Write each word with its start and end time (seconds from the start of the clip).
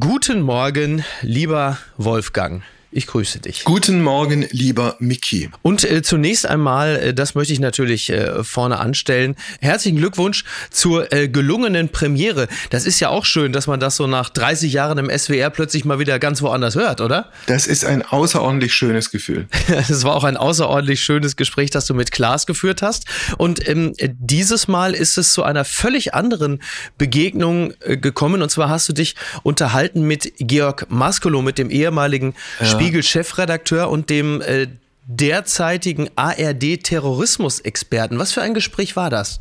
Guten 0.00 0.40
Morgen, 0.40 1.04
lieber 1.20 1.78
Wolfgang. 1.98 2.62
Ich 2.96 3.08
grüße 3.08 3.40
dich. 3.40 3.64
Guten 3.64 4.00
Morgen, 4.02 4.46
lieber 4.52 4.94
Miki. 5.00 5.50
Und 5.62 5.82
äh, 5.82 6.02
zunächst 6.02 6.46
einmal, 6.46 6.94
äh, 6.94 7.12
das 7.12 7.34
möchte 7.34 7.52
ich 7.52 7.58
natürlich 7.58 8.08
äh, 8.08 8.44
vorne 8.44 8.78
anstellen, 8.78 9.34
herzlichen 9.60 9.98
Glückwunsch 9.98 10.44
zur 10.70 11.12
äh, 11.12 11.26
gelungenen 11.26 11.88
Premiere. 11.88 12.46
Das 12.70 12.86
ist 12.86 13.00
ja 13.00 13.08
auch 13.08 13.24
schön, 13.24 13.52
dass 13.52 13.66
man 13.66 13.80
das 13.80 13.96
so 13.96 14.06
nach 14.06 14.30
30 14.30 14.72
Jahren 14.72 14.98
im 14.98 15.10
SWR 15.10 15.50
plötzlich 15.50 15.84
mal 15.84 15.98
wieder 15.98 16.20
ganz 16.20 16.40
woanders 16.40 16.76
hört, 16.76 17.00
oder? 17.00 17.32
Das 17.46 17.66
ist 17.66 17.84
ein 17.84 18.02
außerordentlich 18.02 18.72
schönes 18.72 19.10
Gefühl. 19.10 19.48
Es 19.88 20.04
war 20.04 20.14
auch 20.14 20.24
ein 20.24 20.36
außerordentlich 20.36 21.00
schönes 21.00 21.34
Gespräch, 21.34 21.70
das 21.70 21.86
du 21.86 21.94
mit 21.94 22.12
Klaas 22.12 22.46
geführt 22.46 22.80
hast. 22.80 23.06
Und 23.38 23.68
ähm, 23.68 23.94
dieses 23.98 24.68
Mal 24.68 24.94
ist 24.94 25.18
es 25.18 25.32
zu 25.32 25.42
einer 25.42 25.64
völlig 25.64 26.14
anderen 26.14 26.62
Begegnung 26.96 27.74
äh, 27.80 27.96
gekommen. 27.96 28.40
Und 28.40 28.50
zwar 28.50 28.68
hast 28.68 28.88
du 28.88 28.92
dich 28.92 29.16
unterhalten 29.42 30.02
mit 30.02 30.32
Georg 30.38 30.86
Maskolo, 30.90 31.42
mit 31.42 31.58
dem 31.58 31.70
ehemaligen 31.70 32.34
ja. 32.60 32.66
Spiegel-Chefredakteur 32.84 33.88
und 33.88 34.10
dem 34.10 34.42
äh, 34.42 34.66
derzeitigen 35.06 36.10
ARD-Terrorismusexperten. 36.16 38.18
Was 38.18 38.32
für 38.32 38.42
ein 38.42 38.52
Gespräch 38.52 38.94
war 38.96 39.08
das? 39.08 39.40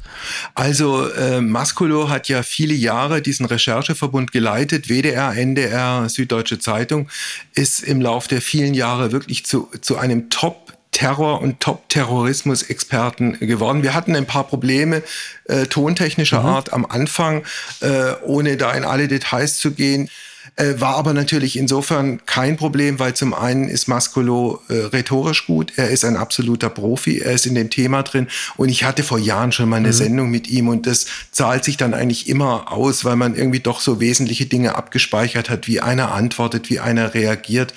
Also 0.56 1.10
äh, 1.10 1.42
Maskulo 1.42 2.08
hat 2.10 2.30
ja 2.30 2.44
viele 2.44 2.74
Jahre 2.74 3.22
diesen 3.22 3.46
Rechercheverbund 3.46 4.32
geleitet. 4.32 4.88
WDR, 4.90 5.36
NDR, 5.36 6.08
Süddeutsche 6.10 6.60
Zeitung 6.60 7.10
ist 7.54 7.82
im 7.82 8.00
Lauf 8.02 8.30
der 8.30 8.42
vielen 8.42 8.74
Jahre 8.74 9.12
wirklich 9.12 9.46
zu, 9.46 9.70
zu 9.82 9.98
einem 9.98 10.30
Top 10.30 10.72
Terror- 10.91 11.41
und 11.41 11.60
Top-Terrorismus-Experten 11.60 13.40
geworden. 13.40 13.84
Wir 13.84 13.94
hatten 13.96 14.16
ein 14.16 14.28
paar 14.28 14.46
Probleme 14.46 15.02
äh, 15.46 15.66
tontechnischer 15.66 16.41
mhm. 16.41 16.46
Art 16.46 16.72
am 16.72 16.86
Anfang, 16.86 17.44
äh, 17.82 18.14
ohne 18.24 18.58
da 18.58 18.74
in 18.74 18.84
alle 18.86 19.08
Details 19.08 19.58
zu 19.58 19.72
gehen. 19.72 20.12
Äh, 20.55 20.80
war 20.80 20.98
aber 20.98 21.13
natürlich 21.13 21.57
insofern 21.57 22.23
kein 22.27 22.57
Problem, 22.57 22.99
weil 22.99 23.16
zum 23.16 23.34
einen 23.34 23.70
ist 23.70 23.88
Mascolo 23.88 24.62
äh, 24.70 24.76
rhetorisch 24.85 25.48
gut, 25.48 25.73
er 25.77 25.90
ist 25.90 26.05
ein 26.05 26.15
absoluter 26.15 26.70
Profi, 26.70 27.18
er 27.18 27.32
ist 27.32 27.48
in 27.48 27.55
dem 27.55 27.71
Thema 27.71 28.04
drin 28.04 28.27
und 28.55 28.70
ich 28.70 28.84
hatte 28.84 29.01
vor 29.01 29.18
Jahren 29.18 29.51
schon 29.51 29.68
mal 29.68 29.77
eine 29.77 29.87
mhm. 29.87 29.93
Sendung 29.93 30.29
mit 30.29 30.48
ihm 30.48 30.68
und 30.68 30.85
das 30.85 31.07
zahlt 31.32 31.63
sich 31.63 31.77
dann 31.77 31.95
eigentlich 31.95 32.29
immer 32.29 32.71
aus, 32.71 33.04
weil 33.04 33.15
man 33.15 33.35
irgendwie 33.35 33.62
doch 33.62 33.82
so 33.82 33.99
wesentliche 33.99 34.45
Dinge 34.45 34.76
abgespeichert 34.76 35.49
hat, 35.49 35.68
wie 35.68 35.82
einer 35.82 36.12
antwortet, 36.12 36.70
wie 36.70 36.79
einer 36.79 37.15
reagiert. 37.15 37.73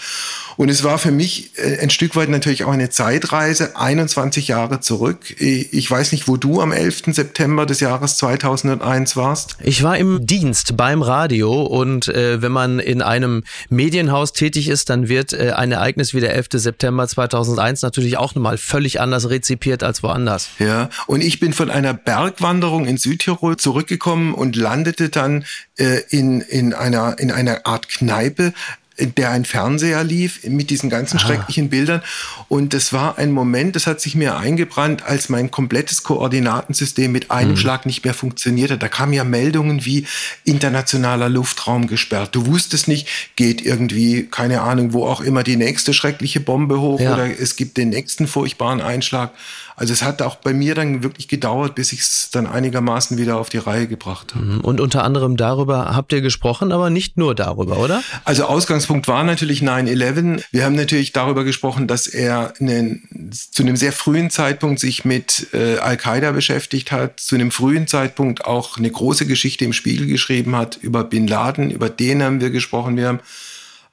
Und 0.56 0.68
es 0.70 0.84
war 0.84 0.98
für 0.98 1.10
mich 1.10 1.50
äh, 1.58 1.78
ein 1.80 1.90
Stück 1.90 2.16
weit 2.16 2.28
natürlich 2.28 2.64
auch 2.64 2.72
eine 2.72 2.90
Zeitreise, 2.90 3.76
21 3.76 4.48
Jahre 4.48 4.80
zurück. 4.80 5.34
Ich 5.40 5.90
weiß 5.90 6.12
nicht, 6.12 6.28
wo 6.28 6.36
du 6.36 6.60
am 6.60 6.72
11. 6.72 7.04
September 7.08 7.66
des 7.66 7.80
Jahres 7.80 8.16
2001 8.16 9.16
warst. 9.16 9.56
Ich 9.60 9.82
war 9.82 9.98
im 9.98 10.26
Dienst 10.26 10.76
beim 10.76 11.02
Radio 11.02 11.62
und 11.62 12.08
äh, 12.08 12.40
wenn 12.40 12.52
man 12.52 12.78
in 12.78 13.02
einem 13.02 13.44
Medienhaus 13.68 14.32
tätig 14.32 14.68
ist, 14.68 14.88
dann 14.90 15.08
wird 15.08 15.32
äh, 15.32 15.52
ein 15.52 15.72
Ereignis 15.72 16.14
wie 16.14 16.20
der 16.20 16.34
11. 16.34 16.48
September 16.52 17.06
2001 17.06 17.82
natürlich 17.82 18.16
auch 18.16 18.34
nochmal 18.34 18.58
völlig 18.58 19.00
anders 19.00 19.28
rezipiert 19.28 19.82
als 19.82 20.02
woanders. 20.02 20.48
Ja, 20.58 20.88
und 21.06 21.22
ich 21.22 21.38
bin 21.40 21.52
von 21.52 21.70
einer 21.70 21.94
Bergwanderung 21.94 22.86
in 22.86 22.96
Südtirol 22.96 23.56
zurückgekommen 23.56 24.32
und 24.34 24.56
landete 24.56 25.10
dann 25.10 25.44
äh, 25.76 26.00
in, 26.08 26.40
in, 26.40 26.72
einer, 26.72 27.18
in 27.18 27.30
einer 27.30 27.66
Art 27.66 27.88
Kneipe 27.88 28.52
der 28.98 29.30
ein 29.30 29.44
Fernseher 29.44 30.02
lief 30.04 30.44
mit 30.44 30.70
diesen 30.70 30.90
ganzen 30.90 31.16
ah. 31.16 31.20
schrecklichen 31.20 31.68
Bildern. 31.68 32.02
Und 32.48 32.74
das 32.74 32.92
war 32.92 33.18
ein 33.18 33.32
Moment, 33.32 33.76
das 33.76 33.86
hat 33.86 34.00
sich 34.00 34.14
mir 34.14 34.36
eingebrannt, 34.36 35.04
als 35.04 35.28
mein 35.28 35.50
komplettes 35.50 36.02
Koordinatensystem 36.02 37.12
mit 37.12 37.30
einem 37.30 37.52
mhm. 37.52 37.56
Schlag 37.56 37.86
nicht 37.86 38.04
mehr 38.04 38.14
funktionierte. 38.14 38.78
Da 38.78 38.88
kamen 38.88 39.12
ja 39.12 39.24
Meldungen 39.24 39.84
wie 39.84 40.06
internationaler 40.44 41.28
Luftraum 41.28 41.86
gesperrt. 41.86 42.34
Du 42.34 42.46
wusstest 42.46 42.88
nicht, 42.88 43.08
geht 43.36 43.64
irgendwie, 43.64 44.26
keine 44.30 44.62
Ahnung, 44.62 44.92
wo 44.92 45.06
auch 45.06 45.20
immer 45.20 45.42
die 45.42 45.56
nächste 45.56 45.92
schreckliche 45.92 46.40
Bombe 46.40 46.80
hoch 46.80 47.00
ja. 47.00 47.14
oder 47.14 47.28
es 47.38 47.56
gibt 47.56 47.76
den 47.76 47.90
nächsten 47.90 48.26
furchtbaren 48.26 48.80
Einschlag. 48.80 49.32
Also 49.76 49.92
es 49.92 50.02
hat 50.02 50.22
auch 50.22 50.36
bei 50.36 50.54
mir 50.54 50.74
dann 50.74 51.02
wirklich 51.02 51.28
gedauert, 51.28 51.74
bis 51.74 51.92
ich 51.92 52.00
es 52.00 52.30
dann 52.30 52.46
einigermaßen 52.46 53.18
wieder 53.18 53.36
auf 53.36 53.50
die 53.50 53.58
Reihe 53.58 53.86
gebracht 53.86 54.34
habe. 54.34 54.44
Mhm. 54.44 54.60
Und 54.62 54.80
unter 54.80 55.04
anderem 55.04 55.36
darüber 55.36 55.94
habt 55.94 56.14
ihr 56.14 56.22
gesprochen, 56.22 56.72
aber 56.72 56.88
nicht 56.88 57.18
nur 57.18 57.34
darüber, 57.34 57.78
oder? 57.78 58.02
Also 58.24 58.46
Ausgangspunkt 58.46 59.06
war 59.06 59.22
natürlich 59.22 59.60
9-11. 59.60 60.42
Wir 60.50 60.64
haben 60.64 60.74
natürlich 60.74 61.12
darüber 61.12 61.44
gesprochen, 61.44 61.86
dass 61.86 62.06
er 62.06 62.54
einen, 62.58 63.30
zu 63.52 63.62
einem 63.62 63.76
sehr 63.76 63.92
frühen 63.92 64.30
Zeitpunkt 64.30 64.80
sich 64.80 65.04
mit 65.04 65.48
äh, 65.52 65.76
Al-Qaida 65.76 66.32
beschäftigt 66.32 66.90
hat, 66.90 67.20
zu 67.20 67.34
einem 67.34 67.50
frühen 67.50 67.86
Zeitpunkt 67.86 68.46
auch 68.46 68.78
eine 68.78 68.90
große 68.90 69.26
Geschichte 69.26 69.66
im 69.66 69.74
Spiegel 69.74 70.06
geschrieben 70.06 70.56
hat 70.56 70.78
über 70.80 71.04
Bin 71.04 71.26
Laden, 71.26 71.70
über 71.70 71.90
den 71.90 72.22
haben 72.22 72.40
wir 72.40 72.50
gesprochen. 72.50 72.96
Wir 72.96 73.08
haben 73.08 73.20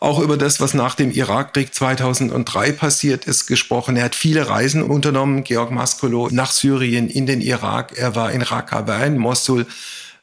auch 0.04 0.20
über 0.20 0.36
das, 0.36 0.60
was 0.60 0.74
nach 0.74 0.96
dem 0.96 1.12
Irakkrieg 1.12 1.74
2003 1.74 2.74
passiert 2.74 3.26
ist, 3.26 3.48
gesprochen. 3.48 3.96
Er 3.96 4.06
hat 4.06 4.16
viele 4.16 4.50
Reisen 4.50 4.84
unternommen, 4.84 5.46
Georg 5.46 5.72
Maskolo, 5.72 6.28
nach 6.30 6.52
Syrien, 6.52 7.08
in 7.08 7.26
den 7.26 7.40
Irak. 7.40 7.98
Er 7.98 8.14
war 8.16 8.32
in 8.32 8.42
Raqqa, 8.42 8.82
in 9.06 9.18
Mosul. 9.18 9.66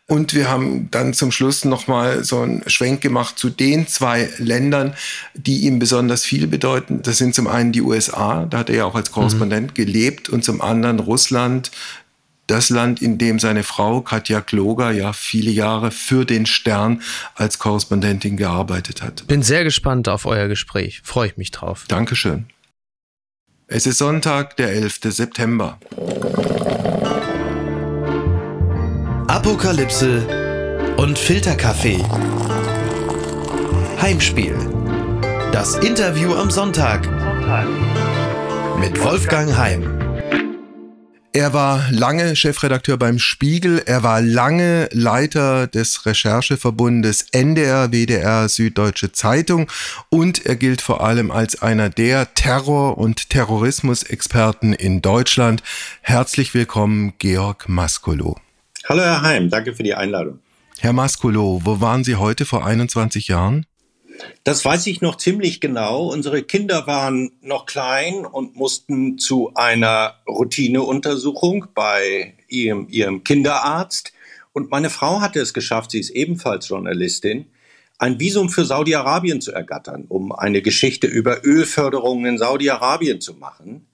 Und 0.07 0.35
wir 0.35 0.51
haben 0.51 0.91
dann 0.91 1.15
zum 1.15 1.31
Schluss 1.31 1.65
nochmal 1.65 2.25
so 2.25 2.41
einen 2.41 2.69
Schwenk 2.69 3.01
gemacht 3.01 3.39
zu 3.39 3.49
den 3.49 3.87
zwei 3.87 4.29
Ländern, 4.39 4.95
die 5.35 5.61
ihm 5.61 5.79
besonders 5.79 6.25
viel 6.25 6.49
bedeuten. 6.49 7.01
Das 7.03 7.17
sind 7.17 7.33
zum 7.35 7.47
einen 7.47 7.71
die 7.71 7.81
USA, 7.81 8.45
da 8.45 8.59
hat 8.59 8.71
er 8.71 8.77
ja 8.77 8.85
auch 8.87 8.97
als 8.97 9.13
Korrespondent 9.13 9.71
mhm. 9.71 9.75
gelebt, 9.75 10.29
und 10.29 10.45
zum 10.45 10.61
anderen 10.61 10.99
Russland, 10.99 11.71
das 12.51 12.71
Land, 12.71 13.01
in 13.01 13.17
dem 13.19 13.39
seine 13.39 13.63
Frau 13.63 14.01
Katja 14.01 14.41
Kloger 14.41 14.91
ja 14.91 15.13
viele 15.13 15.51
Jahre 15.51 15.91
für 15.91 16.25
den 16.25 16.47
Stern 16.47 17.03
als 17.35 17.59
Korrespondentin 17.59 18.37
gearbeitet 18.37 19.03
hat. 19.03 19.27
Bin 19.27 19.43
sehr 19.43 19.65
gespannt 19.65 20.09
auf 20.09 20.27
euer 20.27 20.49
Gespräch. 20.49 21.01
Freue 21.05 21.29
ich 21.29 21.37
mich 21.37 21.51
drauf. 21.53 21.85
Dankeschön. 21.89 22.47
Es 23.69 23.87
ist 23.87 23.99
Sonntag, 23.99 24.57
der 24.57 24.73
11. 24.73 25.01
September. 25.05 25.79
Apokalypse 29.29 30.27
und 30.97 31.17
Filterkaffee. 31.17 32.03
Heimspiel. 34.03 34.57
Das 35.53 35.77
Interview 35.77 36.35
am 36.35 36.51
Sonntag. 36.51 37.09
Mit 38.81 39.01
Wolfgang 39.05 39.57
Heim. 39.57 40.00
Er 41.33 41.53
war 41.53 41.93
lange 41.93 42.35
Chefredakteur 42.35 42.97
beim 42.97 43.21
Spiegel, 43.21 43.81
er 43.87 44.03
war 44.03 44.21
lange 44.21 44.89
Leiter 44.91 45.69
des 45.69 46.05
Rechercheverbundes 46.05 47.27
NDR, 47.31 47.93
WDR, 47.93 48.49
Süddeutsche 48.49 49.13
Zeitung 49.13 49.71
und 50.09 50.45
er 50.45 50.57
gilt 50.57 50.81
vor 50.81 51.05
allem 51.05 51.31
als 51.31 51.63
einer 51.63 51.89
der 51.89 52.35
Terror- 52.35 52.99
und 52.99 53.31
Terrorismusexperten 53.31 54.73
in 54.73 55.03
Deutschland. 55.03 55.63
Herzlich 56.01 56.53
willkommen, 56.53 57.13
Georg 57.19 57.69
Maskolo. 57.69 58.37
Hallo, 58.89 59.03
Herr 59.03 59.23
Heim, 59.23 59.51
danke 59.51 59.73
für 59.73 59.85
die 59.85 59.95
Einladung. 59.95 60.41
Herr 60.81 60.93
Maskolo, 60.93 61.61
wo 61.63 61.81
waren 61.81 62.03
Sie 62.03 62.17
heute 62.17 62.45
vor 62.45 62.67
21 62.67 63.29
Jahren? 63.29 63.67
Das 64.45 64.65
weiß 64.65 64.87
ich 64.87 65.01
noch 65.01 65.17
ziemlich 65.17 65.61
genau. 65.61 66.09
Unsere 66.09 66.43
Kinder 66.43 66.87
waren 66.87 67.33
noch 67.41 67.67
klein 67.67 68.25
und 68.25 68.57
mussten 68.57 69.19
zu 69.19 69.53
einer 69.55 70.15
Routineuntersuchung 70.29 71.67
bei 71.75 72.35
ihrem, 72.49 72.89
ihrem 72.89 73.25
Kinderarzt. 73.25 74.13
Und 74.53 74.71
meine 74.71 74.91
Frau 74.91 75.21
hatte 75.21 75.41
es 75.41 75.55
geschafft, 75.55 75.93
sie 75.93 76.01
ist 76.01 76.11
ebenfalls 76.11 76.69
Journalistin, 76.69 77.47
ein 77.99 78.19
Visum 78.19 78.49
für 78.49 78.65
Saudi-Arabien 78.65 79.41
zu 79.41 79.53
ergattern, 79.53 80.07
um 80.09 80.33
eine 80.33 80.63
Geschichte 80.63 81.07
über 81.07 81.45
Ölförderungen 81.45 82.25
in 82.25 82.39
Saudi-Arabien 82.39 83.21
zu 83.21 83.35
machen, 83.35 83.87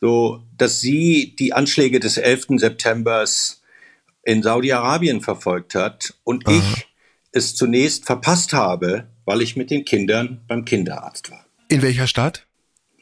so 0.00 0.42
dass 0.56 0.80
sie 0.80 1.36
die 1.38 1.52
Anschläge 1.52 2.00
des 2.00 2.16
11. 2.16 2.46
Septembers 2.56 3.62
in 4.24 4.42
Saudi-Arabien 4.42 5.20
verfolgt 5.20 5.74
hat 5.74 6.14
und 6.24 6.46
Aha. 6.46 6.56
ich 6.56 6.86
es 7.32 7.54
zunächst 7.54 8.06
verpasst 8.06 8.52
habe, 8.52 9.08
weil 9.24 9.42
ich 9.42 9.56
mit 9.56 9.70
den 9.70 9.84
Kindern 9.84 10.40
beim 10.48 10.64
Kinderarzt 10.64 11.30
war. 11.30 11.44
In 11.68 11.82
welcher 11.82 12.06
Stadt? 12.06 12.46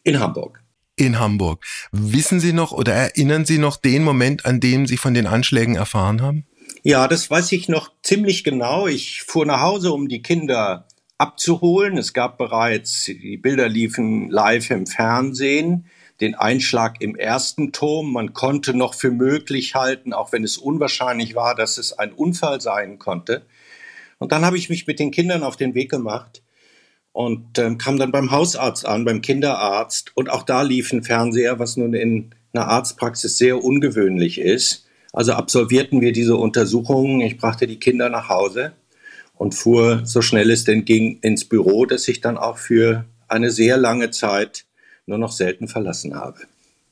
In 0.03 0.21
Hamburg. 0.21 0.63
In 0.97 1.19
Hamburg. 1.19 1.65
Wissen 1.93 2.41
Sie 2.41 2.53
noch 2.53 2.73
oder 2.73 2.93
erinnern 2.93 3.45
Sie 3.45 3.59
noch 3.59 3.77
den 3.77 4.05
Moment, 4.05 4.45
an 4.45 4.61
dem 4.61 4.87
Sie 4.87 4.97
von 4.97 5.15
den 5.15 5.27
Anschlägen 5.27 5.75
erfahren 5.75 6.21
haben? 6.21 6.47
Ja, 6.83 7.09
das 7.09 7.31
weiß 7.31 7.53
ich 7.53 7.69
noch 7.69 7.91
ziemlich 8.03 8.45
genau. 8.45 8.87
Ich 8.87 9.23
fuhr 9.23 9.47
nach 9.47 9.61
Hause, 9.61 9.93
um 9.93 10.09
die 10.09 10.23
Kinder 10.23 10.87
abzuholen. 11.19 11.99
Es 11.99 12.13
gab 12.15 12.39
bereits, 12.39 13.05
die 13.05 13.37
Bilder 13.37 13.69
liefen 13.69 14.31
live 14.31 14.71
im 14.71 14.87
Fernsehen, 14.87 15.87
den 16.21 16.35
Einschlag 16.35 17.01
im 17.01 17.17
ersten 17.17 17.73
Turm. 17.73 18.13
Man 18.13 18.33
konnte 18.33 18.75
noch 18.75 18.95
für 18.95 19.11
möglich 19.11 19.75
halten, 19.75 20.13
auch 20.13 20.33
wenn 20.33 20.45
es 20.45 20.57
unwahrscheinlich 20.57 21.35
war, 21.35 21.55
dass 21.55 21.77
es 21.77 21.93
ein 21.93 22.13
Unfall 22.13 22.61
sein 22.61 22.99
konnte. 22.99 23.47
Und 24.21 24.33
dann 24.33 24.45
habe 24.45 24.59
ich 24.59 24.69
mich 24.69 24.87
mit 24.87 25.01
den 25.01 25.11
Kindern 25.11 25.43
auf 25.43 25.57
den 25.57 25.75
Weg 25.75 25.91
gemacht 25.91 26.43
und 27.13 27.59
ähm, 27.59 27.79
kam 27.79 27.99
dann 27.99 28.13
beim 28.13 28.31
Hausarzt 28.31 28.87
an, 28.87 29.05
beim 29.05 29.23
Kinderarzt. 29.23 30.13
Und 30.15 30.31
auch 30.31 30.45
da 30.45 30.63
lief 30.63 30.93
ein 30.93 31.03
Fernseher, 31.03 31.59
was 31.59 31.77
nun 31.77 31.95
in 31.95 32.31
einer 32.53 32.69
Arztpraxis 32.69 33.39
sehr 33.39 33.65
ungewöhnlich 33.65 34.39
ist. 34.39 34.87
Also 35.13 35.33
absolvierten 35.33 36.01
wir 36.03 36.13
diese 36.13 36.37
Untersuchungen. 36.37 37.23
Ich 37.23 37.39
brachte 37.39 37.67
die 37.67 37.81
Kinder 37.81 38.11
nach 38.11 38.29
Hause 38.29 38.73
und 39.35 39.55
fuhr 39.55 40.03
so 40.05 40.21
schnell 40.21 40.51
es 40.51 40.65
denn 40.65 40.85
ging 40.85 41.19
ins 41.23 41.47
Büro, 41.47 41.87
das 41.87 42.07
ich 42.07 42.21
dann 42.21 42.37
auch 42.37 42.59
für 42.59 43.07
eine 43.27 43.51
sehr 43.51 43.79
lange 43.79 44.11
Zeit 44.11 44.67
nur 45.07 45.17
noch 45.17 45.33
selten 45.33 45.67
verlassen 45.67 46.15
habe. 46.15 46.41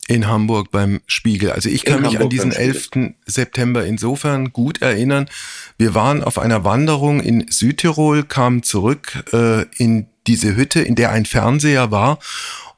In 0.08 0.26
Hamburg 0.26 0.70
beim 0.70 1.00
Spiegel. 1.06 1.52
Also 1.52 1.68
ich 1.68 1.84
kann 1.84 1.98
in 1.98 2.02
mich 2.02 2.14
Hamburg 2.14 2.24
an 2.24 2.30
diesen 2.30 2.52
11. 2.52 2.90
September 3.26 3.84
insofern 3.84 4.52
gut 4.54 4.82
erinnern. 4.82 5.28
Wir 5.76 5.94
waren 5.94 6.24
auf 6.24 6.38
einer 6.38 6.64
Wanderung 6.64 7.20
in 7.20 7.46
Südtirol, 7.50 8.24
kamen 8.24 8.62
zurück 8.62 9.22
äh, 9.34 9.66
in 9.76 10.06
diese 10.26 10.56
Hütte, 10.56 10.80
in 10.80 10.94
der 10.94 11.10
ein 11.10 11.26
Fernseher 11.26 11.90
war. 11.90 12.18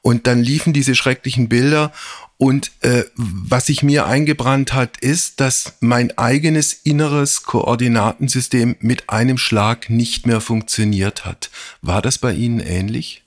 Und 0.02 0.26
dann 0.26 0.42
liefen 0.42 0.72
diese 0.72 0.94
schrecklichen 0.94 1.48
Bilder. 1.48 1.92
Und 2.36 2.72
äh, 2.80 3.04
was 3.16 3.66
sich 3.66 3.82
mir 3.82 4.06
eingebrannt 4.06 4.72
hat, 4.72 4.96
ist, 4.96 5.40
dass 5.40 5.74
mein 5.80 6.16
eigenes 6.16 6.72
inneres 6.72 7.42
Koordinatensystem 7.42 8.76
mit 8.80 9.10
einem 9.10 9.36
Schlag 9.36 9.90
nicht 9.90 10.26
mehr 10.26 10.40
funktioniert 10.40 11.26
hat. 11.26 11.50
War 11.82 12.00
das 12.00 12.18
bei 12.18 12.32
Ihnen 12.32 12.58
ähnlich? 12.60 13.24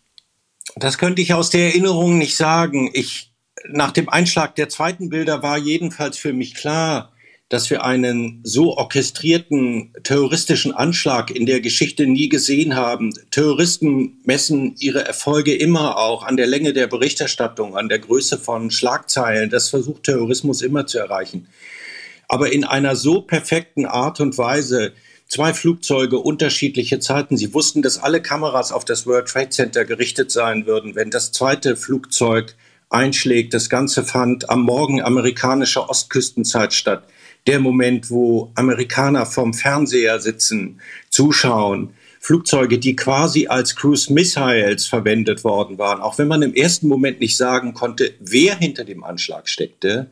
Das 0.75 0.97
könnte 0.97 1.21
ich 1.21 1.33
aus 1.35 1.51
der 1.51 1.67
Erinnerung 1.67 2.17
nicht 2.17 2.35
sagen. 2.35 2.89
Ich 2.93 3.32
nach 3.69 3.91
dem 3.91 4.09
Einschlag 4.09 4.55
der 4.55 4.69
zweiten 4.69 5.09
Bilder 5.09 5.41
war 5.43 5.57
jedenfalls 5.57 6.17
für 6.17 6.33
mich 6.33 6.55
klar, 6.55 7.11
dass 7.49 7.69
wir 7.69 7.83
einen 7.83 8.39
so 8.43 8.77
orchestrierten 8.77 9.93
terroristischen 10.03 10.71
Anschlag 10.71 11.29
in 11.29 11.45
der 11.45 11.61
Geschichte 11.61 12.07
nie 12.07 12.27
gesehen 12.27 12.75
haben. 12.75 13.13
Terroristen 13.29 14.19
messen 14.25 14.75
ihre 14.79 15.05
Erfolge 15.05 15.53
immer 15.53 15.97
auch 15.97 16.23
an 16.23 16.35
der 16.35 16.47
Länge 16.47 16.73
der 16.73 16.87
Berichterstattung, 16.87 17.77
an 17.77 17.89
der 17.89 17.99
Größe 17.99 18.39
von 18.39 18.71
Schlagzeilen. 18.71 19.51
Das 19.51 19.69
versucht 19.69 20.03
Terrorismus 20.03 20.63
immer 20.63 20.87
zu 20.87 20.97
erreichen. 20.97 21.47
Aber 22.27 22.51
in 22.51 22.63
einer 22.63 22.95
so 22.95 23.21
perfekten 23.21 23.85
Art 23.85 24.19
und 24.19 24.37
Weise, 24.37 24.93
zwei 25.27 25.53
Flugzeuge, 25.53 26.17
unterschiedliche 26.17 26.99
Zeiten. 26.99 27.37
Sie 27.37 27.53
wussten, 27.53 27.83
dass 27.83 27.99
alle 27.99 28.21
Kameras 28.21 28.71
auf 28.71 28.85
das 28.85 29.05
World 29.05 29.27
Trade 29.27 29.49
Center 29.49 29.85
gerichtet 29.85 30.31
sein 30.31 30.65
würden, 30.65 30.95
wenn 30.95 31.11
das 31.11 31.31
zweite 31.31 31.75
Flugzeug 31.75 32.55
einschlägt. 32.93 33.53
Das 33.53 33.69
Ganze 33.69 34.03
fand 34.03 34.49
am 34.49 34.61
Morgen 34.63 35.01
amerikanischer 35.01 35.89
Ostküstenzeit 35.89 36.73
statt. 36.73 37.03
Der 37.47 37.59
Moment, 37.59 38.09
wo 38.09 38.51
Amerikaner 38.55 39.25
vom 39.25 39.53
Fernseher 39.53 40.19
sitzen, 40.19 40.79
zuschauen. 41.09 41.93
Flugzeuge, 42.19 42.79
die 42.79 42.95
quasi 42.95 43.47
als 43.47 43.75
Cruise 43.75 44.13
Missiles 44.13 44.87
verwendet 44.87 45.43
worden 45.43 45.77
waren. 45.77 45.99
Auch 45.99 46.17
wenn 46.17 46.29
man 46.29 46.41
im 46.41 46.53
ersten 46.53 46.87
Moment 46.87 47.19
nicht 47.19 47.35
sagen 47.35 47.73
konnte, 47.73 48.13
wer 48.21 48.57
hinter 48.57 48.85
dem 48.85 49.03
Anschlag 49.03 49.49
steckte, 49.49 50.09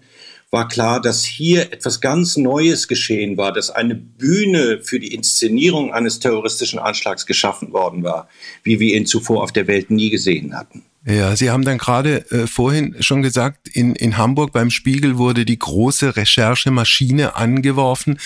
war 0.50 0.68
klar, 0.68 1.01
dass 1.01 1.24
hier 1.24 1.72
etwas 1.72 2.01
ganz 2.01 2.36
Neues 2.36 2.89
geschehen 2.89 3.38
war, 3.38 3.54
dass 3.54 3.69
eine 3.69 3.95
Bühne 3.95 4.81
für 4.83 5.00
die 5.00 5.13
Inszenierung 5.13 5.94
eines 5.94 6.19
terroristischen 6.19 6.80
Anschlags 6.80 7.25
geschaffen 7.25 7.72
worden 7.72 8.04
war, 8.04 8.28
wie 8.63 8.81
wir 8.81 8.94
ihn 8.94 9.06
zuvor 9.06 9.42
auf 9.42 9.54
der 9.54 9.68
Welt 9.68 9.89
nie 9.89 10.10
gesehen 10.10 10.57
hatten. 10.57 10.83
Ja, 11.03 11.36
Sie 11.36 11.50
haben 11.50 11.65
dann 11.65 11.80
gerade 11.80 12.30
äh, 12.30 12.45
vorhin 12.45 12.95
schon 13.00 13.24
gesagt, 13.24 13.68
in, 13.68 13.95
in 13.95 14.18
Hamburg 14.18 14.51
beim 14.51 14.69
Spiegel 14.69 15.18
wurde 15.18 15.45
die 15.45 15.57
große 15.57 16.15
Recherchemaschine 16.15 17.36
angeworfen. 17.36 18.19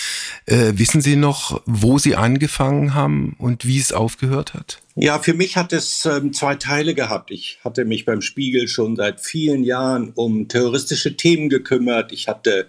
Äh, 0.44 0.72
wissen 0.74 1.00
Sie 1.00 1.16
noch, 1.16 1.62
wo 1.64 1.98
Sie 1.98 2.16
angefangen 2.16 2.92
haben 2.92 3.34
und 3.38 3.66
wie 3.66 3.78
es 3.78 3.92
aufgehört 3.92 4.52
hat? 4.52 4.82
Ja, 4.94 5.18
für 5.18 5.32
mich 5.32 5.56
hat 5.56 5.72
es 5.72 6.04
ähm, 6.04 6.34
zwei 6.34 6.56
Teile 6.56 6.94
gehabt. 6.94 7.30
Ich 7.30 7.58
hatte 7.64 7.86
mich 7.86 8.04
beim 8.04 8.20
Spiegel 8.20 8.68
schon 8.68 8.94
seit 8.94 9.20
vielen 9.20 9.64
Jahren 9.64 10.12
um 10.14 10.48
terroristische 10.48 11.16
Themen 11.16 11.48
gekümmert. 11.48 12.12
Ich 12.12 12.28
hatte 12.28 12.66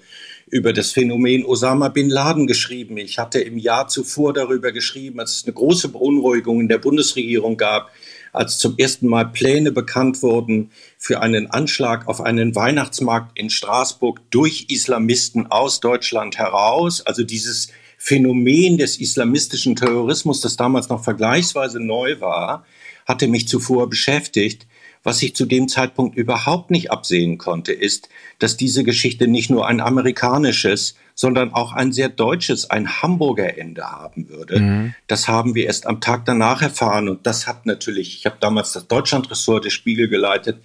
über 0.50 0.72
das 0.72 0.92
Phänomen 0.92 1.46
Osama 1.46 1.90
bin 1.90 2.10
Laden 2.10 2.48
geschrieben. 2.48 2.98
Ich 2.98 3.20
hatte 3.20 3.42
im 3.42 3.58
Jahr 3.58 3.90
zuvor 3.90 4.34
darüber 4.34 4.72
geschrieben, 4.72 5.18
dass 5.18 5.36
es 5.36 5.44
eine 5.44 5.54
große 5.54 5.90
Beunruhigung 5.90 6.62
in 6.62 6.70
der 6.70 6.78
Bundesregierung 6.78 7.58
gab 7.58 7.92
als 8.38 8.60
zum 8.60 8.78
ersten 8.78 9.08
Mal 9.08 9.26
Pläne 9.26 9.72
bekannt 9.72 10.22
wurden 10.22 10.72
für 10.98 11.22
einen 11.22 11.50
Anschlag 11.50 12.08
auf 12.08 12.22
einen 12.22 12.56
Weihnachtsmarkt 12.56 13.38
in 13.38 13.50
Straßburg 13.50 14.22
durch 14.30 14.68
Islamisten 14.70 15.48
aus 15.48 15.80
Deutschland 15.80 16.38
heraus. 16.38 17.02
Also 17.06 17.24
dieses 17.24 17.70
Phänomen 17.98 18.78
des 18.78 19.00
islamistischen 19.00 19.76
Terrorismus, 19.76 20.40
das 20.40 20.56
damals 20.56 20.90
noch 20.90 21.04
vergleichsweise 21.04 21.80
neu 21.80 22.20
war, 22.22 22.64
hatte 23.08 23.28
mich 23.28 23.48
zuvor 23.48 23.90
beschäftigt. 23.90 24.67
Was 25.04 25.22
ich 25.22 25.36
zu 25.36 25.46
dem 25.46 25.68
Zeitpunkt 25.68 26.18
überhaupt 26.18 26.72
nicht 26.72 26.92
absehen 26.92 27.38
konnte, 27.38 27.74
ist, 27.74 28.10
dass 28.40 28.58
diese 28.58 28.84
Geschichte 28.84 29.28
nicht 29.28 29.50
nur 29.50 29.68
ein 29.68 29.80
amerikanisches, 29.80 30.96
sondern 31.16 31.54
auch 31.54 31.74
ein 31.74 31.92
sehr 31.92 32.10
deutsches, 32.10 32.70
ein 32.70 33.02
Hamburger 33.02 33.58
Ende 33.58 33.84
haben 33.90 34.30
würde. 34.30 34.60
Mhm. 34.60 34.94
Das 35.08 35.28
haben 35.28 35.56
wir 35.56 35.66
erst 35.66 35.88
am 35.88 36.00
Tag 36.00 36.26
danach 36.26 36.62
erfahren 36.62 37.10
und 37.10 37.26
das 37.26 37.48
hat 37.48 37.66
natürlich, 37.66 38.18
ich 38.18 38.26
habe 38.26 38.38
damals 38.40 38.74
das 38.74 38.88
Deutschlandressort 38.88 39.66
des 39.66 39.74
Spiegel 39.74 40.10
geleitet 40.10 40.60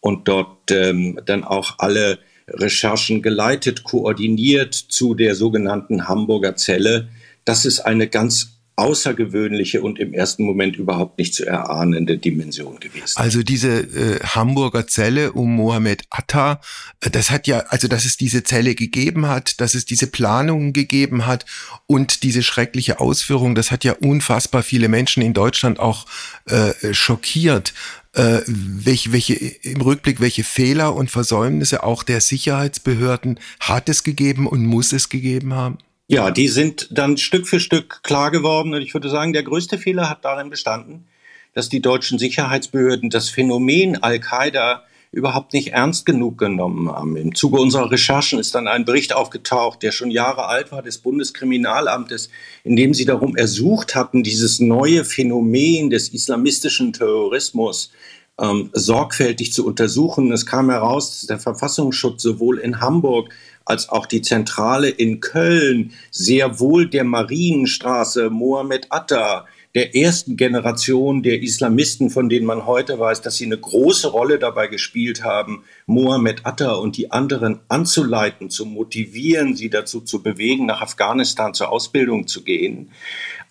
und 0.00 0.26
dort 0.26 0.70
ähm, 0.70 1.20
dann 1.26 1.44
auch 1.44 1.74
alle 1.78 2.18
Recherchen 2.48 3.22
geleitet, 3.22 3.84
koordiniert 3.84 4.74
zu 4.74 5.14
der 5.14 5.34
sogenannten 5.34 6.08
Hamburger 6.08 6.56
Zelle. 6.56 7.08
Das 7.44 7.64
ist 7.64 7.80
eine 7.80 8.08
ganz 8.08 8.59
außergewöhnliche 8.80 9.82
und 9.82 9.98
im 9.98 10.14
ersten 10.14 10.42
Moment 10.44 10.76
überhaupt 10.76 11.18
nicht 11.18 11.34
zu 11.34 11.46
erahnende 11.46 12.16
Dimension 12.16 12.80
gewesen. 12.80 13.12
Also 13.16 13.42
diese 13.42 13.80
äh, 13.80 14.20
Hamburger 14.24 14.86
Zelle 14.86 15.32
um 15.32 15.54
Mohammed 15.54 16.04
Atta, 16.08 16.60
äh, 17.00 17.10
das 17.10 17.30
hat 17.30 17.46
ja, 17.46 17.58
also 17.68 17.88
dass 17.88 18.06
es 18.06 18.16
diese 18.16 18.42
Zelle 18.42 18.74
gegeben 18.74 19.26
hat, 19.26 19.60
dass 19.60 19.74
es 19.74 19.84
diese 19.84 20.06
Planungen 20.06 20.72
gegeben 20.72 21.26
hat 21.26 21.44
und 21.86 22.22
diese 22.22 22.42
schreckliche 22.42 23.00
Ausführung, 23.00 23.54
das 23.54 23.70
hat 23.70 23.84
ja 23.84 23.92
unfassbar 23.92 24.62
viele 24.62 24.88
Menschen 24.88 25.22
in 25.22 25.34
Deutschland 25.34 25.78
auch 25.78 26.06
äh, 26.46 26.94
schockiert. 26.94 27.74
Äh, 28.14 28.40
welche, 28.46 29.12
welche, 29.12 29.34
im 29.34 29.82
Rückblick, 29.82 30.20
welche 30.20 30.42
Fehler 30.42 30.96
und 30.96 31.10
Versäumnisse 31.10 31.84
auch 31.84 32.02
der 32.02 32.20
Sicherheitsbehörden 32.20 33.38
hat 33.60 33.88
es 33.88 34.02
gegeben 34.02 34.46
und 34.46 34.64
muss 34.64 34.92
es 34.92 35.10
gegeben 35.10 35.54
haben? 35.54 35.78
Ja, 36.10 36.32
die 36.32 36.48
sind 36.48 36.88
dann 36.90 37.18
Stück 37.18 37.46
für 37.46 37.60
Stück 37.60 38.02
klar 38.02 38.32
geworden. 38.32 38.74
Und 38.74 38.82
ich 38.82 38.94
würde 38.94 39.08
sagen, 39.08 39.32
der 39.32 39.44
größte 39.44 39.78
Fehler 39.78 40.10
hat 40.10 40.24
darin 40.24 40.50
bestanden, 40.50 41.06
dass 41.54 41.68
die 41.68 41.80
deutschen 41.80 42.18
Sicherheitsbehörden 42.18 43.10
das 43.10 43.28
Phänomen 43.28 44.02
Al-Qaida 44.02 44.82
überhaupt 45.12 45.52
nicht 45.52 45.68
ernst 45.68 46.06
genug 46.06 46.36
genommen 46.36 46.90
haben. 46.90 47.16
Im 47.16 47.36
Zuge 47.36 47.60
unserer 47.60 47.92
Recherchen 47.92 48.40
ist 48.40 48.56
dann 48.56 48.66
ein 48.66 48.84
Bericht 48.84 49.14
aufgetaucht, 49.14 49.84
der 49.84 49.92
schon 49.92 50.10
Jahre 50.10 50.46
alt 50.46 50.72
war, 50.72 50.82
des 50.82 50.98
Bundeskriminalamtes, 50.98 52.28
in 52.64 52.74
dem 52.74 52.92
sie 52.92 53.04
darum 53.04 53.36
ersucht 53.36 53.94
hatten, 53.94 54.24
dieses 54.24 54.58
neue 54.58 55.04
Phänomen 55.04 55.90
des 55.90 56.08
islamistischen 56.08 56.92
Terrorismus 56.92 57.92
ähm, 58.36 58.70
sorgfältig 58.72 59.52
zu 59.52 59.64
untersuchen. 59.64 60.32
Es 60.32 60.44
kam 60.44 60.70
heraus, 60.70 61.20
dass 61.20 61.28
der 61.28 61.38
Verfassungsschutz 61.38 62.20
sowohl 62.20 62.58
in 62.58 62.80
Hamburg 62.80 63.32
als 63.64 63.88
auch 63.88 64.06
die 64.06 64.22
Zentrale 64.22 64.88
in 64.88 65.20
Köln 65.20 65.92
sehr 66.10 66.60
wohl 66.60 66.88
der 66.88 67.04
Marienstraße 67.04 68.30
Mohammed 68.30 68.86
Atta, 68.90 69.46
der 69.74 69.94
ersten 69.94 70.36
Generation 70.36 71.22
der 71.22 71.42
Islamisten, 71.42 72.10
von 72.10 72.28
denen 72.28 72.46
man 72.46 72.66
heute 72.66 72.98
weiß, 72.98 73.22
dass 73.22 73.36
sie 73.36 73.44
eine 73.44 73.58
große 73.58 74.08
Rolle 74.08 74.40
dabei 74.40 74.66
gespielt 74.66 75.22
haben, 75.22 75.62
Mohammed 75.86 76.44
Atta 76.44 76.72
und 76.72 76.96
die 76.96 77.12
anderen 77.12 77.60
anzuleiten, 77.68 78.50
zu 78.50 78.66
motivieren, 78.66 79.54
sie 79.54 79.70
dazu 79.70 80.00
zu 80.00 80.22
bewegen, 80.22 80.66
nach 80.66 80.80
Afghanistan 80.80 81.54
zur 81.54 81.70
Ausbildung 81.70 82.26
zu 82.26 82.42
gehen. 82.42 82.90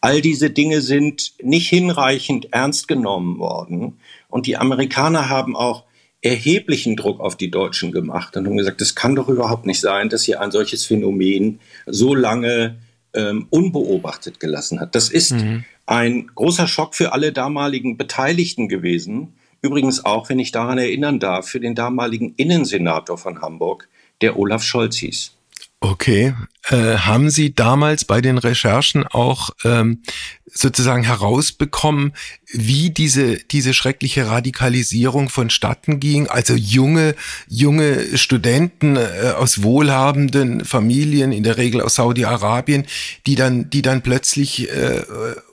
All 0.01 0.21
diese 0.21 0.49
Dinge 0.49 0.81
sind 0.81 1.33
nicht 1.41 1.69
hinreichend 1.69 2.49
ernst 2.51 2.89
genommen 2.89 3.39
worden. 3.39 3.97
Und 4.27 4.45
die 4.45 4.57
Amerikaner 4.57 5.29
haben 5.29 5.55
auch 5.55 5.85
erheblichen 6.21 6.95
Druck 6.95 7.19
auf 7.19 7.37
die 7.37 7.49
Deutschen 7.49 7.91
gemacht 7.91 8.35
und 8.35 8.45
haben 8.45 8.57
gesagt, 8.57 8.81
es 8.81 8.95
kann 8.95 9.15
doch 9.15 9.29
überhaupt 9.29 9.65
nicht 9.65 9.79
sein, 9.79 10.09
dass 10.09 10.23
hier 10.23 10.41
ein 10.41 10.51
solches 10.51 10.85
Phänomen 10.85 11.59
so 11.85 12.13
lange 12.13 12.77
ähm, 13.13 13.47
unbeobachtet 13.49 14.39
gelassen 14.39 14.79
hat. 14.79 14.95
Das 14.95 15.09
ist 15.09 15.31
mhm. 15.31 15.63
ein 15.85 16.27
großer 16.35 16.67
Schock 16.67 16.93
für 16.95 17.13
alle 17.13 17.31
damaligen 17.31 17.97
Beteiligten 17.97 18.67
gewesen. 18.67 19.33
Übrigens 19.61 20.05
auch, 20.05 20.29
wenn 20.29 20.39
ich 20.39 20.51
daran 20.51 20.77
erinnern 20.77 21.19
darf, 21.19 21.47
für 21.47 21.59
den 21.59 21.75
damaligen 21.75 22.33
Innensenator 22.35 23.17
von 23.17 23.41
Hamburg, 23.41 23.87
der 24.21 24.37
Olaf 24.37 24.63
Scholz 24.63 24.97
hieß. 24.97 25.38
Okay. 25.81 26.35
Äh, 26.67 26.97
haben 26.97 27.29
Sie 27.29 27.55
damals 27.55 28.03
bei 28.03 28.19
den 28.19 28.37
Recherchen 28.37 29.07
auch 29.07 29.51
ähm, 29.63 30.03
sozusagen 30.45 31.03
herausbekommen, 31.03 32.13
wie 32.51 32.89
diese, 32.89 33.37
diese 33.37 33.73
schreckliche 33.73 34.27
Radikalisierung 34.27 35.29
vonstatten 35.29 36.01
ging? 36.01 36.27
Also 36.27 36.55
junge, 36.55 37.15
junge 37.47 38.17
Studenten 38.17 38.97
äh, 38.97 39.33
aus 39.37 39.63
wohlhabenden 39.63 40.65
Familien, 40.65 41.31
in 41.31 41.43
der 41.43 41.55
Regel 41.55 41.81
aus 41.81 41.95
Saudi-Arabien, 41.95 42.85
die 43.25 43.35
dann, 43.35 43.69
die 43.69 43.81
dann 43.81 44.01
plötzlich 44.01 44.69
äh, 44.69 45.03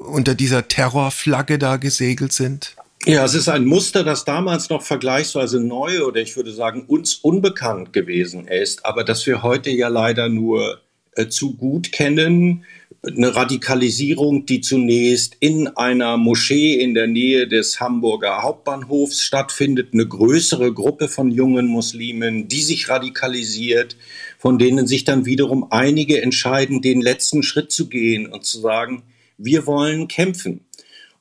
unter 0.00 0.35
dieser 0.35 0.66
Terrorflagge 0.66 1.59
da 1.59 1.76
gesegelt 1.76 2.33
sind? 2.33 2.75
Ja, 3.04 3.24
es 3.24 3.34
ist 3.34 3.48
ein 3.48 3.66
Muster, 3.66 4.02
das 4.02 4.24
damals 4.24 4.68
noch 4.68 4.82
vergleichsweise 4.82 5.60
neu 5.60 6.02
oder 6.04 6.20
ich 6.20 6.34
würde 6.36 6.50
sagen 6.50 6.86
uns 6.86 7.14
unbekannt 7.14 7.92
gewesen 7.92 8.48
ist, 8.48 8.84
aber 8.84 9.04
das 9.04 9.26
wir 9.26 9.42
heute 9.42 9.70
ja 9.70 9.88
leider 9.88 10.28
nur 10.28 10.80
äh, 11.12 11.28
zu 11.28 11.54
gut 11.54 11.92
kennen. 11.92 12.64
eine 13.06 13.36
Radikalisierung, 13.36 14.46
die 14.46 14.60
zunächst 14.60 15.36
in 15.38 15.68
einer 15.68 16.16
Moschee 16.16 16.74
in 16.74 16.94
der 16.94 17.06
Nähe 17.06 17.46
des 17.46 17.78
Hamburger 17.78 18.42
Hauptbahnhofs 18.42 19.20
stattfindet, 19.22 19.90
eine 19.92 20.08
größere 20.08 20.72
Gruppe 20.72 21.06
von 21.06 21.30
jungen 21.30 21.68
Muslimen, 21.68 22.48
die 22.48 22.62
sich 22.62 22.88
radikalisiert, 22.88 23.96
von 24.38 24.58
denen 24.58 24.88
sich 24.88 25.04
dann 25.04 25.24
wiederum 25.24 25.68
einige 25.70 26.20
entscheiden, 26.20 26.82
den 26.82 27.00
letzten 27.00 27.44
Schritt 27.44 27.70
zu 27.70 27.88
gehen 27.88 28.26
und 28.26 28.44
zu 28.44 28.58
sagen, 28.58 29.04
wir 29.38 29.66
wollen 29.66 30.08
kämpfen. 30.08 30.65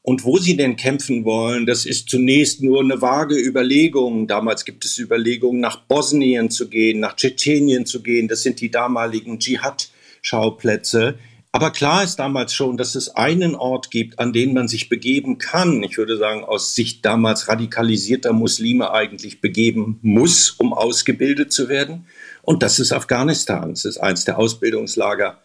Und 0.05 0.23
wo 0.23 0.37
sie 0.37 0.55
denn 0.55 0.75
kämpfen 0.75 1.25
wollen, 1.25 1.65
das 1.65 1.87
ist 1.87 2.09
zunächst 2.09 2.61
nur 2.61 2.79
eine 2.79 3.01
vage 3.01 3.35
Überlegung. 3.35 4.27
Damals 4.27 4.63
gibt 4.63 4.85
es 4.85 4.99
Überlegungen, 4.99 5.59
nach 5.59 5.77
Bosnien 5.77 6.51
zu 6.51 6.69
gehen, 6.69 6.99
nach 6.99 7.15
Tschetschenien 7.15 7.87
zu 7.87 8.03
gehen. 8.03 8.27
Das 8.27 8.43
sind 8.43 8.61
die 8.61 8.69
damaligen 8.69 9.39
Dschihad-Schauplätze. 9.39 11.17
Aber 11.51 11.71
klar 11.71 12.03
ist 12.03 12.17
damals 12.17 12.53
schon, 12.53 12.77
dass 12.77 12.93
es 12.93 13.15
einen 13.15 13.55
Ort 13.55 13.89
gibt, 13.89 14.19
an 14.19 14.31
den 14.31 14.53
man 14.53 14.67
sich 14.67 14.89
begeben 14.89 15.39
kann. 15.39 15.81
Ich 15.81 15.97
würde 15.97 16.17
sagen, 16.17 16.43
aus 16.43 16.75
Sicht 16.75 17.03
damals 17.03 17.47
radikalisierter 17.47 18.31
Muslime 18.31 18.91
eigentlich 18.91 19.41
begeben 19.41 19.97
muss, 20.03 20.51
um 20.51 20.73
ausgebildet 20.73 21.51
zu 21.51 21.67
werden. 21.67 22.05
Und 22.43 22.61
das 22.61 22.77
ist 22.77 22.91
Afghanistan. 22.93 23.71
Es 23.71 23.85
ist 23.85 23.97
eins 23.97 24.23
der 24.23 24.37
Ausbildungslager 24.37 25.41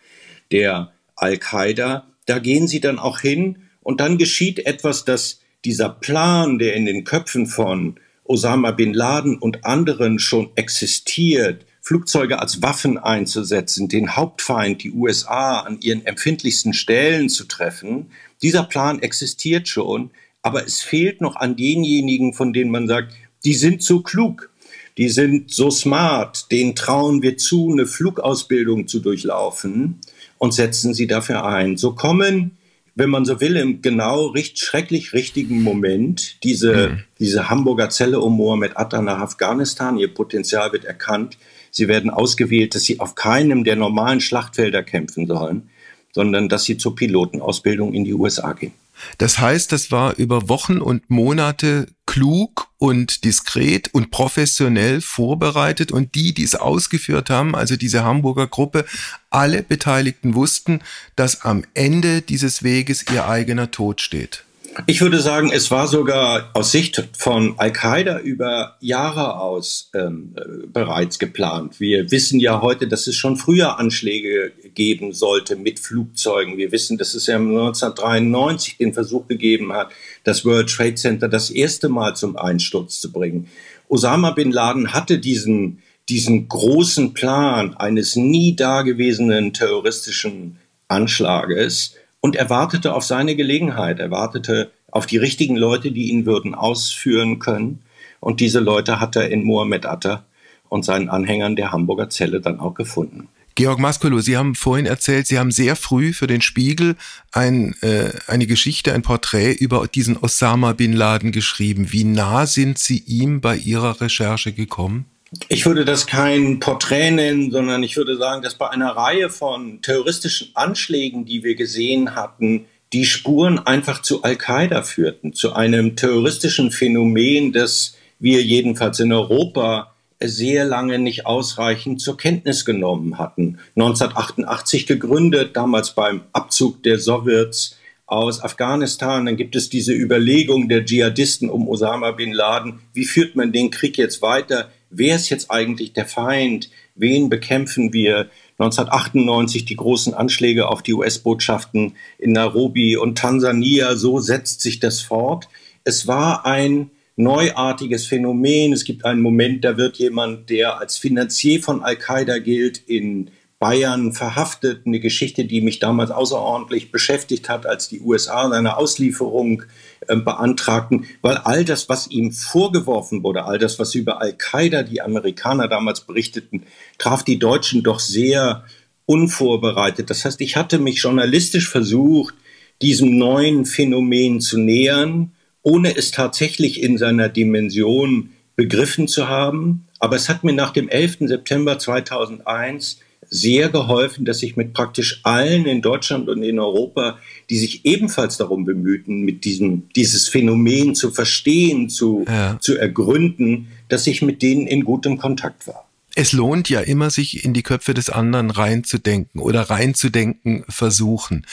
der 0.52 0.92
Al-Qaida. 1.16 2.08
Da 2.26 2.38
gehen 2.40 2.68
sie 2.68 2.80
dann 2.80 2.98
auch 2.98 3.20
hin 3.20 3.56
und 3.82 4.00
dann 4.00 4.18
geschieht 4.18 4.60
etwas, 4.66 5.04
dass 5.04 5.40
dieser 5.64 5.88
Plan, 5.88 6.58
der 6.58 6.74
in 6.74 6.86
den 6.86 7.04
Köpfen 7.04 7.46
von 7.46 7.96
Osama 8.24 8.70
bin 8.70 8.94
Laden 8.94 9.38
und 9.38 9.64
anderen 9.64 10.18
schon 10.18 10.50
existiert, 10.54 11.66
Flugzeuge 11.82 12.38
als 12.38 12.62
Waffen 12.62 12.98
einzusetzen, 12.98 13.88
den 13.88 14.14
Hauptfeind, 14.14 14.82
die 14.82 14.92
USA, 14.92 15.60
an 15.60 15.80
ihren 15.80 16.06
empfindlichsten 16.06 16.72
Stellen 16.72 17.28
zu 17.28 17.44
treffen, 17.44 18.10
dieser 18.42 18.64
Plan 18.64 19.00
existiert 19.00 19.66
schon, 19.66 20.10
aber 20.42 20.64
es 20.64 20.80
fehlt 20.82 21.20
noch 21.20 21.36
an 21.36 21.56
denjenigen, 21.56 22.32
von 22.32 22.52
denen 22.52 22.70
man 22.70 22.86
sagt, 22.86 23.14
die 23.44 23.54
sind 23.54 23.82
so 23.82 24.02
klug, 24.02 24.50
die 24.98 25.08
sind 25.08 25.52
so 25.52 25.70
smart, 25.70 26.50
denen 26.52 26.76
trauen 26.76 27.22
wir 27.22 27.36
zu, 27.36 27.70
eine 27.72 27.86
Flugausbildung 27.86 28.86
zu 28.86 29.00
durchlaufen 29.00 29.98
und 30.38 30.52
setzen 30.52 30.94
sie 30.94 31.06
dafür 31.06 31.44
ein. 31.44 31.76
So 31.76 31.94
kommen 31.94 32.58
wenn 33.00 33.08
man 33.08 33.24
so 33.24 33.40
will, 33.40 33.56
im 33.56 33.80
genau 33.80 34.26
richt, 34.26 34.58
schrecklich 34.58 35.14
richtigen 35.14 35.62
Moment 35.62 36.44
diese, 36.44 36.90
mhm. 36.90 37.02
diese 37.18 37.48
Hamburger 37.48 37.88
Zelle 37.88 38.20
um 38.20 38.36
Mohammed 38.36 38.76
Atta 38.76 39.00
nach 39.00 39.20
Afghanistan. 39.20 39.96
Ihr 39.96 40.12
Potenzial 40.12 40.70
wird 40.72 40.84
erkannt. 40.84 41.38
Sie 41.70 41.88
werden 41.88 42.10
ausgewählt, 42.10 42.74
dass 42.74 42.84
sie 42.84 43.00
auf 43.00 43.14
keinem 43.14 43.64
der 43.64 43.76
normalen 43.76 44.20
Schlachtfelder 44.20 44.82
kämpfen 44.82 45.26
sollen, 45.26 45.70
sondern 46.12 46.50
dass 46.50 46.64
sie 46.64 46.76
zur 46.76 46.94
Pilotenausbildung 46.94 47.94
in 47.94 48.04
die 48.04 48.12
USA 48.12 48.52
gehen. 48.52 48.72
Das 49.18 49.38
heißt, 49.38 49.72
das 49.72 49.90
war 49.90 50.16
über 50.16 50.48
Wochen 50.48 50.78
und 50.78 51.10
Monate 51.10 51.86
klug 52.06 52.68
und 52.78 53.24
diskret 53.24 53.88
und 53.94 54.10
professionell 54.10 55.00
vorbereitet 55.00 55.92
und 55.92 56.14
die, 56.14 56.34
die 56.34 56.42
es 56.42 56.54
ausgeführt 56.54 57.30
haben, 57.30 57.54
also 57.54 57.76
diese 57.76 58.04
Hamburger 58.04 58.46
Gruppe, 58.46 58.84
alle 59.30 59.62
Beteiligten 59.62 60.34
wussten, 60.34 60.80
dass 61.14 61.42
am 61.42 61.64
Ende 61.74 62.22
dieses 62.22 62.62
Weges 62.62 63.04
ihr 63.12 63.28
eigener 63.28 63.70
Tod 63.70 64.00
steht. 64.00 64.44
Ich 64.86 65.00
würde 65.00 65.20
sagen, 65.20 65.50
es 65.52 65.70
war 65.70 65.88
sogar 65.88 66.50
aus 66.54 66.70
Sicht 66.70 67.08
von 67.16 67.54
Al-Qaida 67.58 68.20
über 68.20 68.76
Jahre 68.80 69.40
aus 69.40 69.90
ähm, 69.94 70.34
äh, 70.36 70.66
bereits 70.66 71.18
geplant. 71.18 71.80
Wir 71.80 72.10
wissen 72.10 72.38
ja 72.38 72.60
heute, 72.60 72.86
dass 72.86 73.06
es 73.06 73.16
schon 73.16 73.36
früher 73.36 73.78
Anschläge 73.78 74.52
geben 74.74 75.12
sollte 75.12 75.56
mit 75.56 75.80
Flugzeugen. 75.80 76.56
Wir 76.56 76.70
wissen, 76.70 76.98
dass 76.98 77.14
es 77.14 77.26
ja 77.26 77.36
1993 77.36 78.76
den 78.76 78.94
Versuch 78.94 79.26
gegeben 79.26 79.72
hat, 79.72 79.90
das 80.22 80.44
World 80.44 80.70
Trade 80.70 80.94
Center 80.94 81.28
das 81.28 81.50
erste 81.50 81.88
Mal 81.88 82.14
zum 82.14 82.36
Einsturz 82.36 83.00
zu 83.00 83.10
bringen. 83.10 83.48
Osama 83.88 84.30
bin 84.30 84.52
Laden 84.52 84.92
hatte 84.92 85.18
diesen, 85.18 85.82
diesen 86.08 86.48
großen 86.48 87.12
Plan 87.12 87.74
eines 87.74 88.14
nie 88.14 88.54
dagewesenen 88.54 89.52
terroristischen 89.52 90.58
Anschlages 90.86 91.94
und 92.20 92.36
er 92.36 92.50
wartete 92.50 92.94
auf 92.94 93.04
seine 93.04 93.36
Gelegenheit. 93.36 93.98
Er 93.98 94.10
wartete 94.10 94.70
auf 94.90 95.06
die 95.06 95.16
richtigen 95.16 95.56
Leute, 95.56 95.92
die 95.92 96.10
ihn 96.10 96.26
würden 96.26 96.54
ausführen 96.54 97.38
können. 97.38 97.82
Und 98.20 98.40
diese 98.40 98.60
Leute 98.60 99.00
hat 99.00 99.16
er 99.16 99.30
in 99.30 99.44
Mohammed 99.44 99.86
Atta 99.86 100.24
und 100.68 100.84
seinen 100.84 101.08
Anhängern 101.08 101.56
der 101.56 101.72
Hamburger 101.72 102.10
Zelle 102.10 102.40
dann 102.40 102.60
auch 102.60 102.74
gefunden. 102.74 103.28
Georg 103.56 103.78
Maskolo, 103.78 104.20
Sie 104.20 104.36
haben 104.36 104.54
vorhin 104.54 104.86
erzählt, 104.86 105.26
Sie 105.26 105.38
haben 105.38 105.50
sehr 105.50 105.76
früh 105.76 106.12
für 106.12 106.26
den 106.26 106.40
Spiegel 106.40 106.96
ein, 107.32 107.74
äh, 107.82 108.10
eine 108.26 108.46
Geschichte, 108.46 108.94
ein 108.94 109.02
Porträt 109.02 109.52
über 109.52 109.86
diesen 109.86 110.16
Osama 110.16 110.72
bin 110.72 110.92
Laden 110.92 111.32
geschrieben. 111.32 111.88
Wie 111.90 112.04
nah 112.04 112.46
sind 112.46 112.78
Sie 112.78 113.02
ihm 113.06 113.40
bei 113.40 113.56
Ihrer 113.56 114.00
Recherche 114.00 114.52
gekommen? 114.52 115.06
Ich 115.48 115.64
würde 115.64 115.84
das 115.84 116.06
kein 116.06 116.58
Porträt 116.58 117.12
nennen, 117.12 117.52
sondern 117.52 117.84
ich 117.84 117.96
würde 117.96 118.16
sagen, 118.16 118.42
dass 118.42 118.56
bei 118.56 118.68
einer 118.68 118.90
Reihe 118.90 119.30
von 119.30 119.80
terroristischen 119.80 120.50
Anschlägen, 120.54 121.24
die 121.24 121.44
wir 121.44 121.54
gesehen 121.54 122.16
hatten, 122.16 122.66
die 122.92 123.06
Spuren 123.06 123.58
einfach 123.60 124.02
zu 124.02 124.22
Al-Qaida 124.22 124.82
führten, 124.82 125.32
zu 125.32 125.52
einem 125.52 125.94
terroristischen 125.94 126.72
Phänomen, 126.72 127.52
das 127.52 127.96
wir 128.18 128.42
jedenfalls 128.42 128.98
in 128.98 129.12
Europa 129.12 129.94
sehr 130.22 130.64
lange 130.64 130.98
nicht 130.98 131.26
ausreichend 131.26 132.00
zur 132.00 132.16
Kenntnis 132.16 132.64
genommen 132.64 133.18
hatten. 133.18 133.58
1988 133.76 134.86
gegründet, 134.86 135.56
damals 135.56 135.94
beim 135.94 136.22
Abzug 136.32 136.82
der 136.82 136.98
Sowjets 136.98 137.78
aus 138.04 138.42
Afghanistan. 138.42 139.24
Dann 139.24 139.36
gibt 139.36 139.54
es 139.54 139.70
diese 139.70 139.94
Überlegung 139.94 140.68
der 140.68 140.84
Dschihadisten 140.84 141.48
um 141.48 141.68
Osama 141.68 142.10
bin 142.10 142.32
Laden. 142.32 142.80
Wie 142.92 143.04
führt 143.04 143.36
man 143.36 143.52
den 143.52 143.70
Krieg 143.70 143.96
jetzt 143.96 144.20
weiter? 144.20 144.70
Wer 144.90 145.16
ist 145.16 145.30
jetzt 145.30 145.50
eigentlich 145.50 145.92
der 145.92 146.06
Feind, 146.06 146.70
wen 146.94 147.30
bekämpfen 147.30 147.92
wir. 147.92 148.30
1998 148.58 149.64
die 149.64 149.76
großen 149.76 150.12
Anschläge 150.12 150.68
auf 150.68 150.82
die 150.82 150.92
US-Botschaften 150.92 151.96
in 152.18 152.32
Nairobi 152.32 152.96
und 152.96 153.16
Tansania, 153.16 153.96
so 153.96 154.20
setzt 154.20 154.60
sich 154.60 154.80
das 154.80 155.00
fort. 155.00 155.48
Es 155.84 156.06
war 156.06 156.44
ein 156.44 156.90
neuartiges 157.16 158.06
Phänomen. 158.06 158.72
Es 158.72 158.84
gibt 158.84 159.04
einen 159.04 159.22
Moment, 159.22 159.64
da 159.64 159.76
wird 159.76 159.96
jemand, 159.96 160.50
der 160.50 160.78
als 160.78 160.98
Finanzier 160.98 161.62
von 161.62 161.82
Al-Qaida 161.82 162.38
gilt, 162.38 162.78
in 162.78 163.30
Bayern 163.58 164.12
verhaftet. 164.12 164.86
Eine 164.86 165.00
Geschichte, 165.00 165.44
die 165.44 165.60
mich 165.60 165.78
damals 165.78 166.10
außerordentlich 166.10 166.90
beschäftigt 166.90 167.48
hat, 167.48 167.66
als 167.66 167.88
die 167.88 168.00
USA 168.00 168.48
seine 168.48 168.76
Auslieferung 168.76 169.64
beantragten, 170.06 171.06
weil 171.20 171.36
all 171.36 171.64
das, 171.64 171.88
was 171.88 172.08
ihm 172.10 172.32
vorgeworfen 172.32 173.22
wurde, 173.22 173.44
all 173.44 173.58
das, 173.58 173.78
was 173.78 173.94
über 173.94 174.20
Al-Qaida 174.20 174.82
die 174.82 175.02
Amerikaner 175.02 175.68
damals 175.68 176.00
berichteten, 176.00 176.64
traf 176.98 177.22
die 177.22 177.38
Deutschen 177.38 177.82
doch 177.82 178.00
sehr 178.00 178.64
unvorbereitet. 179.06 180.08
Das 180.08 180.24
heißt, 180.24 180.40
ich 180.40 180.56
hatte 180.56 180.78
mich 180.78 181.02
journalistisch 181.02 181.68
versucht, 181.68 182.34
diesem 182.80 183.18
neuen 183.18 183.66
Phänomen 183.66 184.40
zu 184.40 184.58
nähern, 184.58 185.32
ohne 185.62 185.96
es 185.96 186.10
tatsächlich 186.10 186.82
in 186.82 186.96
seiner 186.96 187.28
Dimension 187.28 188.30
begriffen 188.56 189.08
zu 189.08 189.28
haben. 189.28 189.86
Aber 189.98 190.16
es 190.16 190.28
hat 190.28 190.44
mir 190.44 190.54
nach 190.54 190.72
dem 190.72 190.88
11. 190.88 191.18
September 191.20 191.78
2001 191.78 193.00
sehr 193.30 193.68
geholfen, 193.68 194.24
dass 194.24 194.42
ich 194.42 194.56
mit 194.56 194.74
praktisch 194.74 195.20
allen 195.22 195.64
in 195.64 195.82
Deutschland 195.82 196.28
und 196.28 196.42
in 196.42 196.58
Europa, 196.58 197.18
die 197.48 197.58
sich 197.58 197.84
ebenfalls 197.84 198.36
darum 198.36 198.64
bemühten, 198.64 199.22
mit 199.22 199.44
diesem, 199.44 199.88
dieses 199.94 200.28
Phänomen 200.28 200.94
zu 200.94 201.10
verstehen, 201.10 201.88
zu, 201.88 202.24
ja. 202.26 202.58
zu 202.60 202.76
ergründen, 202.76 203.68
dass 203.88 204.06
ich 204.06 204.20
mit 204.20 204.42
denen 204.42 204.66
in 204.66 204.84
gutem 204.84 205.16
Kontakt 205.16 205.66
war 205.66 205.89
es 206.16 206.32
lohnt 206.32 206.68
ja 206.68 206.80
immer, 206.80 207.10
sich 207.10 207.44
in 207.44 207.54
die 207.54 207.62
Köpfe 207.62 207.94
des 207.94 208.10
anderen 208.10 208.50
reinzudenken 208.50 209.40
oder 209.40 209.62
reinzudenken 209.62 210.64
versuchen. 210.68 211.46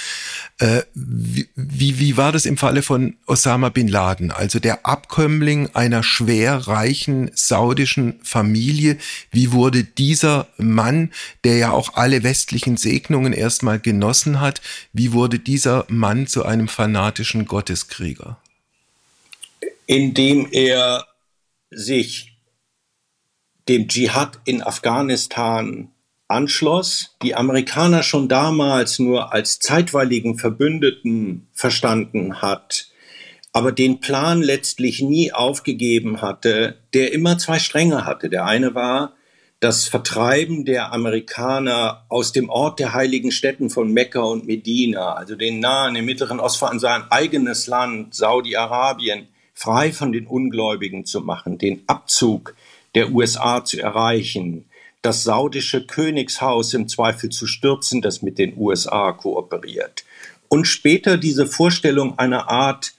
Äh, 0.58 0.82
wie, 0.94 2.00
wie 2.00 2.18
war 2.18 2.32
das 2.32 2.46
im 2.46 2.58
Falle 2.58 2.82
von 2.82 3.18
Osama 3.28 3.70
bin 3.70 3.88
Laden, 3.88 4.32
also 4.32 4.60
der 4.60 4.86
Abkömmling 4.86 5.70
einer 5.76 6.02
schwer 6.02 6.68
reichen 6.68 7.30
saudischen 7.36 8.20
Familie? 8.24 8.98
Wie 9.32 9.52
wurde 9.52 9.84
dieser 9.84 10.48
Mann, 10.58 11.12
der 11.44 11.58
ja 11.58 11.72
auch 11.72 11.94
alle 11.94 12.24
westlichen 12.24 12.78
Segnungen 12.78 13.34
erstmal 13.34 13.80
genossen 13.80 14.40
hat, 14.40 14.62
wie 14.92 15.14
wurde 15.14 15.38
dieser 15.38 15.86
Mann 15.88 16.26
zu 16.26 16.46
einem 16.46 16.68
fanatischen 16.68 17.46
Gotteskrieger? 17.46 18.40
Indem 19.86 20.48
er 20.52 21.06
sich 21.70 22.37
dem 23.70 23.88
Dschihad 23.88 24.40
in 24.46 24.62
Afghanistan 24.62 25.90
anschloss, 26.28 27.16
die 27.22 27.36
Amerikaner 27.36 28.04
schon 28.04 28.28
damals 28.28 29.00
nur 29.00 29.34
als 29.34 29.60
zeitweiligen 29.60 30.38
Verbündeten 30.38 31.48
verstanden 31.54 32.42
hat, 32.42 32.88
aber 33.54 33.72
den 33.72 34.00
Plan 34.00 34.42
letztlich 34.42 35.02
nie 35.02 35.32
aufgegeben 35.32 36.22
hatte, 36.22 36.78
der 36.94 37.14
immer 37.14 37.38
zwei 37.38 37.60
Stränge 37.60 38.06
hatte. 38.06 38.30
Der 38.30 38.46
eine 38.46 38.76
war, 38.76 39.14
das 39.60 39.88
Vertreiben 39.88 40.66
der 40.66 40.92
Amerikaner 40.94 42.06
aus 42.10 42.32
dem 42.32 42.50
Ort 42.50 42.80
der 42.80 42.94
heiligen 42.94 43.32
Städten 43.32 43.72
von 43.72 43.92
Mekka 43.92 44.22
und 44.22 44.46
Medina, 44.46 45.14
also 45.14 45.36
den 45.36 45.60
nahen, 45.60 45.96
im 45.96 46.06
mittleren 46.06 46.40
Osten, 46.40 46.74
in 46.74 46.80
sein 46.80 47.04
eigenes 47.10 47.66
Land, 47.66 48.14
Saudi-Arabien, 48.14 49.30
frei 49.56 49.92
von 49.92 50.12
den 50.12 50.28
Ungläubigen 50.28 51.06
zu 51.06 51.22
machen, 51.22 51.58
den 51.58 51.84
Abzug 51.88 52.54
der 52.96 53.12
USA 53.12 53.64
zu 53.64 53.80
erreichen, 53.80 54.66
das 55.02 55.24
saudische 55.24 55.86
Königshaus 55.86 56.74
im 56.74 56.88
Zweifel 56.88 57.30
zu 57.30 57.48
stürzen, 57.48 58.02
das 58.02 58.22
mit 58.22 58.38
den 58.38 58.58
USA 58.58 59.12
kooperiert. 59.12 60.04
Und 60.50 60.66
später 60.66 61.18
diese 61.18 61.46
Vorstellung 61.46 62.18
einer 62.18 62.50
Art 62.50 62.94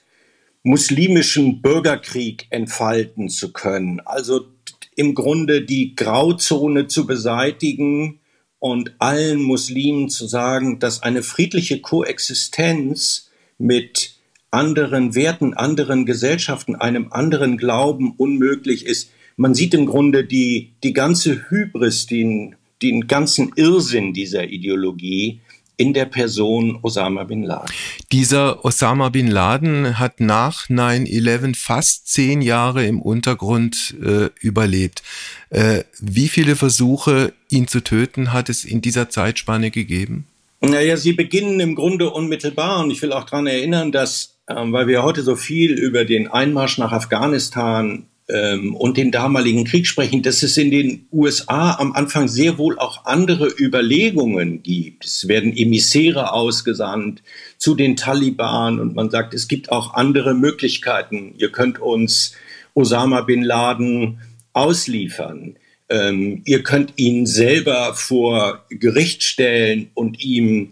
muslimischen 0.63 1.61
Bürgerkrieg 1.61 2.47
entfalten 2.49 3.29
zu 3.29 3.51
können. 3.51 4.01
Also 4.01 4.45
im 4.95 5.15
Grunde 5.15 5.61
die 5.61 5.95
Grauzone 5.95 6.87
zu 6.87 7.05
beseitigen 7.05 8.19
und 8.59 8.93
allen 8.99 9.41
Muslimen 9.41 10.09
zu 10.09 10.27
sagen, 10.27 10.79
dass 10.79 11.01
eine 11.01 11.23
friedliche 11.23 11.79
Koexistenz 11.79 13.29
mit 13.57 14.15
anderen 14.51 15.15
Werten, 15.15 15.53
anderen 15.53 16.05
Gesellschaften, 16.05 16.75
einem 16.75 17.11
anderen 17.11 17.57
Glauben 17.57 18.13
unmöglich 18.17 18.85
ist. 18.85 19.11
Man 19.39 19.53
sieht 19.53 19.73
im 19.73 19.85
Grunde 19.85 20.25
die, 20.25 20.73
die 20.83 20.91
ganze 20.91 21.49
Hybris, 21.49 22.07
den, 22.07 22.55
den 22.81 23.07
ganzen 23.07 23.53
Irrsinn 23.55 24.11
dieser 24.11 24.49
Ideologie 24.49 25.39
in 25.77 25.93
der 25.93 26.03
Person 26.03 26.77
Osama 26.81 27.23
bin 27.23 27.43
Laden. 27.43 27.73
Dieser 28.11 28.65
Osama 28.65 29.07
bin 29.07 29.27
Laden 29.27 29.97
hat 29.97 30.19
nach 30.19 30.67
9-11 30.67 31.55
fast 31.55 32.09
zehn 32.09 32.41
Jahre 32.41 32.85
im 32.85 33.01
Untergrund 33.01 33.95
äh, 34.03 34.29
überlebt. 34.41 35.03
Äh, 35.51 35.85
wie 36.01 36.27
viele 36.27 36.57
Versuche, 36.57 37.31
ihn 37.49 37.69
zu 37.69 37.79
töten, 37.79 38.33
hat 38.33 38.49
es 38.49 38.65
in 38.65 38.81
dieser 38.81 39.09
Zeitspanne 39.09 39.71
gegeben? 39.71 40.27
Naja, 40.59 40.97
sie 40.97 41.13
beginnen 41.13 41.61
im 41.61 41.75
Grunde 41.75 42.09
unmittelbar 42.09 42.83
und 42.83 42.91
ich 42.91 43.01
will 43.01 43.13
auch 43.13 43.23
daran 43.23 43.47
erinnern, 43.47 43.93
dass, 43.93 44.35
äh, 44.47 44.55
weil 44.57 44.87
wir 44.87 45.01
heute 45.01 45.21
so 45.21 45.37
viel 45.37 45.71
über 45.71 46.03
den 46.03 46.27
Einmarsch 46.27 46.77
nach 46.77 46.91
Afghanistan 46.91 48.05
ähm, 48.29 48.75
und 48.75 48.97
den 48.97 49.11
damaligen 49.11 49.65
Krieg 49.65 49.87
sprechen, 49.87 50.21
dass 50.21 50.43
es 50.43 50.55
in 50.57 50.71
den 50.71 51.07
USA 51.11 51.75
am 51.79 51.93
Anfang 51.93 52.27
sehr 52.27 52.57
wohl 52.57 52.77
auch 52.77 53.05
andere 53.05 53.47
Überlegungen 53.47 54.61
gibt. 54.61 55.05
Es 55.05 55.27
werden 55.27 55.55
Emissäre 55.55 56.31
ausgesandt 56.31 57.23
zu 57.57 57.75
den 57.75 57.95
Taliban 57.95 58.79
und 58.79 58.95
man 58.95 59.09
sagt, 59.09 59.33
es 59.33 59.47
gibt 59.47 59.71
auch 59.71 59.95
andere 59.95 60.35
Möglichkeiten. 60.35 61.33
Ihr 61.37 61.51
könnt 61.51 61.79
uns 61.79 62.33
Osama 62.75 63.21
bin 63.21 63.41
Laden 63.41 64.19
ausliefern. 64.53 65.55
Ähm, 65.89 66.43
ihr 66.45 66.61
könnt 66.61 66.93
ihn 66.97 67.25
selber 67.25 67.95
vor 67.95 68.63
Gericht 68.69 69.23
stellen 69.23 69.89
und 69.95 70.23
ihm 70.23 70.69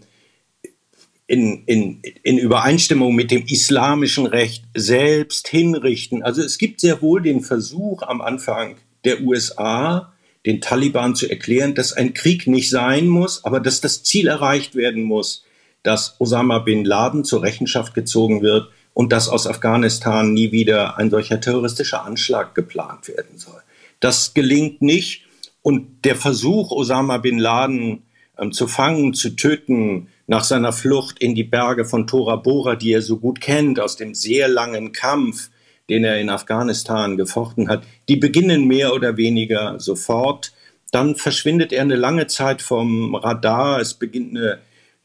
in, 1.28 1.62
in, 1.66 2.00
in 2.22 2.38
Übereinstimmung 2.38 3.14
mit 3.14 3.30
dem 3.30 3.44
islamischen 3.46 4.26
Recht 4.26 4.64
selbst 4.74 5.46
hinrichten. 5.48 6.22
Also 6.22 6.42
es 6.42 6.56
gibt 6.56 6.80
sehr 6.80 7.02
wohl 7.02 7.22
den 7.22 7.42
Versuch 7.42 8.02
am 8.02 8.22
Anfang 8.22 8.76
der 9.04 9.20
USA, 9.20 10.12
den 10.46 10.62
Taliban 10.62 11.14
zu 11.14 11.28
erklären, 11.28 11.74
dass 11.74 11.92
ein 11.92 12.14
Krieg 12.14 12.46
nicht 12.46 12.70
sein 12.70 13.08
muss, 13.08 13.44
aber 13.44 13.60
dass 13.60 13.82
das 13.82 14.02
Ziel 14.02 14.26
erreicht 14.26 14.74
werden 14.74 15.02
muss, 15.02 15.44
dass 15.82 16.18
Osama 16.18 16.60
bin 16.60 16.86
Laden 16.86 17.24
zur 17.24 17.42
Rechenschaft 17.42 17.92
gezogen 17.92 18.40
wird 18.40 18.70
und 18.94 19.12
dass 19.12 19.28
aus 19.28 19.46
Afghanistan 19.46 20.32
nie 20.32 20.50
wieder 20.50 20.96
ein 20.96 21.10
solcher 21.10 21.42
terroristischer 21.42 22.04
Anschlag 22.04 22.54
geplant 22.54 23.06
werden 23.06 23.36
soll. 23.36 23.60
Das 24.00 24.32
gelingt 24.32 24.80
nicht 24.80 25.26
und 25.60 26.06
der 26.06 26.16
Versuch, 26.16 26.70
Osama 26.70 27.18
bin 27.18 27.38
Laden 27.38 28.04
ähm, 28.38 28.52
zu 28.52 28.66
fangen, 28.66 29.12
zu 29.12 29.36
töten, 29.36 30.08
nach 30.28 30.44
seiner 30.44 30.72
Flucht 30.72 31.18
in 31.18 31.34
die 31.34 31.42
Berge 31.42 31.84
von 31.84 32.06
Tora 32.06 32.36
Bora, 32.36 32.76
die 32.76 32.92
er 32.92 33.02
so 33.02 33.16
gut 33.16 33.40
kennt, 33.40 33.80
aus 33.80 33.96
dem 33.96 34.14
sehr 34.14 34.46
langen 34.46 34.92
Kampf, 34.92 35.50
den 35.88 36.04
er 36.04 36.20
in 36.20 36.28
Afghanistan 36.28 37.16
gefochten 37.16 37.68
hat, 37.68 37.82
die 38.08 38.16
beginnen 38.16 38.66
mehr 38.66 38.94
oder 38.94 39.16
weniger 39.16 39.80
sofort. 39.80 40.52
Dann 40.92 41.16
verschwindet 41.16 41.72
er 41.72 41.80
eine 41.80 41.96
lange 41.96 42.26
Zeit 42.26 42.60
vom 42.60 43.14
Radar. 43.14 43.80
Es 43.80 43.94
beginnt 43.94 44.36
eine 44.36 44.58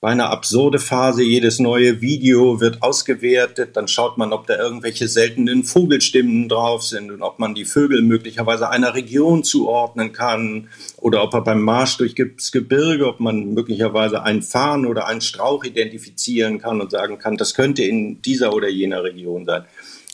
beinahe 0.04 0.32
absurde 0.32 0.80
Phase. 0.80 1.24
Jedes 1.24 1.60
neue 1.60 2.02
Video 2.02 2.60
wird 2.60 2.84
ausgewertet. 2.84 3.78
Dann 3.78 3.88
schaut 3.88 4.18
man, 4.18 4.34
ob 4.34 4.46
da 4.48 4.58
irgendwelche 4.58 5.08
seltenen 5.08 5.64
Vogelstimmen 5.64 6.50
drauf 6.50 6.84
sind 6.84 7.10
und 7.10 7.22
ob 7.22 7.40
man 7.40 7.56
die 7.56 7.64
Vögel 7.64 8.02
möglicherweise 8.02 8.70
einer 8.70 8.96
Region 8.96 9.46
zuordnen 9.46 10.12
kann 10.12 10.68
oder 10.98 11.24
ob 11.24 11.34
er 11.34 11.40
beim 11.40 11.62
Marsch 11.62 11.96
durch 11.96 12.16
das 12.16 12.52
Gebirge, 12.52 13.08
ob 13.08 13.22
man 13.22 13.54
möglicherweise 13.54 14.24
einen 14.24 14.42
Farn 14.42 14.86
oder 14.86 15.08
einen 15.08 15.22
Strauch 15.22 15.64
identifizieren 15.64 16.60
kann 16.60 16.82
und 16.82 16.92
sagen 16.92 17.18
kann, 17.18 17.38
das 17.38 17.54
könnte 17.54 17.84
in 17.84 18.22
dieser 18.22 18.54
oder 18.54 18.68
jener 18.68 19.06
Region 19.06 19.46
sein. 19.46 19.64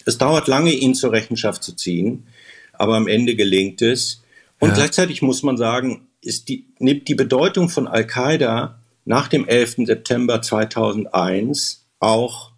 Es 0.05 0.19
dauert 0.19 0.47
lange, 0.47 0.71
ihn 0.71 0.93
zur 0.93 1.13
Rechenschaft 1.13 1.63
zu 1.63 1.75
ziehen, 1.75 2.27
aber 2.73 2.95
am 2.95 3.07
Ende 3.07 3.35
gelingt 3.35 3.81
es. 3.81 4.21
Und 4.59 4.69
ja. 4.69 4.75
gleichzeitig 4.75 5.23
muss 5.23 5.41
man 5.41 5.57
sagen, 5.57 6.07
ist 6.21 6.47
die, 6.47 6.67
nimmt 6.77 7.07
die 7.07 7.15
Bedeutung 7.15 7.69
von 7.69 7.87
Al-Qaida 7.87 8.78
nach 9.09 9.27
dem 9.27 9.47
11. 9.47 9.87
September 9.87 10.39
2001 10.39 11.87
auch 11.99 12.51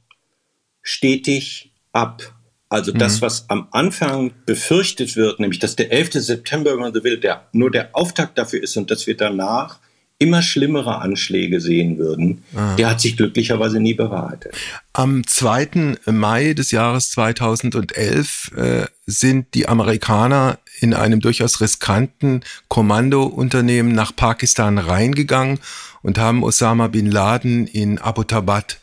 stetig 0.82 1.72
ab. 1.94 2.36
Also 2.68 2.92
das, 2.92 3.18
mhm. 3.18 3.26
was 3.26 3.50
am 3.50 3.68
Anfang 3.72 4.34
befürchtet 4.46 5.16
wird, 5.16 5.40
nämlich 5.40 5.60
dass 5.60 5.78
der 5.78 5.94
11. 5.94 6.12
September, 6.14 6.74
wenn 6.74 6.82
man 6.82 6.94
so 6.94 7.06
will, 7.06 7.18
der, 7.18 7.48
nur 7.54 7.72
der 7.72 7.96
Auftakt 7.96 8.38
dafür 8.38 8.62
ist 8.62 8.76
und 8.76 8.92
dass 8.92 9.08
wir 9.08 9.16
danach 9.16 9.80
immer 10.20 10.42
schlimmere 10.42 11.00
Anschläge 11.00 11.62
sehen 11.62 11.98
würden, 11.98 12.44
ah. 12.54 12.76
der 12.76 12.90
hat 12.90 13.02
sich 13.02 13.16
glücklicherweise 13.16 13.80
nie 13.80 13.94
bewahrheitet. 13.94 14.54
Am 14.92 15.26
2. 15.26 15.98
Mai 16.08 16.54
des 16.54 16.72
Jahres 16.72 17.12
2011 17.12 18.52
äh, 18.58 18.86
sind 19.06 19.54
die 19.54 19.70
Amerikaner 19.70 20.60
in 20.82 20.94
einem 20.94 21.22
durchaus 21.22 21.62
riskanten 21.62 22.42
Kommandounternehmen 22.68 23.94
nach 23.94 24.14
Pakistan 24.16 24.78
reingegangen 24.78 25.60
und 26.02 26.18
haben 26.18 26.44
Osama 26.44 26.88
bin 26.88 27.10
Laden 27.10 27.68
in 27.68 27.98
Abbottabad 27.98 28.80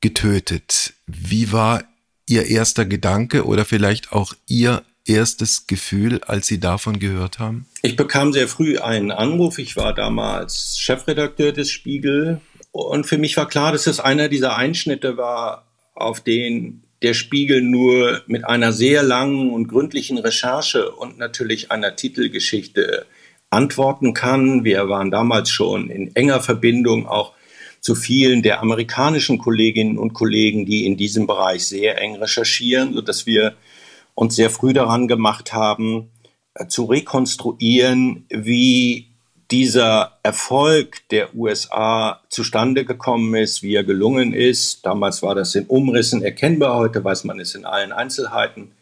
getötet. 0.00 0.94
Wie 1.06 1.52
war 1.52 1.84
Ihr 2.28 2.46
erster 2.46 2.84
Gedanke 2.84 3.46
oder 3.46 3.64
vielleicht 3.64 4.12
auch 4.12 4.34
Ihr 4.46 4.82
erstes 5.04 5.66
Gefühl, 5.66 6.20
als 6.24 6.46
Sie 6.46 6.58
davon 6.58 6.98
gehört 6.98 7.38
haben? 7.38 7.66
Ich 7.82 7.96
bekam 7.96 8.32
sehr 8.32 8.48
früh 8.48 8.78
einen 8.78 9.12
Anruf. 9.12 9.58
Ich 9.58 9.76
war 9.76 9.94
damals 9.94 10.76
Chefredakteur 10.78 11.52
des 11.52 11.70
Spiegel. 11.70 12.40
Und 12.72 13.06
für 13.06 13.16
mich 13.16 13.36
war 13.36 13.48
klar, 13.48 13.72
dass 13.72 13.86
es 13.86 14.00
einer 14.00 14.28
dieser 14.28 14.56
Einschnitte 14.56 15.16
war, 15.16 15.66
auf 15.94 16.20
den 16.20 16.82
der 17.02 17.14
Spiegel 17.14 17.62
nur 17.62 18.22
mit 18.26 18.44
einer 18.44 18.72
sehr 18.72 19.02
langen 19.02 19.50
und 19.50 19.68
gründlichen 19.68 20.18
Recherche 20.18 20.90
und 20.90 21.18
natürlich 21.18 21.70
einer 21.70 21.94
Titelgeschichte 21.94 23.06
antworten 23.50 24.14
kann. 24.14 24.64
Wir 24.64 24.88
waren 24.88 25.10
damals 25.10 25.50
schon 25.50 25.90
in 25.90 26.14
enger 26.14 26.40
Verbindung 26.40 27.06
auch 27.06 27.32
zu 27.80 27.94
vielen 27.94 28.42
der 28.42 28.60
amerikanischen 28.60 29.38
Kolleginnen 29.38 29.98
und 29.98 30.12
Kollegen, 30.12 30.66
die 30.66 30.86
in 30.86 30.96
diesem 30.96 31.26
Bereich 31.26 31.66
sehr 31.66 32.00
eng 32.00 32.16
recherchieren, 32.16 32.94
sodass 32.94 33.26
wir 33.26 33.54
uns 34.14 34.34
sehr 34.34 34.50
früh 34.50 34.72
daran 34.72 35.06
gemacht 35.06 35.52
haben, 35.52 36.10
äh, 36.54 36.66
zu 36.66 36.86
rekonstruieren, 36.86 38.26
wie 38.28 39.06
dieser 39.52 40.18
Erfolg 40.24 41.08
der 41.10 41.36
USA 41.36 42.20
zustande 42.28 42.84
gekommen 42.84 43.32
ist, 43.36 43.62
wie 43.62 43.74
er 43.74 43.84
gelungen 43.84 44.32
ist. 44.32 44.84
Damals 44.84 45.22
war 45.22 45.36
das 45.36 45.54
in 45.54 45.66
Umrissen 45.66 46.22
erkennbar, 46.22 46.76
heute 46.76 47.04
weiß 47.04 47.22
man 47.24 47.38
es 47.38 47.54
in 47.54 47.64
allen 47.64 47.92
Einzelheiten 47.92 48.72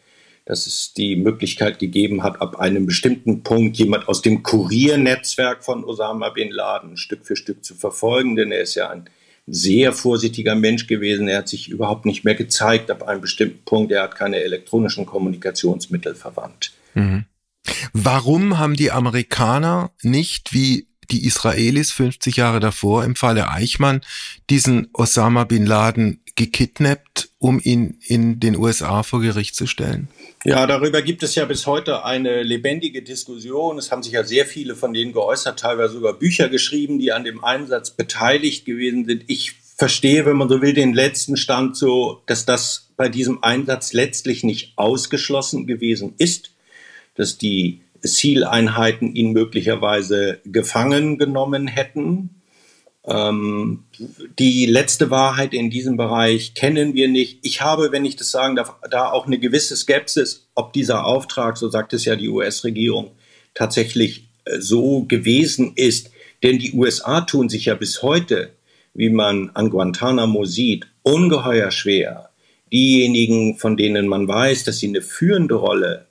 dass 0.45 0.67
es 0.67 0.93
die 0.93 1.15
Möglichkeit 1.15 1.79
gegeben 1.79 2.23
hat, 2.23 2.39
ab 2.39 2.59
einem 2.59 2.85
bestimmten 2.85 3.41
Punkt 3.41 3.77
jemand 3.77 4.07
aus 4.07 4.21
dem 4.21 4.43
Kuriernetzwerk 4.43 5.63
von 5.63 5.83
Osama 5.83 6.29
bin 6.29 6.51
Laden 6.51 6.97
Stück 6.97 7.25
für 7.25 7.35
Stück 7.35 7.65
zu 7.65 7.73
verfolgen, 7.73 8.35
denn 8.35 8.51
er 8.51 8.61
ist 8.61 8.75
ja 8.75 8.89
ein 8.89 9.09
sehr 9.47 9.93
vorsichtiger 9.93 10.55
Mensch 10.55 10.87
gewesen. 10.87 11.27
Er 11.27 11.39
hat 11.39 11.49
sich 11.49 11.67
überhaupt 11.69 12.05
nicht 12.05 12.23
mehr 12.23 12.35
gezeigt 12.35 12.89
ab 12.89 13.03
einem 13.03 13.21
bestimmten 13.21 13.63
Punkt. 13.63 13.91
Er 13.91 14.03
hat 14.03 14.15
keine 14.15 14.37
elektronischen 14.37 15.05
Kommunikationsmittel 15.05 16.15
verwandt. 16.15 16.71
Mhm. 16.93 17.25
Warum 17.93 18.57
haben 18.57 18.75
die 18.75 18.91
Amerikaner 18.91 19.91
nicht 20.01 20.53
wie 20.53 20.87
die 21.11 21.25
Israelis 21.25 21.91
50 21.91 22.37
Jahre 22.37 22.59
davor 22.59 23.03
im 23.03 23.15
Falle 23.15 23.49
Eichmann 23.49 24.01
diesen 24.49 24.89
Osama 24.93 25.43
bin 25.43 25.65
Laden 25.65 26.19
gekidnappt, 26.35 27.29
um 27.39 27.59
ihn 27.63 27.97
in 28.01 28.39
den 28.39 28.57
USA 28.57 29.03
vor 29.03 29.21
Gericht 29.21 29.55
zu 29.55 29.67
stellen? 29.67 30.09
Ja, 30.43 30.67
darüber 30.67 31.01
gibt 31.01 31.23
es 31.23 31.35
ja 31.35 31.45
bis 31.45 31.65
heute 31.65 32.03
eine 32.03 32.43
lebendige 32.43 33.01
Diskussion. 33.01 33.77
Es 33.77 33.91
haben 33.91 34.03
sich 34.03 34.13
ja 34.13 34.23
sehr 34.23 34.45
viele 34.45 34.75
von 34.75 34.93
denen 34.93 35.13
geäußert, 35.13 35.59
teilweise 35.59 35.93
sogar 35.93 36.13
Bücher 36.13 36.49
geschrieben, 36.49 36.99
die 36.99 37.11
an 37.11 37.23
dem 37.23 37.43
Einsatz 37.43 37.91
beteiligt 37.91 38.65
gewesen 38.65 39.05
sind. 39.05 39.23
Ich 39.27 39.53
verstehe, 39.77 40.25
wenn 40.25 40.37
man 40.37 40.49
so 40.49 40.61
will, 40.61 40.73
den 40.73 40.93
letzten 40.93 41.37
Stand 41.37 41.77
so, 41.77 42.21
dass 42.25 42.45
das 42.45 42.89
bei 42.97 43.09
diesem 43.09 43.43
Einsatz 43.43 43.93
letztlich 43.93 44.43
nicht 44.43 44.73
ausgeschlossen 44.75 45.67
gewesen 45.67 46.13
ist, 46.17 46.51
dass 47.15 47.37
die 47.37 47.81
SEAL-Einheiten 48.01 49.15
ihn 49.15 49.31
möglicherweise 49.31 50.39
gefangen 50.45 51.17
genommen 51.17 51.67
hätten. 51.67 52.41
Ähm, 53.07 53.83
die 54.39 54.65
letzte 54.65 55.11
Wahrheit 55.11 55.53
in 55.53 55.69
diesem 55.69 55.97
Bereich 55.97 56.53
kennen 56.53 56.93
wir 56.93 57.07
nicht. 57.07 57.39
Ich 57.43 57.61
habe, 57.61 57.91
wenn 57.91 58.05
ich 58.05 58.15
das 58.15 58.31
sagen 58.31 58.55
darf, 58.55 58.75
da 58.89 59.11
auch 59.11 59.27
eine 59.27 59.37
gewisse 59.37 59.75
Skepsis, 59.75 60.47
ob 60.55 60.73
dieser 60.73 61.05
Auftrag, 61.05 61.57
so 61.57 61.69
sagt 61.69 61.93
es 61.93 62.05
ja 62.05 62.15
die 62.15 62.29
US-Regierung, 62.29 63.11
tatsächlich 63.53 64.27
äh, 64.45 64.59
so 64.59 65.03
gewesen 65.03 65.73
ist. 65.75 66.11
Denn 66.43 66.59
die 66.59 66.73
USA 66.73 67.21
tun 67.21 67.49
sich 67.49 67.65
ja 67.65 67.75
bis 67.75 68.01
heute, 68.01 68.51
wie 68.93 69.09
man 69.09 69.51
an 69.53 69.69
Guantanamo 69.69 70.45
sieht, 70.45 70.87
ungeheuer 71.03 71.71
schwer. 71.71 72.29
Diejenigen, 72.71 73.57
von 73.57 73.77
denen 73.77 74.07
man 74.07 74.27
weiß, 74.27 74.63
dass 74.63 74.79
sie 74.79 74.87
eine 74.87 75.01
führende 75.01 75.55
Rolle 75.55 76.04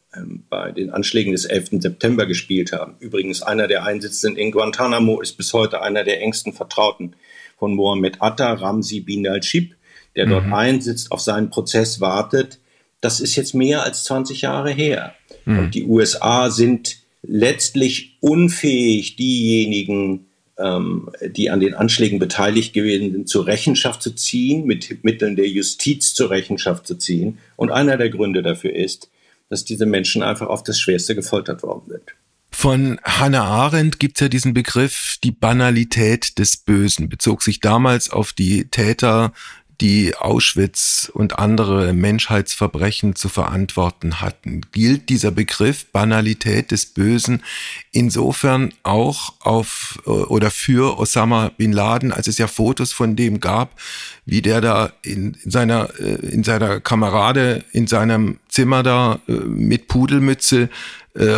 bei 0.48 0.72
den 0.72 0.90
Anschlägen 0.90 1.32
des 1.32 1.44
11. 1.44 1.80
September 1.80 2.26
gespielt 2.26 2.72
haben. 2.72 2.96
Übrigens, 3.00 3.42
einer 3.42 3.66
der 3.66 3.84
Einsitzenden 3.84 4.38
in 4.38 4.50
Guantanamo 4.50 5.20
ist 5.20 5.36
bis 5.36 5.52
heute 5.52 5.82
einer 5.82 6.04
der 6.04 6.20
engsten 6.20 6.52
Vertrauten 6.52 7.16
von 7.58 7.74
Mohammed 7.74 8.20
Atta, 8.20 8.52
Ramzi 8.52 9.00
bin 9.00 9.26
al-Shib, 9.26 9.74
der 10.16 10.26
mhm. 10.26 10.30
dort 10.30 10.52
einsitzt, 10.52 11.12
auf 11.12 11.20
seinen 11.20 11.50
Prozess 11.50 12.00
wartet. 12.00 12.58
Das 13.00 13.20
ist 13.20 13.36
jetzt 13.36 13.54
mehr 13.54 13.82
als 13.82 14.04
20 14.04 14.42
Jahre 14.42 14.70
her. 14.70 15.14
Mhm. 15.44 15.58
Und 15.58 15.74
die 15.74 15.84
USA 15.84 16.50
sind 16.50 16.98
letztlich 17.22 18.16
unfähig, 18.20 19.16
diejenigen, 19.16 20.26
ähm, 20.58 21.10
die 21.26 21.50
an 21.50 21.60
den 21.60 21.74
Anschlägen 21.74 22.18
beteiligt 22.18 22.74
gewesen 22.74 23.12
sind, 23.12 23.28
zur 23.28 23.46
Rechenschaft 23.46 24.02
zu 24.02 24.14
ziehen, 24.14 24.66
mit 24.66 25.02
Mitteln 25.04 25.36
der 25.36 25.48
Justiz 25.48 26.14
zur 26.14 26.30
Rechenschaft 26.30 26.86
zu 26.86 26.96
ziehen. 26.96 27.38
Und 27.56 27.70
einer 27.70 27.96
der 27.96 28.10
Gründe 28.10 28.42
dafür 28.42 28.74
ist, 28.74 29.10
dass 29.48 29.64
diese 29.64 29.86
Menschen 29.86 30.22
einfach 30.22 30.48
auf 30.48 30.62
das 30.62 30.78
Schwerste 30.80 31.14
gefoltert 31.14 31.62
worden 31.62 31.90
sind. 31.90 32.14
Von 32.50 33.00
Hannah 33.02 33.44
Arendt 33.44 33.98
gibt 33.98 34.16
es 34.16 34.20
ja 34.20 34.28
diesen 34.28 34.54
Begriff, 34.54 35.16
die 35.24 35.32
Banalität 35.32 36.38
des 36.38 36.56
Bösen, 36.56 37.08
bezog 37.08 37.42
sich 37.42 37.58
damals 37.58 38.10
auf 38.10 38.32
die 38.32 38.68
Täter 38.70 39.32
die 39.80 40.14
Auschwitz 40.16 41.10
und 41.12 41.38
andere 41.38 41.92
Menschheitsverbrechen 41.92 43.16
zu 43.16 43.28
verantworten 43.28 44.20
hatten. 44.20 44.60
Gilt 44.72 45.08
dieser 45.08 45.30
Begriff 45.30 45.86
Banalität 45.86 46.70
des 46.70 46.86
Bösen 46.86 47.42
insofern 47.90 48.72
auch 48.82 49.34
auf 49.40 50.00
äh, 50.06 50.10
oder 50.10 50.50
für 50.50 50.98
Osama 50.98 51.50
bin 51.56 51.72
Laden, 51.72 52.12
als 52.12 52.28
es 52.28 52.38
ja 52.38 52.46
Fotos 52.46 52.92
von 52.92 53.16
dem 53.16 53.40
gab, 53.40 53.78
wie 54.26 54.42
der 54.42 54.60
da 54.60 54.92
in, 55.02 55.36
seiner 55.44 55.90
äh, 55.98 56.14
in 56.26 56.44
seiner 56.44 56.80
Kamerade 56.80 57.64
in 57.72 57.86
seinem 57.86 58.38
Zimmer 58.48 58.82
da 58.82 59.18
äh, 59.26 59.32
mit 59.32 59.88
Pudelmütze 59.88 60.68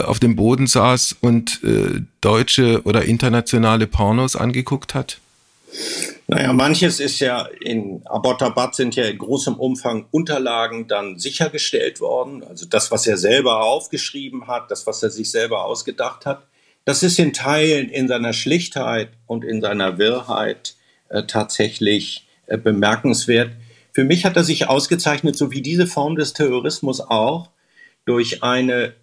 auf 0.07 0.18
dem 0.18 0.37
Boden 0.37 0.66
saß 0.66 1.16
und 1.20 1.61
deutsche 2.22 2.81
oder 2.85 3.05
internationale 3.05 3.87
Pornos 3.87 4.35
angeguckt 4.35 4.94
hat? 4.94 5.20
Naja, 6.29 6.53
manches 6.53 6.99
ist 6.99 7.21
ja 7.21 7.49
in 7.61 8.03
Abbottabad 8.07 8.75
sind 8.75 8.97
ja 8.97 9.05
in 9.05 9.19
großem 9.19 9.55
Umfang 9.55 10.07
Unterlagen 10.11 10.89
dann 10.89 11.19
sichergestellt 11.19 12.01
worden. 12.01 12.43
Also 12.43 12.67
das, 12.67 12.91
was 12.91 13.07
er 13.07 13.17
selber 13.17 13.62
aufgeschrieben 13.62 14.49
hat, 14.49 14.71
das, 14.71 14.87
was 14.87 15.03
er 15.03 15.11
sich 15.11 15.31
selber 15.31 15.65
ausgedacht 15.65 16.27
hat, 16.27 16.47
das 16.85 17.03
ist 17.03 17.19
in 17.19 17.33
Teilen 17.33 17.89
in 17.89 18.09
seiner 18.09 18.33
Schlichtheit 18.33 19.11
und 19.27 19.45
in 19.45 19.61
seiner 19.61 19.99
Wirrheit 19.99 20.75
äh, 21.09 21.25
tatsächlich 21.25 22.27
äh, 22.47 22.59
bemerkenswert. 22.59 23.51
Für 23.93 24.05
mich 24.05 24.25
hat 24.25 24.37
er 24.37 24.45
sich 24.45 24.69
ausgezeichnet, 24.69 25.37
so 25.37 25.51
wie 25.53 25.62
diese 25.62 25.87
Form 25.87 26.17
des 26.17 26.33
Terrorismus 26.33 27.01
auch, 27.01 27.51
durch 28.05 28.43
eine 28.43 28.95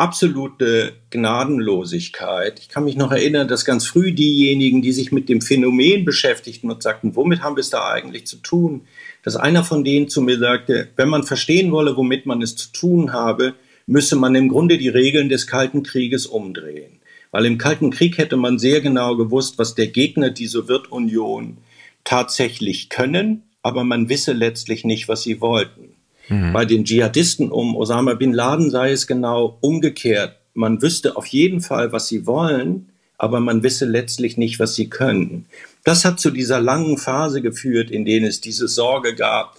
absolute 0.00 0.94
Gnadenlosigkeit. 1.10 2.58
Ich 2.58 2.70
kann 2.70 2.84
mich 2.84 2.96
noch 2.96 3.12
erinnern, 3.12 3.48
dass 3.48 3.66
ganz 3.66 3.86
früh 3.86 4.12
diejenigen, 4.12 4.80
die 4.80 4.92
sich 4.92 5.12
mit 5.12 5.28
dem 5.28 5.42
Phänomen 5.42 6.06
beschäftigten 6.06 6.70
und 6.70 6.82
sagten, 6.82 7.16
womit 7.16 7.42
haben 7.42 7.56
wir 7.56 7.60
es 7.60 7.68
da 7.68 7.86
eigentlich 7.90 8.26
zu 8.26 8.38
tun, 8.38 8.86
dass 9.22 9.36
einer 9.36 9.62
von 9.62 9.84
denen 9.84 10.08
zu 10.08 10.22
mir 10.22 10.38
sagte, 10.38 10.88
wenn 10.96 11.10
man 11.10 11.24
verstehen 11.24 11.70
wolle, 11.70 11.98
womit 11.98 12.24
man 12.24 12.40
es 12.40 12.56
zu 12.56 12.72
tun 12.72 13.12
habe, 13.12 13.54
müsse 13.86 14.16
man 14.16 14.34
im 14.34 14.48
Grunde 14.48 14.78
die 14.78 14.88
Regeln 14.88 15.28
des 15.28 15.46
Kalten 15.46 15.82
Krieges 15.82 16.24
umdrehen. 16.24 17.00
Weil 17.30 17.44
im 17.44 17.58
Kalten 17.58 17.90
Krieg 17.90 18.16
hätte 18.16 18.38
man 18.38 18.58
sehr 18.58 18.80
genau 18.80 19.16
gewusst, 19.16 19.58
was 19.58 19.74
der 19.74 19.88
Gegner, 19.88 20.30
die 20.30 20.46
Sowjetunion, 20.46 21.58
tatsächlich 22.04 22.88
können, 22.88 23.42
aber 23.62 23.84
man 23.84 24.08
wisse 24.08 24.32
letztlich 24.32 24.84
nicht, 24.84 25.08
was 25.08 25.24
sie 25.24 25.42
wollten. 25.42 25.89
Mhm. 26.30 26.52
Bei 26.52 26.64
den 26.64 26.84
Dschihadisten 26.84 27.50
um 27.50 27.76
Osama 27.76 28.14
bin 28.14 28.32
Laden 28.32 28.70
sei 28.70 28.92
es 28.92 29.06
genau 29.06 29.58
umgekehrt. 29.60 30.36
Man 30.54 30.80
wüsste 30.80 31.16
auf 31.16 31.26
jeden 31.26 31.60
Fall, 31.60 31.92
was 31.92 32.08
sie 32.08 32.26
wollen, 32.26 32.90
aber 33.18 33.40
man 33.40 33.62
wisse 33.62 33.84
letztlich 33.84 34.36
nicht, 34.36 34.58
was 34.58 34.74
sie 34.74 34.88
können. 34.88 35.46
Das 35.84 36.04
hat 36.04 36.20
zu 36.20 36.30
dieser 36.30 36.60
langen 36.60 36.98
Phase 36.98 37.42
geführt, 37.42 37.90
in 37.90 38.04
denen 38.04 38.26
es 38.26 38.40
diese 38.40 38.68
Sorge 38.68 39.14
gab, 39.14 39.56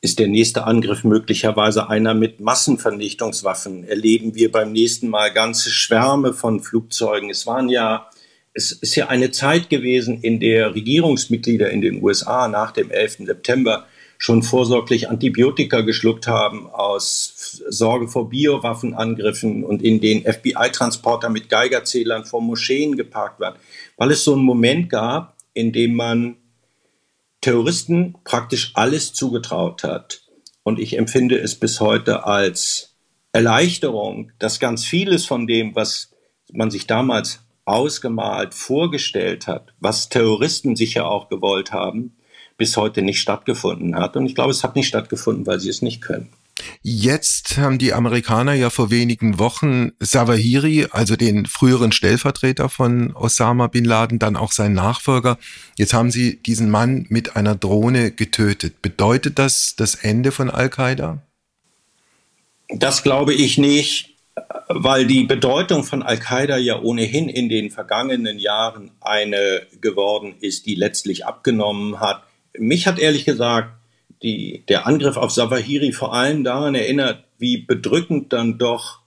ist 0.00 0.18
der 0.18 0.28
nächste 0.28 0.64
Angriff 0.64 1.04
möglicherweise 1.04 1.88
einer 1.88 2.14
mit 2.14 2.40
Massenvernichtungswaffen? 2.40 3.84
Erleben 3.84 4.34
wir 4.34 4.52
beim 4.52 4.72
nächsten 4.72 5.08
Mal 5.08 5.32
ganze 5.32 5.70
Schwärme 5.70 6.32
von 6.32 6.60
Flugzeugen? 6.60 7.30
Es 7.30 7.46
waren 7.46 7.68
ja, 7.68 8.08
es 8.52 8.72
ist 8.72 8.94
ja 8.94 9.08
eine 9.08 9.30
Zeit 9.30 9.68
gewesen, 9.68 10.20
in 10.20 10.38
der 10.38 10.74
Regierungsmitglieder 10.74 11.70
in 11.70 11.80
den 11.80 12.02
USA 12.02 12.46
nach 12.46 12.72
dem 12.72 12.90
11. 12.90 13.26
September 13.26 13.86
schon 14.18 14.42
vorsorglich 14.42 15.08
Antibiotika 15.08 15.82
geschluckt 15.82 16.26
haben 16.26 16.68
aus 16.68 17.62
Sorge 17.68 18.08
vor 18.08 18.28
Biowaffenangriffen 18.28 19.64
und 19.64 19.82
in 19.82 20.00
den 20.00 20.22
FBI-Transporter 20.22 21.28
mit 21.28 21.48
Geigerzählern 21.48 22.24
vor 22.24 22.40
Moscheen 22.40 22.96
geparkt 22.96 23.40
waren, 23.40 23.56
weil 23.96 24.10
es 24.10 24.24
so 24.24 24.34
einen 24.34 24.44
Moment 24.44 24.88
gab, 24.90 25.36
in 25.52 25.72
dem 25.72 25.94
man 25.94 26.36
Terroristen 27.40 28.16
praktisch 28.24 28.72
alles 28.74 29.12
zugetraut 29.12 29.84
hat. 29.84 30.22
Und 30.62 30.78
ich 30.80 30.98
empfinde 30.98 31.38
es 31.38 31.54
bis 31.54 31.80
heute 31.80 32.24
als 32.24 32.96
Erleichterung, 33.32 34.32
dass 34.38 34.58
ganz 34.58 34.84
vieles 34.84 35.26
von 35.26 35.46
dem, 35.46 35.74
was 35.76 36.12
man 36.52 36.70
sich 36.70 36.86
damals 36.86 37.40
ausgemalt 37.64 38.54
vorgestellt 38.54 39.46
hat, 39.46 39.74
was 39.80 40.08
Terroristen 40.08 40.76
sicher 40.76 41.08
auch 41.08 41.28
gewollt 41.28 41.72
haben, 41.72 42.16
bis 42.56 42.76
heute 42.76 43.02
nicht 43.02 43.20
stattgefunden 43.20 43.96
hat. 43.96 44.16
Und 44.16 44.26
ich 44.26 44.34
glaube, 44.34 44.50
es 44.50 44.64
hat 44.64 44.76
nicht 44.76 44.88
stattgefunden, 44.88 45.46
weil 45.46 45.60
sie 45.60 45.68
es 45.68 45.82
nicht 45.82 46.00
können. 46.00 46.28
Jetzt 46.82 47.58
haben 47.58 47.78
die 47.78 47.92
Amerikaner 47.92 48.54
ja 48.54 48.70
vor 48.70 48.90
wenigen 48.90 49.38
Wochen 49.38 49.92
Zawahiri, 50.00 50.86
also 50.90 51.14
den 51.16 51.44
früheren 51.44 51.92
Stellvertreter 51.92 52.70
von 52.70 53.14
Osama 53.14 53.66
bin 53.66 53.84
Laden, 53.84 54.18
dann 54.18 54.36
auch 54.36 54.52
seinen 54.52 54.74
Nachfolger. 54.74 55.38
Jetzt 55.76 55.92
haben 55.92 56.10
sie 56.10 56.36
diesen 56.36 56.70
Mann 56.70 57.06
mit 57.10 57.36
einer 57.36 57.54
Drohne 57.54 58.10
getötet. 58.10 58.80
Bedeutet 58.80 59.38
das 59.38 59.76
das 59.76 59.96
Ende 59.96 60.32
von 60.32 60.50
Al-Qaida? 60.50 61.22
Das 62.68 63.02
glaube 63.02 63.34
ich 63.34 63.58
nicht, 63.58 64.14
weil 64.68 65.06
die 65.06 65.24
Bedeutung 65.24 65.84
von 65.84 66.02
Al-Qaida 66.02 66.56
ja 66.56 66.80
ohnehin 66.80 67.28
in 67.28 67.50
den 67.50 67.70
vergangenen 67.70 68.38
Jahren 68.38 68.92
eine 69.00 69.66
geworden 69.82 70.34
ist, 70.40 70.64
die 70.64 70.74
letztlich 70.74 71.26
abgenommen 71.26 72.00
hat 72.00 72.25
mich 72.58 72.86
hat 72.86 72.98
ehrlich 72.98 73.24
gesagt 73.24 73.70
die, 74.22 74.64
der 74.68 74.86
Angriff 74.86 75.16
auf 75.16 75.32
Zawahiri 75.32 75.92
vor 75.92 76.14
allem 76.14 76.44
daran 76.44 76.74
erinnert, 76.74 77.24
wie 77.38 77.58
bedrückend 77.58 78.32
dann 78.32 78.58
doch 78.58 79.00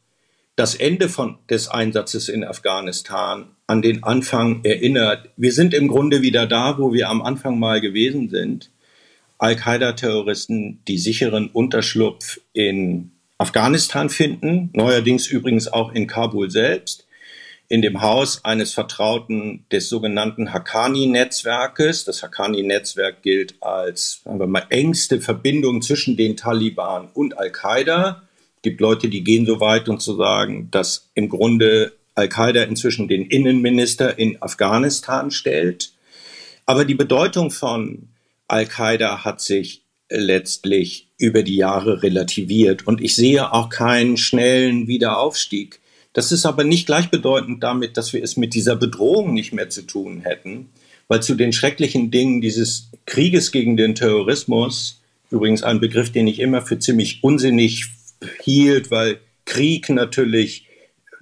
das 0.56 0.76
Ende 0.76 1.10
von, 1.10 1.38
des 1.50 1.70
Einsatzes 1.70 2.30
in 2.30 2.44
Afghanistan 2.44 3.48
an 3.66 3.82
den 3.82 4.04
Anfang 4.04 4.64
erinnert. 4.64 5.30
Wir 5.38 5.54
sind 5.54 5.74
im 5.74 5.88
Grunde 5.88 6.22
wieder 6.22 6.48
da, 6.48 6.78
wo 6.78 6.94
wir 6.94 7.10
am 7.10 7.22
Anfang 7.22 7.60
mal 7.60 7.80
gewesen 7.80 8.30
sind. 8.30 8.70
Al-Qaida-Terroristen, 9.38 10.82
die 10.88 10.98
sicheren 10.98 11.50
Unterschlupf 11.50 12.42
in 12.52 13.12
Afghanistan 13.38 14.10
finden, 14.10 14.70
neuerdings 14.74 15.28
übrigens 15.28 15.72
auch 15.72 15.94
in 15.94 16.08
Kabul 16.08 16.52
selbst 16.52 17.08
in 17.70 17.84
dem 17.84 18.02
Haus 18.02 18.44
eines 18.44 18.74
Vertrauten 18.74 19.64
des 19.72 19.90
sogenannten 19.90 20.52
Haqqani-Netzwerkes. 20.52 22.04
Das 22.04 22.24
Haqqani-Netzwerk 22.24 23.22
gilt 23.22 23.62
als 23.62 24.22
sagen 24.26 24.40
wir 24.40 24.48
mal, 24.48 24.66
engste 24.70 25.22
Verbindung 25.22 25.84
zwischen 25.84 26.18
den 26.18 26.36
Taliban 26.36 27.10
und 27.14 27.38
Al-Qaida. 27.38 28.24
Es 28.58 28.64
gibt 28.64 28.82
Leute, 28.82 29.08
die 29.08 29.24
gehen 29.24 29.46
so 29.46 29.60
weit 29.60 29.88
und 29.88 30.02
zu 30.02 30.16
sagen, 30.16 30.70
dass 30.72 31.10
im 31.14 31.30
Grunde 31.30 31.94
Al-Qaida 32.16 32.64
inzwischen 32.64 33.08
den 33.08 33.28
Innenminister 33.28 34.18
in 34.18 34.42
Afghanistan 34.42 35.30
stellt. 35.30 35.94
Aber 36.66 36.86
die 36.86 36.96
Bedeutung 36.96 37.52
von 37.52 38.10
Al-Qaida 38.48 39.24
hat 39.24 39.42
sich 39.42 39.84
letztlich 40.10 41.08
über 41.20 41.44
die 41.44 41.58
Jahre 41.58 42.02
relativiert. 42.02 42.88
Und 42.88 43.00
ich 43.00 43.16
sehe 43.16 43.54
auch 43.54 43.70
keinen 43.70 44.18
schnellen 44.18 44.88
Wiederaufstieg 44.88 45.80
das 46.20 46.34
ist 46.34 46.46
aber 46.46 46.66
nicht 46.66 46.86
gleichbedeutend 46.86 47.64
damit, 47.64 47.96
dass 47.96 48.12
wir 48.12 48.22
es 48.22 48.36
mit 48.36 48.54
dieser 48.54 48.76
Bedrohung 48.76 49.34
nicht 49.34 49.54
mehr 49.54 49.70
zu 49.70 49.84
tun 49.84 50.20
hätten, 50.20 50.68
weil 51.08 51.24
zu 51.24 51.34
den 51.34 51.54
schrecklichen 51.54 52.12
Dingen 52.12 52.42
dieses 52.42 52.90
Krieges 53.06 53.54
gegen 53.54 53.78
den 53.78 53.96
Terrorismus, 53.96 55.00
übrigens 55.32 55.64
ein 55.64 55.80
Begriff, 55.80 56.12
den 56.12 56.28
ich 56.28 56.42
immer 56.42 56.62
für 56.62 56.78
ziemlich 56.78 57.24
unsinnig 57.24 57.86
hielt, 58.44 58.92
weil 58.92 59.22
Krieg 59.46 59.88
natürlich 59.88 60.68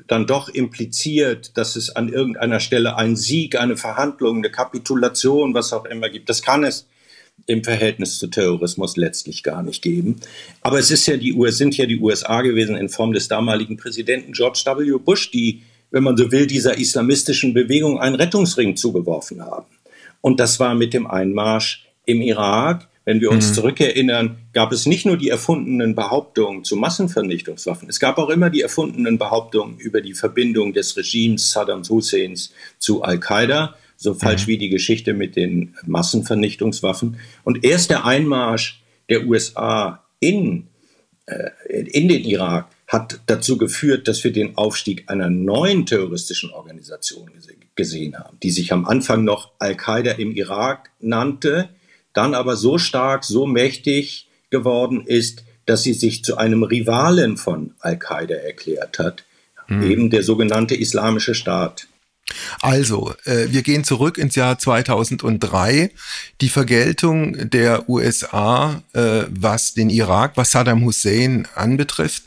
dann 0.08 0.26
doch 0.26 0.50
impliziert, 0.50 1.56
dass 1.60 1.76
es 1.76 1.96
an 1.96 2.10
irgendeiner 2.12 2.60
Stelle 2.60 2.96
einen 2.96 3.18
Sieg, 3.18 3.56
eine 3.56 3.78
Verhandlung, 3.78 4.38
eine 4.38 4.50
Kapitulation, 4.50 5.54
was 5.54 5.74
auch 5.74 5.86
immer 5.86 6.10
gibt. 6.10 6.28
Das 6.28 6.42
kann 6.42 6.64
es 6.64 6.88
im 7.46 7.64
Verhältnis 7.64 8.18
zu 8.20 8.28
Terrorismus 8.28 8.98
letztlich 8.98 9.44
gar 9.44 9.64
nicht 9.64 9.82
geben. 9.82 10.18
Aber 10.62 10.80
es 10.80 10.92
ist 10.92 11.06
ja 11.08 11.18
die, 11.18 11.36
sind 11.50 11.78
ja 11.78 11.86
die 11.86 12.00
USA 12.00 12.42
gewesen 12.42 12.76
in 12.76 12.90
Form 12.90 13.14
des 13.14 13.28
damaligen 13.28 13.78
Präsidenten 13.78 14.34
George 14.34 14.64
W. 14.66 14.98
Bush, 14.98 15.32
die, 15.32 15.64
wenn 15.92 16.04
man 16.04 16.18
so 16.18 16.32
will, 16.32 16.48
dieser 16.48 16.78
islamistischen 16.78 17.54
Bewegung 17.54 18.00
einen 18.00 18.16
Rettungsring 18.16 18.76
zugeworfen 18.76 19.42
haben. 19.42 19.68
Und 20.22 20.40
das 20.40 20.60
war 20.60 20.76
mit 20.76 20.94
dem 20.94 21.08
Einmarsch 21.08 21.86
im 22.06 22.22
Irak 22.22 22.88
wenn 23.08 23.22
wir 23.22 23.32
uns 23.32 23.52
mhm. 23.52 23.54
zurückerinnern, 23.54 24.38
gab 24.52 24.74
es 24.74 24.86
nicht 24.86 25.06
nur 25.06 25.16
die 25.16 25.30
erfundenen 25.30 25.96
Behauptungen 25.96 26.66
zu 26.66 26.76
Massenvernichtungswaffen, 26.76 27.88
es 27.88 28.02
gab 28.02 28.18
auch 28.18 28.30
immer 28.30 28.50
die 28.50 28.60
erfundenen 28.60 29.18
Behauptungen 29.18 29.78
über 29.80 30.02
die 30.02 30.14
Verbindung 30.14 30.74
des 30.74 30.98
Regimes 30.98 31.50
Saddam 31.50 31.84
Husseins 31.88 32.52
zu 32.80 33.04
Al-Qaida, 33.04 33.76
so 33.98 34.14
falsch 34.14 34.44
mhm. 34.44 34.52
wie 34.52 34.58
die 34.58 34.70
Geschichte 34.70 35.14
mit 35.14 35.36
den 35.36 35.76
Massenvernichtungswaffen. 35.86 37.18
Und 37.44 37.66
erst 37.66 37.90
der 37.90 38.06
Einmarsch 38.06 38.82
der 39.10 39.28
USA 39.28 40.04
in, 40.20 40.68
äh, 41.26 41.50
in 41.70 42.08
den 42.08 42.24
Irak 42.24 42.68
hat 42.88 43.20
dazu 43.26 43.58
geführt, 43.58 44.08
dass 44.08 44.24
wir 44.24 44.32
den 44.32 44.58
Aufstieg 44.58 45.10
einer 45.10 45.30
neuen 45.30 45.86
terroristischen 45.86 46.52
Organisation 46.52 47.30
gesehen 47.76 48.18
haben, 48.18 48.38
die 48.42 48.52
sich 48.52 48.72
am 48.72 48.86
Anfang 48.86 49.24
noch 49.24 49.52
Al-Qaida 49.60 50.12
im 50.14 50.32
Irak 50.32 50.90
nannte, 51.00 51.70
dann 52.14 52.34
aber 52.34 52.56
so 52.56 52.78
stark, 52.78 53.26
so 53.26 53.46
mächtig 53.46 54.28
geworden 54.50 55.04
ist, 55.06 55.44
dass 55.66 55.84
sie 55.84 55.94
sich 55.94 56.24
zu 56.24 56.38
einem 56.38 56.64
Rivalen 56.64 57.36
von 57.36 57.76
Al-Qaida 57.80 58.36
erklärt 58.36 59.00
hat, 59.00 59.26
hm. 59.68 59.84
eben 59.84 60.10
der 60.10 60.24
sogenannte 60.24 60.76
Islamische 60.76 61.36
Staat. 61.36 61.88
Also, 62.62 63.14
äh, 63.26 63.48
wir 63.50 63.62
gehen 63.62 63.84
zurück 63.84 64.18
ins 64.18 64.36
Jahr 64.36 64.60
2003. 64.60 65.92
Die 66.42 66.50
Vergeltung 66.50 67.50
der 67.50 67.90
USA, 67.90 68.82
äh, 68.94 69.24
was 69.30 69.74
den 69.74 69.90
Irak, 69.90 70.34
was 70.36 70.52
Saddam 70.52 70.84
Hussein 70.84 71.48
anbetrifft, 71.56 72.24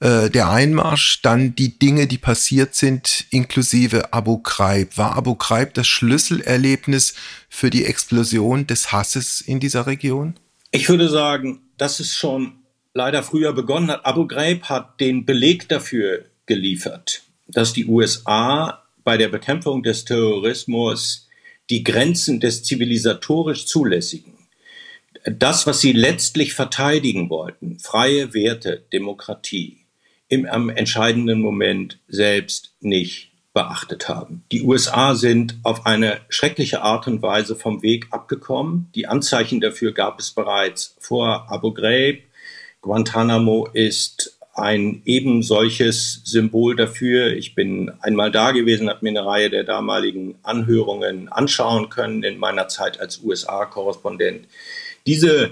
äh, 0.00 0.30
der 0.30 0.50
Einmarsch, 0.50 1.20
dann 1.22 1.54
die 1.54 1.78
Dinge, 1.78 2.06
die 2.06 2.18
passiert 2.18 2.74
sind, 2.74 3.26
inklusive 3.30 4.12
Abu 4.12 4.38
Ghraib. 4.38 4.96
War 4.96 5.16
Abu 5.16 5.34
Ghraib 5.34 5.74
das 5.74 5.86
Schlüsselerlebnis 5.86 7.14
für 7.48 7.70
die 7.70 7.84
Explosion 7.84 8.66
des 8.66 8.92
Hasses 8.92 9.40
in 9.40 9.60
dieser 9.60 9.86
Region? 9.86 10.34
Ich 10.70 10.88
würde 10.88 11.08
sagen, 11.08 11.60
dass 11.76 12.00
es 12.00 12.14
schon 12.14 12.60
leider 12.94 13.22
früher 13.22 13.52
begonnen 13.52 13.90
hat. 13.90 14.06
Abu 14.06 14.26
Ghraib 14.26 14.64
hat 14.64 15.00
den 15.00 15.26
Beleg 15.26 15.68
dafür 15.68 16.24
geliefert, 16.46 17.22
dass 17.46 17.72
die 17.72 17.86
USA 17.86 18.79
bei 19.04 19.16
der 19.16 19.28
Bekämpfung 19.28 19.82
des 19.82 20.04
Terrorismus 20.04 21.28
die 21.68 21.84
Grenzen 21.84 22.40
des 22.40 22.62
zivilisatorisch 22.64 23.66
Zulässigen, 23.66 24.38
das, 25.24 25.66
was 25.66 25.80
sie 25.80 25.92
letztlich 25.92 26.54
verteidigen 26.54 27.30
wollten, 27.30 27.78
freie 27.78 28.32
Werte, 28.34 28.84
Demokratie, 28.92 29.78
im 30.28 30.46
am 30.46 30.70
entscheidenden 30.70 31.40
Moment 31.40 31.98
selbst 32.08 32.74
nicht 32.80 33.30
beachtet 33.52 34.08
haben. 34.08 34.44
Die 34.52 34.62
USA 34.62 35.14
sind 35.14 35.58
auf 35.64 35.86
eine 35.86 36.20
schreckliche 36.28 36.82
Art 36.82 37.06
und 37.08 37.20
Weise 37.20 37.56
vom 37.56 37.82
Weg 37.82 38.06
abgekommen. 38.10 38.88
Die 38.94 39.06
Anzeichen 39.06 39.60
dafür 39.60 39.92
gab 39.92 40.20
es 40.20 40.30
bereits 40.30 40.94
vor 41.00 41.50
Abu 41.50 41.72
Ghraib. 41.72 42.22
Guantanamo 42.80 43.68
ist 43.72 44.39
ein 44.54 45.02
eben 45.04 45.42
solches 45.42 46.22
Symbol 46.24 46.76
dafür. 46.76 47.32
Ich 47.32 47.54
bin 47.54 47.90
einmal 48.00 48.30
da 48.30 48.50
gewesen, 48.50 48.88
habe 48.88 49.00
mir 49.02 49.10
eine 49.10 49.26
Reihe 49.26 49.50
der 49.50 49.64
damaligen 49.64 50.36
Anhörungen 50.42 51.28
anschauen 51.28 51.88
können 51.88 52.22
in 52.22 52.38
meiner 52.38 52.68
Zeit 52.68 53.00
als 53.00 53.22
USA-Korrespondent. 53.22 54.46
Diese 55.06 55.50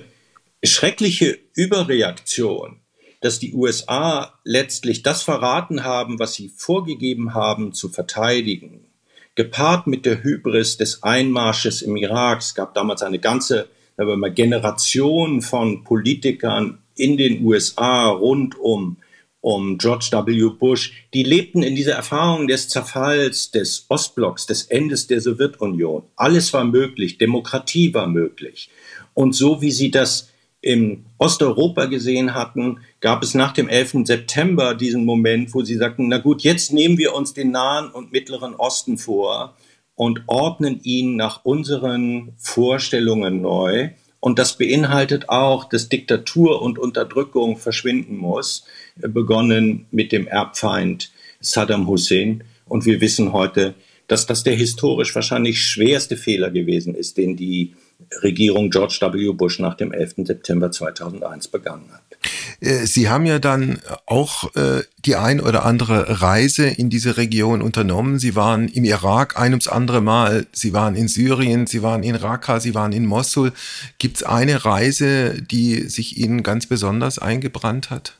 schreckliche 0.62 1.38
Überreaktion 1.54 2.80
dass 3.20 3.38
die 3.38 3.54
USA 3.54 4.38
letztlich 4.44 5.02
das 5.02 5.22
verraten 5.22 5.84
haben, 5.84 6.18
was 6.18 6.34
sie 6.34 6.48
vorgegeben 6.48 7.34
haben 7.34 7.72
zu 7.72 7.88
verteidigen, 7.88 8.86
gepaart 9.34 9.86
mit 9.86 10.06
der 10.06 10.22
Hybris 10.22 10.76
des 10.76 11.02
Einmarsches 11.02 11.82
im 11.82 11.96
Irak. 11.96 12.40
Es 12.40 12.54
gab 12.54 12.74
damals 12.74 13.02
eine 13.02 13.18
ganze 13.18 13.68
Generation 13.96 15.42
von 15.42 15.82
Politikern 15.82 16.78
in 16.98 17.16
den 17.16 17.44
USA 17.44 18.08
rund 18.08 18.58
um 18.58 18.96
um 19.40 19.78
George 19.78 20.10
W. 20.12 20.50
Bush, 20.58 20.92
die 21.14 21.22
lebten 21.22 21.62
in 21.62 21.76
dieser 21.76 21.94
Erfahrung 21.94 22.48
des 22.48 22.68
Zerfalls 22.68 23.50
des 23.50 23.86
Ostblocks, 23.88 24.46
des 24.46 24.64
Endes 24.64 25.06
der 25.06 25.20
Sowjetunion. 25.20 26.02
Alles 26.16 26.52
war 26.52 26.64
möglich, 26.64 27.18
Demokratie 27.18 27.94
war 27.94 28.08
möglich. 28.08 28.68
Und 29.14 29.34
so 29.34 29.62
wie 29.62 29.70
sie 29.70 29.90
das 29.90 30.30
im 30.60 31.04
Osteuropa 31.18 31.86
gesehen 31.86 32.34
hatten, 32.34 32.80
gab 33.00 33.22
es 33.22 33.34
nach 33.34 33.52
dem 33.52 33.68
11. 33.68 34.04
September 34.04 34.74
diesen 34.74 35.04
Moment, 35.04 35.54
wo 35.54 35.62
sie 35.62 35.76
sagten, 35.76 36.08
na 36.08 36.18
gut, 36.18 36.42
jetzt 36.42 36.72
nehmen 36.72 36.98
wir 36.98 37.14
uns 37.14 37.32
den 37.32 37.52
Nahen 37.52 37.90
und 37.90 38.10
Mittleren 38.12 38.54
Osten 38.56 38.98
vor 38.98 39.56
und 39.94 40.22
ordnen 40.26 40.80
ihn 40.82 41.14
nach 41.16 41.44
unseren 41.44 42.32
Vorstellungen 42.36 43.40
neu. 43.40 43.90
Und 44.20 44.38
das 44.38 44.58
beinhaltet 44.58 45.28
auch, 45.28 45.64
dass 45.64 45.88
Diktatur 45.88 46.60
und 46.60 46.78
Unterdrückung 46.78 47.56
verschwinden 47.56 48.16
muss, 48.16 48.64
begonnen 48.96 49.86
mit 49.90 50.12
dem 50.12 50.26
Erbfeind 50.26 51.12
Saddam 51.40 51.86
Hussein. 51.86 52.44
Und 52.66 52.84
wir 52.84 53.00
wissen 53.00 53.32
heute, 53.32 53.74
dass 54.08 54.26
das 54.26 54.42
der 54.42 54.54
historisch 54.54 55.14
wahrscheinlich 55.14 55.62
schwerste 55.62 56.16
Fehler 56.16 56.50
gewesen 56.50 56.94
ist, 56.94 57.16
den 57.16 57.36
die 57.36 57.74
Regierung 58.22 58.70
George 58.70 58.98
W. 59.00 59.32
Bush 59.32 59.58
nach 59.58 59.74
dem 59.74 59.92
11. 59.92 60.14
September 60.24 60.70
2001 60.70 61.48
begangen 61.48 61.92
hat. 61.92 62.18
Äh, 62.60 62.86
Sie 62.86 63.08
haben 63.08 63.26
ja 63.26 63.38
dann 63.38 63.80
auch 64.06 64.54
äh, 64.56 64.82
die 65.04 65.16
ein 65.16 65.40
oder 65.40 65.64
andere 65.64 66.20
Reise 66.20 66.66
in 66.66 66.90
diese 66.90 67.16
Region 67.16 67.62
unternommen. 67.62 68.18
Sie 68.18 68.34
waren 68.34 68.68
im 68.68 68.84
Irak 68.84 69.38
ein 69.38 69.52
ums 69.52 69.68
andere 69.68 70.00
Mal, 70.00 70.46
Sie 70.52 70.72
waren 70.72 70.94
in 70.94 71.08
Syrien, 71.08 71.66
Sie 71.66 71.82
waren 71.82 72.02
in 72.02 72.14
Raqqa, 72.14 72.60
Sie 72.60 72.74
waren 72.74 72.92
in 72.92 73.06
Mosul. 73.06 73.52
Gibt 73.98 74.18
es 74.18 74.22
eine 74.22 74.64
Reise, 74.64 75.40
die 75.42 75.88
sich 75.88 76.18
Ihnen 76.18 76.42
ganz 76.42 76.66
besonders 76.66 77.18
eingebrannt 77.18 77.90
hat? 77.90 78.14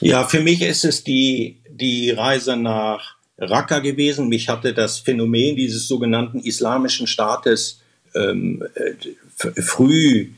Ja, 0.00 0.24
für 0.24 0.40
mich 0.40 0.62
ist 0.62 0.84
es 0.84 1.04
die, 1.04 1.58
die 1.70 2.10
Reise 2.10 2.56
nach 2.56 3.16
Raqqa 3.38 3.80
gewesen. 3.80 4.28
Mich 4.28 4.48
hatte 4.48 4.74
das 4.74 4.98
Phänomen 4.98 5.56
dieses 5.56 5.88
sogenannten 5.88 6.40
islamischen 6.40 7.06
Staates 7.06 7.80
ähm, 8.14 8.62
äh, 8.74 9.60
früh 9.60 10.28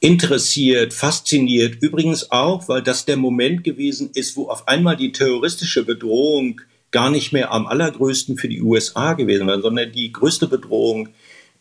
interessiert, 0.00 0.94
fasziniert. 0.94 1.82
Übrigens 1.82 2.30
auch, 2.30 2.68
weil 2.68 2.82
das 2.82 3.04
der 3.04 3.16
Moment 3.16 3.64
gewesen 3.64 4.10
ist, 4.14 4.36
wo 4.36 4.48
auf 4.48 4.66
einmal 4.66 4.96
die 4.96 5.12
terroristische 5.12 5.84
Bedrohung 5.84 6.60
gar 6.90 7.10
nicht 7.10 7.32
mehr 7.32 7.52
am 7.52 7.66
allergrößten 7.66 8.36
für 8.36 8.48
die 8.48 8.62
USA 8.62 9.12
gewesen 9.12 9.46
war, 9.46 9.60
sondern 9.60 9.92
die 9.92 10.12
größte 10.12 10.48
Bedrohung 10.48 11.10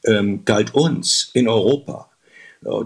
ähm, 0.06 0.46
galt 0.46 0.74
uns 0.74 1.30
in 1.34 1.48
Europa. 1.48 2.10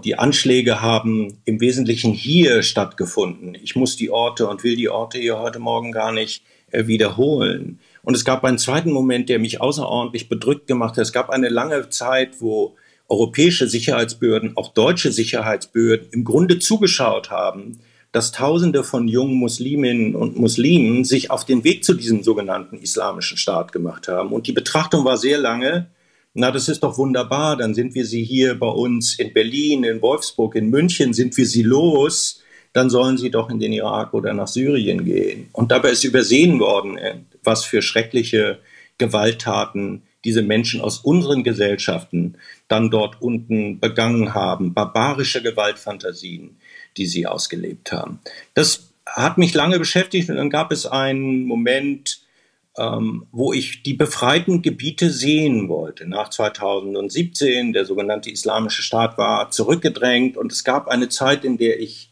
Die 0.04 0.16
Anschläge 0.16 0.82
haben 0.82 1.38
im 1.46 1.60
Wesentlichen 1.60 2.12
hier 2.12 2.62
stattgefunden. 2.62 3.56
Ich 3.60 3.74
muss 3.74 3.96
die 3.96 4.10
Orte 4.10 4.46
und 4.46 4.62
will 4.62 4.76
die 4.76 4.88
Orte 4.88 5.18
hier 5.18 5.40
heute 5.40 5.58
Morgen 5.58 5.90
gar 5.90 6.12
nicht 6.12 6.44
äh, 6.70 6.86
wiederholen. 6.86 7.80
Und 8.02 8.14
es 8.14 8.24
gab 8.24 8.44
einen 8.44 8.58
zweiten 8.58 8.92
Moment, 8.92 9.28
der 9.28 9.40
mich 9.40 9.60
außerordentlich 9.60 10.28
bedrückt 10.28 10.68
gemacht 10.68 10.96
hat. 10.96 11.02
Es 11.02 11.12
gab 11.12 11.30
eine 11.30 11.48
lange 11.48 11.88
Zeit, 11.88 12.40
wo 12.40 12.76
europäische 13.08 13.68
Sicherheitsbehörden, 13.68 14.56
auch 14.56 14.72
deutsche 14.72 15.12
Sicherheitsbehörden 15.12 16.08
im 16.10 16.24
Grunde 16.24 16.58
zugeschaut 16.58 17.30
haben, 17.30 17.78
dass 18.12 18.32
Tausende 18.32 18.84
von 18.84 19.08
jungen 19.08 19.34
Musliminnen 19.34 20.14
und 20.14 20.38
Muslimen 20.38 21.04
sich 21.04 21.30
auf 21.30 21.44
den 21.44 21.64
Weg 21.64 21.84
zu 21.84 21.94
diesem 21.94 22.22
sogenannten 22.22 22.78
islamischen 22.78 23.36
Staat 23.36 23.72
gemacht 23.72 24.06
haben. 24.08 24.30
Und 24.30 24.46
die 24.46 24.52
Betrachtung 24.52 25.04
war 25.04 25.16
sehr 25.16 25.38
lange, 25.38 25.88
na, 26.32 26.50
das 26.50 26.68
ist 26.68 26.82
doch 26.82 26.98
wunderbar, 26.98 27.56
dann 27.56 27.74
sind 27.74 27.94
wir 27.94 28.04
sie 28.04 28.24
hier 28.24 28.58
bei 28.58 28.68
uns 28.68 29.18
in 29.18 29.32
Berlin, 29.32 29.84
in 29.84 30.02
Wolfsburg, 30.02 30.56
in 30.56 30.70
München, 30.70 31.12
sind 31.12 31.36
wir 31.36 31.46
sie 31.46 31.62
los, 31.62 32.42
dann 32.72 32.90
sollen 32.90 33.18
sie 33.18 33.30
doch 33.30 33.50
in 33.50 33.60
den 33.60 33.72
Irak 33.72 34.14
oder 34.14 34.34
nach 34.34 34.48
Syrien 34.48 35.04
gehen. 35.04 35.48
Und 35.52 35.70
dabei 35.70 35.90
ist 35.90 36.04
übersehen 36.04 36.58
worden, 36.58 36.98
äh, 36.98 37.16
was 37.44 37.64
für 37.64 37.82
schreckliche 37.82 38.58
Gewalttaten 38.98 40.02
diese 40.24 40.42
Menschen 40.42 40.80
aus 40.80 40.98
unseren 40.98 41.44
Gesellschaften 41.44 42.36
dann 42.68 42.90
dort 42.90 43.20
unten 43.20 43.80
begangen 43.80 44.34
haben, 44.34 44.74
barbarische 44.74 45.42
Gewaltfantasien, 45.42 46.56
die 46.96 47.06
sie 47.06 47.26
ausgelebt 47.26 47.92
haben. 47.92 48.20
Das 48.54 48.90
hat 49.06 49.38
mich 49.38 49.54
lange 49.54 49.78
beschäftigt 49.78 50.30
und 50.30 50.36
dann 50.36 50.50
gab 50.50 50.72
es 50.72 50.86
einen 50.86 51.44
Moment, 51.44 52.20
ähm, 52.76 53.26
wo 53.30 53.52
ich 53.52 53.82
die 53.82 53.94
befreiten 53.94 54.62
Gebiete 54.62 55.10
sehen 55.10 55.68
wollte. 55.68 56.08
Nach 56.08 56.30
2017, 56.30 57.72
der 57.72 57.84
sogenannte 57.84 58.30
Islamische 58.30 58.82
Staat 58.82 59.16
war 59.18 59.50
zurückgedrängt 59.50 60.36
und 60.36 60.50
es 60.50 60.64
gab 60.64 60.88
eine 60.88 61.08
Zeit, 61.08 61.44
in 61.44 61.58
der 61.58 61.80
ich 61.80 62.10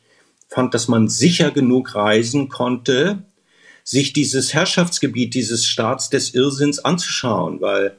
fand, 0.49 0.75
dass 0.75 0.87
man 0.87 1.09
sicher 1.09 1.51
genug 1.51 1.95
reisen 1.95 2.49
konnte, 2.49 3.25
sich 3.85 4.13
dieses 4.13 4.55
Herrschaftsgebiet 4.55 5.35
dieses 5.35 5.67
Staats 5.67 6.11
des 6.11 6.35
Irrsinns 6.35 6.79
anzuschauen, 6.79 7.61
weil 7.61 7.97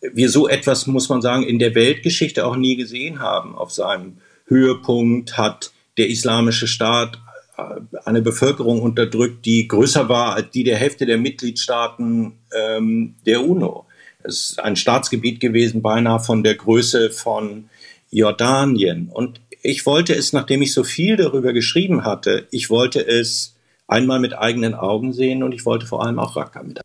wir 0.00 0.30
so 0.30 0.48
etwas, 0.48 0.86
muss 0.86 1.08
man 1.08 1.22
sagen, 1.22 1.42
in 1.42 1.58
der 1.58 1.74
Weltgeschichte 1.74 2.46
auch 2.46 2.56
nie 2.56 2.76
gesehen 2.76 3.20
haben. 3.20 3.54
Auf 3.54 3.72
seinem 3.72 4.18
Höhepunkt 4.46 5.36
hat 5.36 5.72
der 5.96 6.08
islamische 6.08 6.66
Staat 6.66 7.18
äh, 7.56 7.62
eine 8.04 8.22
Bevölkerung 8.22 8.82
unterdrückt, 8.82 9.46
die 9.46 9.66
größer 9.68 10.08
war 10.08 10.34
als 10.34 10.50
die 10.50 10.64
der 10.64 10.76
Hälfte 10.76 11.06
der 11.06 11.18
Mitgliedstaaten 11.18 12.34
ähm, 12.54 13.14
der 13.24 13.44
UNO. 13.44 13.86
Es 14.22 14.50
ist 14.50 14.60
ein 14.60 14.76
Staatsgebiet 14.76 15.40
gewesen, 15.40 15.82
beinahe 15.82 16.20
von 16.20 16.42
der 16.42 16.56
Größe 16.56 17.10
von 17.10 17.68
Jordanien. 18.10 19.08
Und 19.12 19.40
ich 19.62 19.86
wollte 19.86 20.14
es, 20.14 20.32
nachdem 20.32 20.62
ich 20.62 20.72
so 20.72 20.84
viel 20.84 21.16
darüber 21.16 21.52
geschrieben 21.52 22.04
hatte, 22.04 22.46
ich 22.50 22.70
wollte 22.70 23.06
es 23.06 23.56
einmal 23.86 24.20
mit 24.20 24.36
eigenen 24.36 24.74
Augen 24.74 25.12
sehen 25.12 25.42
und 25.42 25.52
ich 25.52 25.64
wollte 25.64 25.86
vor 25.86 26.04
allem 26.04 26.18
auch 26.18 26.36
Raqqa 26.36 26.62
mit. 26.62 26.80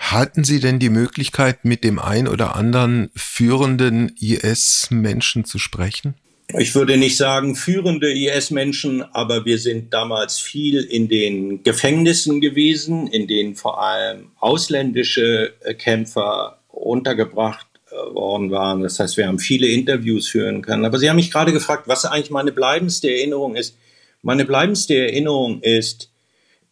Hatten 0.00 0.44
Sie 0.44 0.60
denn 0.60 0.78
die 0.78 0.88
Möglichkeit, 0.88 1.64
mit 1.64 1.84
dem 1.84 1.98
ein 1.98 2.26
oder 2.26 2.56
anderen 2.56 3.10
führenden 3.14 4.16
IS-Menschen 4.18 5.44
zu 5.44 5.58
sprechen? 5.58 6.14
Ich 6.58 6.74
würde 6.74 6.96
nicht 6.96 7.16
sagen 7.16 7.54
führende 7.54 8.10
IS-Menschen, 8.10 9.02
aber 9.02 9.44
wir 9.44 9.58
sind 9.58 9.92
damals 9.92 10.40
viel 10.40 10.80
in 10.80 11.08
den 11.08 11.62
Gefängnissen 11.62 12.40
gewesen, 12.40 13.06
in 13.06 13.28
denen 13.28 13.54
vor 13.54 13.80
allem 13.80 14.32
ausländische 14.40 15.52
äh, 15.60 15.74
Kämpfer 15.74 16.58
untergebracht 16.68 17.66
äh, 17.90 17.94
worden 18.14 18.50
waren. 18.50 18.82
Das 18.82 18.98
heißt, 18.98 19.16
wir 19.16 19.28
haben 19.28 19.38
viele 19.38 19.68
Interviews 19.68 20.28
führen 20.28 20.62
können. 20.62 20.86
Aber 20.86 20.98
Sie 20.98 21.08
haben 21.08 21.16
mich 21.16 21.30
gerade 21.30 21.52
gefragt, 21.52 21.86
was 21.86 22.04
eigentlich 22.04 22.30
meine 22.30 22.52
bleibendste 22.52 23.10
Erinnerung 23.10 23.54
ist. 23.54 23.76
Meine 24.22 24.44
bleibendste 24.44 24.96
Erinnerung 24.96 25.60
ist 25.60 26.10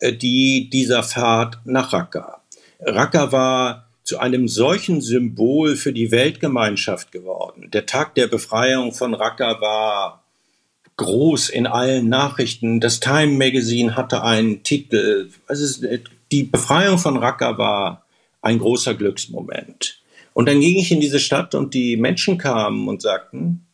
äh, 0.01 0.13
die 0.13 0.71
dieser 0.71 1.05
Fahrt 1.05 1.59
nach 1.67 1.93
Raqqa. 1.93 2.38
Raqqa 2.81 3.33
war 3.33 3.89
zu 4.05 4.19
einem 4.19 4.49
solchen 4.49 5.01
Symbol 5.01 5.77
für 5.77 5.93
die 5.93 6.11
Weltgemeinschaft 6.11 7.13
geworden. 7.13 7.71
Der 7.73 7.87
Tag 7.87 8.15
der 8.15 8.27
Befreiung 8.27 8.93
von 8.93 9.15
Raqqa 9.15 9.61
war 9.61 10.25
groß 10.97 11.49
in 11.51 11.67
allen 11.67 12.09
Nachrichten. 12.09 12.81
Das 12.81 13.01
Time 13.01 13.37
Magazine 13.37 13.97
hatte 13.97 14.23
einen 14.23 14.63
Titel. 14.63 15.31
Also 15.47 15.87
die 16.33 16.45
Befreiung 16.45 16.99
von 16.99 17.17
Raqqa 17.17 17.59
war 17.59 18.07
ein 18.43 18.59
großer 18.59 18.95
Glücksmoment. 18.95 20.01
Und 20.33 20.49
dann 20.49 20.61
ging 20.61 20.79
ich 20.79 20.93
in 20.93 21.01
diese 21.01 21.21
Stadt 21.21 21.55
und 21.55 21.75
die 21.75 21.97
Menschen 21.97 22.39
kamen 22.39 22.89
und 22.89 23.03
sagten, 23.03 23.67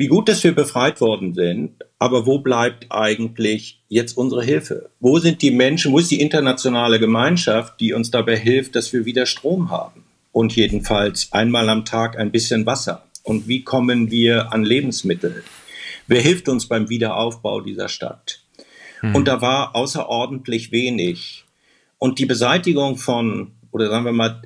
wie 0.00 0.08
gut, 0.08 0.30
dass 0.30 0.42
wir 0.44 0.54
befreit 0.54 1.02
worden 1.02 1.34
sind, 1.34 1.72
aber 1.98 2.24
wo 2.24 2.38
bleibt 2.38 2.86
eigentlich 2.88 3.82
jetzt 3.90 4.16
unsere 4.16 4.42
Hilfe? 4.42 4.88
Wo 4.98 5.18
sind 5.18 5.42
die 5.42 5.50
Menschen, 5.50 5.92
wo 5.92 5.98
ist 5.98 6.10
die 6.10 6.22
internationale 6.22 6.98
Gemeinschaft, 6.98 7.78
die 7.80 7.92
uns 7.92 8.10
dabei 8.10 8.38
hilft, 8.38 8.74
dass 8.76 8.94
wir 8.94 9.04
wieder 9.04 9.26
Strom 9.26 9.70
haben? 9.70 10.04
Und 10.32 10.56
jedenfalls 10.56 11.30
einmal 11.32 11.68
am 11.68 11.84
Tag 11.84 12.18
ein 12.18 12.30
bisschen 12.30 12.64
Wasser. 12.64 13.04
Und 13.24 13.46
wie 13.46 13.62
kommen 13.62 14.10
wir 14.10 14.54
an 14.54 14.64
Lebensmittel? 14.64 15.44
Wer 16.06 16.22
hilft 16.22 16.48
uns 16.48 16.66
beim 16.66 16.88
Wiederaufbau 16.88 17.60
dieser 17.60 17.90
Stadt? 17.90 18.40
Hm. 19.00 19.14
Und 19.14 19.28
da 19.28 19.42
war 19.42 19.76
außerordentlich 19.76 20.72
wenig. 20.72 21.44
Und 21.98 22.18
die 22.18 22.24
Beseitigung 22.24 22.96
von, 22.96 23.50
oder 23.70 23.90
sagen 23.90 24.06
wir 24.06 24.12
mal, 24.12 24.40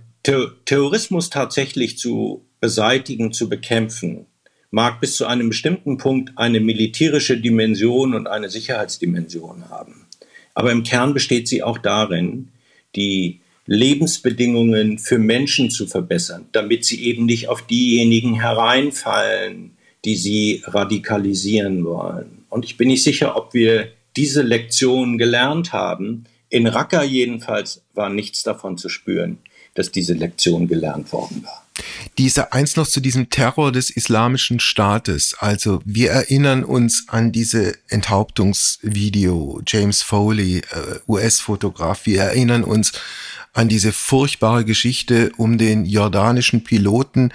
Terrorismus 0.65 1.31
tatsächlich 1.31 1.97
zu 1.97 2.45
beseitigen, 2.59 3.33
zu 3.33 3.49
bekämpfen, 3.49 4.27
mag 4.75 5.01
bis 5.01 5.15
zu 5.15 5.27
einem 5.27 5.51
bestimmten 5.51 5.99
Punkt 5.99 6.33
eine 6.35 6.59
militärische 6.59 7.39
Dimension 7.39 8.13
und 8.13 8.27
eine 8.27 8.51
Sicherheitsdimension 8.51 9.71
haben. 9.71 10.07
Aber 10.53 10.73
im 10.73 10.83
Kern 10.83 11.15
besteht 11.15 11.47
sie 11.47 11.63
auch 11.63 11.79
darin, 11.79 12.49
die 12.97 13.39
Lebensbedingungen 13.67 14.99
für 14.99 15.19
Menschen 15.19 15.71
zu 15.71 15.87
verbessern, 15.87 16.47
damit 16.51 16.85
sie 16.85 17.05
eben 17.05 17.25
nicht 17.25 17.49
auf 17.49 17.63
diejenigen 17.63 18.41
hereinfallen, 18.41 19.77
die 20.05 20.17
sie 20.17 20.65
radikalisieren 20.67 21.85
wollen. 21.85 22.45
Und 22.51 22.65
ich 22.65 22.77
bin 22.77 22.89
nicht 22.89 23.05
sicher, 23.05 23.37
ob 23.37 23.55
wir 23.55 23.93
diese 24.17 24.43
Lektion 24.43 25.19
gelernt 25.19 25.73
haben. 25.73 26.25
In 26.49 26.67
Raqqa 26.67 27.05
jedenfalls 27.05 27.85
war 27.95 28.09
nichts 28.09 28.43
davon 28.43 28.77
zu 28.77 28.89
spüren, 28.89 29.39
dass 29.75 29.93
diese 29.93 30.15
Lektion 30.15 30.67
gelernt 30.67 31.13
worden 31.13 31.45
war. 31.45 31.65
Dieser 32.19 32.53
eins 32.53 32.77
noch 32.77 32.87
zu 32.87 33.01
diesem 33.01 33.31
Terror 33.31 33.73
des 33.73 33.91
islamischen 33.91 34.61
Staates. 34.61 35.35
Also 35.39 35.81
wir 35.85 36.11
erinnern 36.11 36.65
uns 36.65 37.05
an 37.09 37.33
diese 37.33 37.77
Enthauptungsvideo, 37.89 39.63
James 39.67 40.03
Foley, 40.03 40.59
äh, 40.59 40.99
US-Fotograf. 41.09 42.07
Wir 42.07 42.23
erinnern 42.23 42.65
uns 42.65 42.93
an 43.53 43.69
diese 43.69 43.93
furchtbare 43.93 44.65
Geschichte 44.65 45.33
um 45.37 45.59
den 45.59 45.85
jordanischen 45.85 46.65
Piloten, 46.65 47.33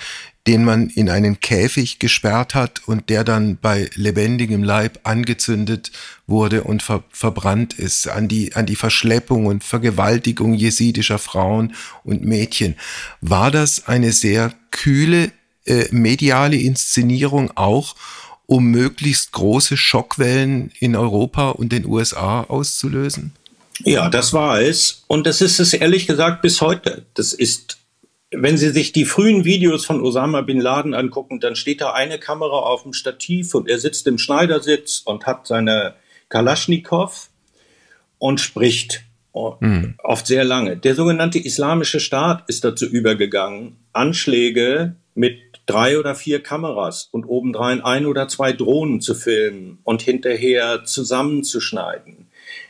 den 0.50 0.64
man 0.64 0.88
in 0.88 1.12
einen 1.12 1.42
Käfig 1.42 2.00
gesperrt 2.00 2.56
hat 2.56 2.82
und 2.88 3.12
der 3.12 3.24
dann 3.24 3.58
bei 3.62 3.88
lebendigem 3.94 4.64
Leib 4.64 5.00
angezündet 5.04 5.92
wurde 6.26 6.64
und 6.64 6.82
ver 6.82 7.04
verbrannt 7.12 7.76
ist, 7.76 8.08
an 8.08 8.28
die, 8.28 8.56
an 8.56 8.66
die 8.66 8.76
Verschleppung 8.76 9.46
und 9.46 9.64
Vergewaltigung 9.64 10.56
jesidischer 10.56 11.20
Frauen 11.20 11.76
und 12.04 12.26
Mädchen. 12.26 12.78
War 13.22 13.52
das 13.52 13.88
eine 13.88 14.12
sehr 14.12 14.52
kühle 14.72 15.32
äh, 15.68 15.86
mediale 15.92 16.58
Inszenierung 16.58 17.52
auch, 17.56 17.96
um 18.48 18.72
möglichst 18.72 19.32
große 19.34 19.78
Schockwellen 19.78 20.72
in 20.80 20.96
Europa 20.96 21.50
und 21.50 21.72
den 21.72 21.86
USA 21.86 22.42
auszulösen? 22.42 23.34
Ja, 23.84 24.10
das 24.10 24.34
war 24.34 24.60
es. 24.60 25.04
Und 25.06 25.28
das 25.28 25.42
ist 25.42 25.60
es 25.60 25.74
ehrlich 25.74 26.08
gesagt 26.08 26.42
bis 26.42 26.60
heute. 26.60 27.06
Das 27.14 27.34
ist 27.34 27.79
wenn 28.32 28.58
Sie 28.58 28.70
sich 28.70 28.92
die 28.92 29.06
frühen 29.06 29.44
Videos 29.44 29.86
von 29.86 30.02
Osama 30.02 30.42
bin 30.42 30.60
Laden 30.60 30.94
angucken, 30.94 31.40
dann 31.40 31.56
steht 31.56 31.82
da 31.82 31.94
eine 31.94 32.20
Kamera 32.20 32.60
auf 32.60 32.84
dem 32.84 32.94
Stativ 32.94 33.56
und 33.56 33.68
er 33.68 33.80
sitzt 33.80 34.06
im 34.08 34.18
Schneidersitz 34.18 35.02
und 35.04 35.26
hat 35.26 35.48
seine 35.48 35.96
Kalaschnikow 36.30 37.30
und 38.20 38.40
spricht 38.40 39.04
mhm. 39.34 39.96
oft 40.04 40.28
sehr 40.28 40.44
lange. 40.44 40.78
Der 40.78 40.94
sogenannte 40.94 41.40
Islamische 41.40 42.00
Staat 42.00 42.44
ist 42.48 42.64
dazu 42.64 42.86
übergegangen, 42.86 43.78
Anschläge 43.94 44.96
mit 45.16 45.40
drei 45.66 45.98
oder 45.98 46.14
vier 46.14 46.42
Kameras 46.42 47.10
und 47.12 47.26
obendrein 47.26 47.82
ein 47.82 48.06
oder 48.06 48.28
zwei 48.28 48.54
Drohnen 48.54 49.02
zu 49.02 49.16
filmen 49.16 49.80
und 49.84 50.02
hinterher 50.02 50.84
zusammenzuschneiden. 50.84 52.28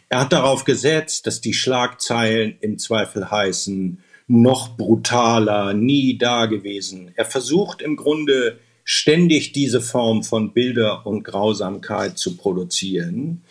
Er 0.08 0.22
hat 0.22 0.34
darauf 0.34 0.64
gesetzt, 0.64 1.28
dass 1.28 1.42
die 1.42 1.54
Schlagzeilen 1.54 2.58
im 2.62 2.80
Zweifel 2.80 3.30
heißen, 3.30 4.04
noch 4.30 4.78
brutaler, 4.78 5.74
nie 5.74 6.18
dagewesen. 6.18 7.12
Er 7.16 7.26
versucht 7.26 7.82
im 7.82 7.96
Grunde 7.96 8.60
ständig 8.84 9.52
diese 9.52 9.82
Form 9.82 10.24
von 10.24 10.54
Bilder 10.54 11.06
und 11.06 11.24
Grausamkeit 11.24 12.18
zu 12.18 12.38
produzieren. 12.38 13.42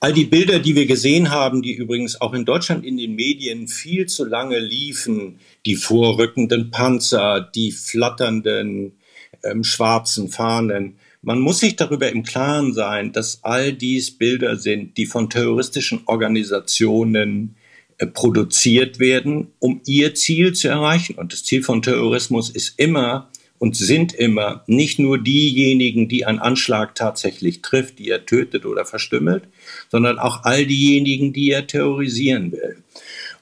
All 0.00 0.12
die 0.12 0.24
Bilder, 0.24 0.60
die 0.60 0.74
wir 0.74 0.86
gesehen 0.86 1.30
haben, 1.30 1.60
die 1.62 1.74
übrigens 1.74 2.20
auch 2.20 2.34
in 2.34 2.44
Deutschland 2.44 2.84
in 2.84 2.96
den 2.96 3.14
Medien 3.14 3.68
viel 3.68 4.06
zu 4.06 4.24
lange 4.24 4.58
liefen, 4.58 5.40
die 5.66 5.76
vorrückenden 5.76 6.70
Panzer, 6.70 7.48
die 7.54 7.72
flatternden 7.72 8.92
ähm, 9.42 9.64
schwarzen 9.64 10.28
Fahnen, 10.28 10.98
man 11.22 11.40
muss 11.40 11.58
sich 11.58 11.74
darüber 11.74 12.10
im 12.10 12.22
Klaren 12.22 12.72
sein, 12.72 13.12
dass 13.12 13.42
all 13.42 13.72
dies 13.72 14.12
Bilder 14.12 14.56
sind, 14.56 14.96
die 14.96 15.06
von 15.06 15.28
terroristischen 15.28 16.02
Organisationen 16.06 17.56
produziert 18.06 18.98
werden, 18.98 19.48
um 19.58 19.80
ihr 19.86 20.14
Ziel 20.14 20.52
zu 20.52 20.68
erreichen. 20.68 21.16
Und 21.16 21.32
das 21.32 21.44
Ziel 21.44 21.62
von 21.62 21.82
Terrorismus 21.82 22.50
ist 22.50 22.78
immer 22.78 23.28
und 23.58 23.76
sind 23.76 24.14
immer 24.14 24.62
nicht 24.66 24.98
nur 24.98 25.18
diejenigen, 25.18 26.08
die 26.08 26.24
ein 26.24 26.38
Anschlag 26.38 26.94
tatsächlich 26.94 27.60
trifft, 27.60 27.98
die 27.98 28.08
er 28.08 28.24
tötet 28.24 28.66
oder 28.66 28.84
verstümmelt, 28.84 29.44
sondern 29.90 30.18
auch 30.18 30.44
all 30.44 30.64
diejenigen, 30.64 31.32
die 31.32 31.50
er 31.50 31.66
terrorisieren 31.66 32.52
will. 32.52 32.76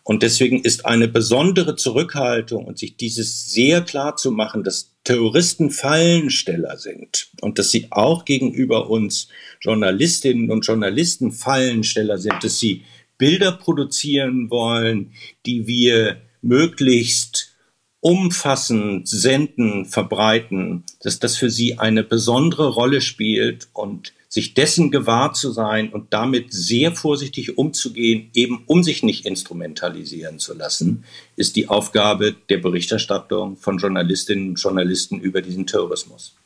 Und 0.05 0.23
deswegen 0.23 0.63
ist 0.63 0.87
eine 0.87 1.09
besondere 1.09 1.75
Zurückhaltung 1.75 2.65
und 2.65 2.79
sich 2.79 2.97
dieses 2.97 3.51
sehr 3.53 3.81
klar 3.81 4.17
zu 4.17 4.31
machen, 4.31 4.63
dass 4.63 4.93
Terroristen 5.03 5.71
Fallensteller 5.71 6.79
sind 6.79 7.29
und 7.41 7.59
dass 7.59 7.71
sie 7.73 7.89
auch 7.91 8.25
gegenüber 8.25 8.89
uns 8.89 9.29
Journalistinnen 9.61 10.51
und 10.51 10.65
Journalisten 10.65 11.33
Fallensteller 11.33 12.19
sind, 12.19 12.43
dass 12.43 12.61
sie 12.61 12.85
Bilder 13.19 13.53
produzieren 13.53 14.51
wollen, 14.51 15.13
die 15.45 15.67
wir 15.67 16.21
möglichst 16.43 17.57
umfassend 18.01 19.09
senden, 19.09 19.85
verbreiten, 19.85 20.85
dass 21.01 21.19
das 21.19 21.37
für 21.37 21.51
sie 21.51 21.79
eine 21.79 22.05
besondere 22.05 22.69
Rolle 22.69 23.01
spielt 23.01 23.69
und 23.73 24.13
sich 24.29 24.55
dessen 24.55 24.91
gewahr 24.91 25.33
zu 25.33 25.51
sein 25.51 25.93
und 25.93 26.13
damit 26.13 26.53
sehr 26.53 26.93
vorsichtig 26.93 27.57
umzugehen, 27.59 28.31
eben 28.35 28.63
um 28.67 28.83
sich 28.83 29.03
nicht 29.03 29.25
instrumentalisieren 29.25 30.39
zu 30.39 30.55
lassen, 30.55 31.05
ist 31.37 31.57
die 31.57 31.69
Aufgabe 31.69 32.37
der 32.49 32.59
Berichterstattung 32.59 33.57
von 33.57 33.79
Journalistinnen 33.79 34.51
und 34.51 34.61
Journalisten 34.61 35.21
über 35.21 35.43
diesen 35.43 35.67
Terrorismus. 35.67 36.37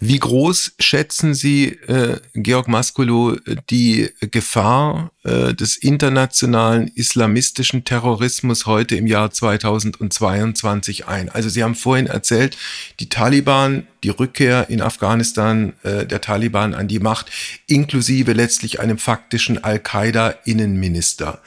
Wie 0.00 0.18
groß 0.18 0.72
schätzen 0.80 1.34
Sie, 1.34 1.68
äh, 1.68 2.20
Georg 2.34 2.68
Maskulo, 2.68 3.36
die 3.70 4.10
Gefahr 4.20 5.12
äh, 5.22 5.54
des 5.54 5.76
internationalen 5.76 6.88
islamistischen 6.88 7.84
Terrorismus 7.84 8.66
heute 8.66 8.96
im 8.96 9.06
Jahr 9.06 9.30
2022 9.30 11.06
ein? 11.06 11.28
Also 11.28 11.48
Sie 11.48 11.62
haben 11.62 11.76
vorhin 11.76 12.06
erzählt, 12.06 12.56
die 12.98 13.08
Taliban, 13.08 13.86
die 14.02 14.10
Rückkehr 14.10 14.68
in 14.68 14.82
Afghanistan 14.82 15.74
äh, 15.84 16.04
der 16.04 16.20
Taliban 16.20 16.74
an 16.74 16.88
die 16.88 17.00
Macht, 17.00 17.30
inklusive 17.66 18.32
letztlich 18.32 18.80
einem 18.80 18.98
faktischen 18.98 19.62
Al-Qaida-Innenminister. 19.62 21.40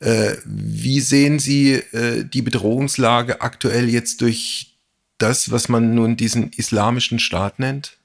Äh, 0.00 0.34
wie 0.44 1.00
sehen 1.00 1.38
Sie 1.38 1.72
äh, 1.72 2.24
die 2.24 2.42
Bedrohungslage 2.42 3.40
aktuell 3.40 3.88
jetzt 3.88 4.20
durch 4.20 4.75
das, 5.18 5.50
was 5.50 5.68
man 5.68 5.94
nun 5.94 6.16
diesen 6.16 6.50
islamischen 6.52 7.18
Staat 7.18 7.58
nennt? 7.58 7.96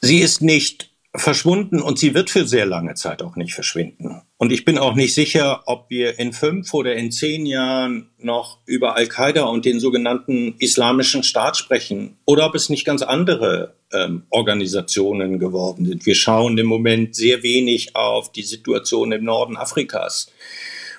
Sie 0.00 0.20
ist 0.20 0.42
nicht 0.42 0.90
verschwunden 1.16 1.80
und 1.80 1.98
sie 1.98 2.12
wird 2.14 2.28
für 2.28 2.46
sehr 2.46 2.66
lange 2.66 2.94
Zeit 2.94 3.22
auch 3.22 3.36
nicht 3.36 3.54
verschwinden. 3.54 4.22
Und 4.36 4.52
ich 4.52 4.64
bin 4.64 4.78
auch 4.78 4.94
nicht 4.94 5.14
sicher, 5.14 5.62
ob 5.66 5.88
wir 5.88 6.18
in 6.18 6.32
fünf 6.32 6.74
oder 6.74 6.94
in 6.96 7.12
zehn 7.12 7.46
Jahren 7.46 8.10
noch 8.18 8.58
über 8.66 8.96
Al-Qaida 8.96 9.44
und 9.44 9.64
den 9.64 9.78
sogenannten 9.78 10.56
Islamischen 10.58 11.22
Staat 11.22 11.56
sprechen 11.56 12.16
oder 12.24 12.46
ob 12.46 12.54
es 12.54 12.68
nicht 12.68 12.84
ganz 12.84 13.02
andere 13.02 13.74
ähm, 13.92 14.24
Organisationen 14.30 15.38
geworden 15.38 15.86
sind. 15.86 16.04
Wir 16.04 16.16
schauen 16.16 16.58
im 16.58 16.66
Moment 16.66 17.14
sehr 17.14 17.44
wenig 17.44 17.94
auf 17.94 18.32
die 18.32 18.42
Situation 18.42 19.12
im 19.12 19.24
Norden 19.24 19.56
Afrikas, 19.56 20.32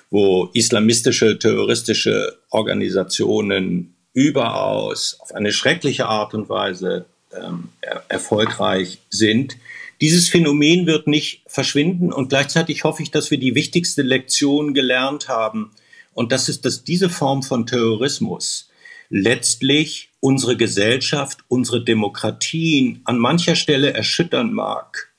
wo 0.08 0.48
islamistische, 0.54 1.38
terroristische 1.38 2.38
Organisationen 2.48 3.95
überaus 4.16 5.18
auf 5.20 5.34
eine 5.34 5.52
schreckliche 5.52 6.06
Art 6.06 6.32
und 6.32 6.48
Weise 6.48 7.04
ähm, 7.32 7.68
er 7.82 8.02
erfolgreich 8.08 8.98
sind. 9.10 9.58
Dieses 10.00 10.30
Phänomen 10.30 10.86
wird 10.86 11.06
nicht 11.06 11.42
verschwinden 11.46 12.14
und 12.14 12.30
gleichzeitig 12.30 12.84
hoffe 12.84 13.02
ich, 13.02 13.10
dass 13.10 13.30
wir 13.30 13.38
die 13.38 13.54
wichtigste 13.54 14.00
Lektion 14.00 14.72
gelernt 14.72 15.28
haben 15.28 15.70
und 16.14 16.32
das 16.32 16.48
ist, 16.48 16.64
dass 16.64 16.82
diese 16.82 17.10
Form 17.10 17.42
von 17.42 17.66
Terrorismus 17.66 18.70
letztlich 19.10 20.08
unsere 20.20 20.56
Gesellschaft, 20.56 21.40
unsere 21.48 21.84
Demokratien 21.84 23.02
an 23.04 23.18
mancher 23.18 23.54
Stelle 23.54 23.92
erschüttern 23.92 24.50
mag. 24.54 25.12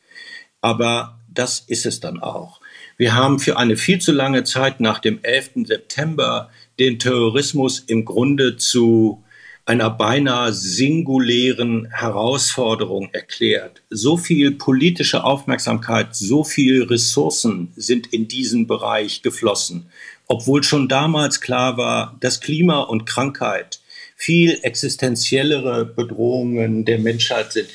Aber 0.60 1.20
das 1.32 1.60
ist 1.60 1.86
es 1.86 2.00
dann 2.00 2.20
auch. 2.20 2.62
Wir 2.98 3.14
haben 3.14 3.38
für 3.38 3.58
eine 3.58 3.78
viel 3.78 4.00
zu 4.00 4.12
lange 4.12 4.44
Zeit 4.44 4.80
nach 4.80 4.98
dem 4.98 5.20
11. 5.22 5.68
September 5.68 6.50
den 6.80 7.00
Terrorismus 7.00 7.80
im 7.80 8.06
Grunde 8.06 8.58
zu 8.58 9.24
einer 9.66 9.90
beinahe 9.90 10.54
singulären 10.54 11.90
Herausforderung 11.92 13.10
erklärt. 13.12 13.82
So 13.90 14.16
viel 14.16 14.52
politische 14.52 15.26
Aufmerksamkeit, 15.26 16.16
so 16.16 16.46
viel 16.46 16.84
Ressourcen 16.84 17.74
sind 17.76 18.08
in 18.14 18.30
diesen 18.30 18.66
Bereich 18.66 19.24
geflossen, 19.24 19.88
obwohl 20.28 20.64
schon 20.64 20.88
damals 20.88 21.42
klar 21.42 21.78
war, 21.78 22.16
dass 22.22 22.40
Klima 22.40 22.80
und 22.80 23.06
Krankheit 23.06 23.82
viel 24.16 24.58
existenziellere 24.62 25.86
Bedrohungen 25.86 26.86
der 26.86 27.00
Menschheit 27.00 27.52
sind. 27.52 27.68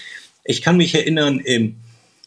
Ich 0.44 0.62
kann 0.62 0.78
mich 0.78 0.94
erinnern, 0.94 1.40
im 1.40 1.76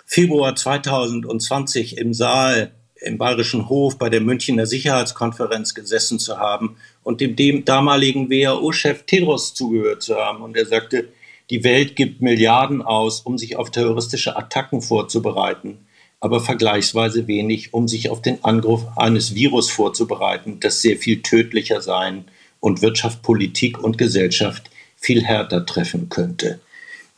Februar 0.06 0.56
2020 0.56 1.98
im 1.98 2.14
Saal 2.14 2.72
im 3.06 3.18
Bayerischen 3.18 3.70
Hof 3.70 3.98
bei 3.98 4.10
der 4.10 4.22
Münchner 4.22 4.66
Sicherheitskonferenz 4.66 5.74
gesessen 5.74 6.20
zu 6.20 6.40
haben 6.40 6.78
und 7.04 7.22
dem, 7.22 7.36
dem 7.36 7.64
damaligen 7.64 8.30
WHO-Chef 8.30 9.04
Tedros 9.04 9.54
zugehört 9.54 10.02
zu 10.02 10.16
haben. 10.16 10.42
Und 10.42 10.58
er 10.58 10.66
sagte, 10.66 11.10
die 11.52 11.64
Welt 11.64 11.96
gibt 11.96 12.22
Milliarden 12.22 12.82
aus, 12.82 13.22
um 13.22 13.38
sich 13.38 13.56
auf 13.56 13.70
terroristische 13.70 14.36
Attacken 14.36 14.82
vorzubereiten, 14.82 15.86
aber 16.20 16.40
vergleichsweise 16.40 17.28
wenig, 17.28 17.74
um 17.74 17.88
sich 17.88 18.10
auf 18.10 18.22
den 18.22 18.44
Angriff 18.44 18.82
eines 18.96 19.36
Virus 19.36 19.70
vorzubereiten, 19.70 20.60
das 20.60 20.82
sehr 20.82 20.98
viel 20.98 21.22
tödlicher 21.22 21.82
sein 21.82 22.26
und 22.60 22.82
Wirtschaft, 22.82 23.22
Politik 23.22 23.78
und 23.84 24.00
Gesellschaft 24.00 24.72
viel 24.96 25.24
härter 25.24 25.66
treffen 25.68 26.10
könnte. 26.10 26.60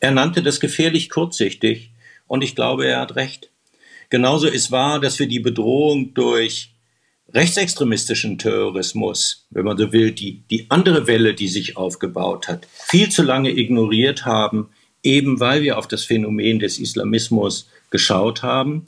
Er 0.01 0.11
nannte 0.11 0.43
das 0.43 0.59
gefährlich 0.59 1.09
kurzsichtig 1.09 1.91
und 2.27 2.43
ich 2.43 2.55
glaube, 2.55 2.85
er 2.85 2.99
hat 2.99 3.15
recht. 3.15 3.49
Genauso 4.09 4.47
ist 4.47 4.71
wahr, 4.71 4.99
dass 4.99 5.19
wir 5.19 5.27
die 5.27 5.39
Bedrohung 5.39 6.13
durch 6.13 6.73
rechtsextremistischen 7.33 8.37
Terrorismus, 8.37 9.47
wenn 9.49 9.65
man 9.65 9.77
so 9.77 9.91
will, 9.91 10.11
die, 10.11 10.43
die 10.49 10.67
andere 10.69 11.07
Welle, 11.07 11.33
die 11.33 11.49
sich 11.49 11.75
aufgebaut 11.75 12.47
hat, 12.47 12.67
viel 12.71 13.09
zu 13.09 13.21
lange 13.23 13.51
ignoriert 13.51 14.25
haben, 14.25 14.69
eben 15.03 15.39
weil 15.39 15.61
wir 15.61 15.77
auf 15.77 15.87
das 15.87 16.03
Phänomen 16.03 16.59
des 16.59 16.79
Islamismus 16.79 17.69
geschaut 17.89 18.43
haben. 18.43 18.87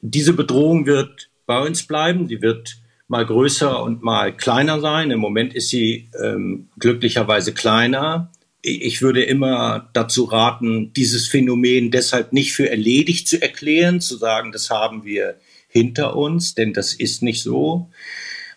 Diese 0.00 0.32
Bedrohung 0.32 0.86
wird 0.86 1.28
bei 1.46 1.60
uns 1.60 1.86
bleiben, 1.86 2.26
sie 2.26 2.42
wird 2.42 2.76
mal 3.06 3.24
größer 3.24 3.82
und 3.82 4.02
mal 4.02 4.36
kleiner 4.36 4.80
sein. 4.80 5.10
Im 5.10 5.20
Moment 5.20 5.54
ist 5.54 5.70
sie 5.70 6.10
ähm, 6.22 6.68
glücklicherweise 6.78 7.54
kleiner 7.54 8.30
ich 8.62 9.02
würde 9.02 9.22
immer 9.22 9.88
dazu 9.92 10.24
raten, 10.24 10.92
dieses 10.92 11.28
Phänomen 11.28 11.90
deshalb 11.90 12.32
nicht 12.32 12.52
für 12.52 12.68
erledigt 12.68 13.28
zu 13.28 13.40
erklären, 13.40 14.00
zu 14.00 14.16
sagen, 14.16 14.52
das 14.52 14.70
haben 14.70 15.04
wir 15.04 15.36
hinter 15.68 16.16
uns, 16.16 16.54
denn 16.54 16.72
das 16.72 16.92
ist 16.92 17.22
nicht 17.22 17.42
so. 17.42 17.90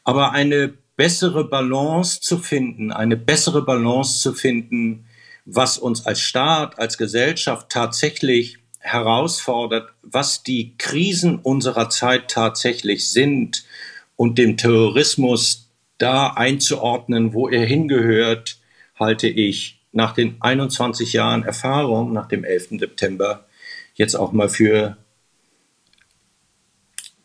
Aber 0.03 0.31
eine 0.31 0.73
bessere 0.95 1.47
Balance 1.47 2.19
zu 2.21 2.37
finden, 2.37 2.91
eine 2.91 3.17
bessere 3.17 3.63
Balance 3.63 4.21
zu 4.21 4.33
finden, 4.33 5.05
was 5.45 5.77
uns 5.77 6.05
als 6.05 6.21
Staat, 6.21 6.79
als 6.79 6.97
Gesellschaft 6.97 7.69
tatsächlich 7.69 8.57
herausfordert, 8.79 9.89
was 10.01 10.43
die 10.43 10.75
Krisen 10.77 11.37
unserer 11.37 11.89
Zeit 11.89 12.29
tatsächlich 12.31 13.09
sind 13.11 13.63
und 14.15 14.37
dem 14.37 14.57
Terrorismus 14.57 15.69
da 15.97 16.27
einzuordnen, 16.27 17.33
wo 17.33 17.47
er 17.47 17.65
hingehört, 17.65 18.57
halte 18.95 19.27
ich 19.27 19.80
nach 19.91 20.13
den 20.13 20.37
21 20.39 21.13
Jahren 21.13 21.43
Erfahrung 21.43 22.13
nach 22.13 22.27
dem 22.27 22.43
11. 22.43 22.79
September 22.79 23.45
jetzt 23.95 24.15
auch 24.15 24.31
mal 24.31 24.49
für 24.49 24.97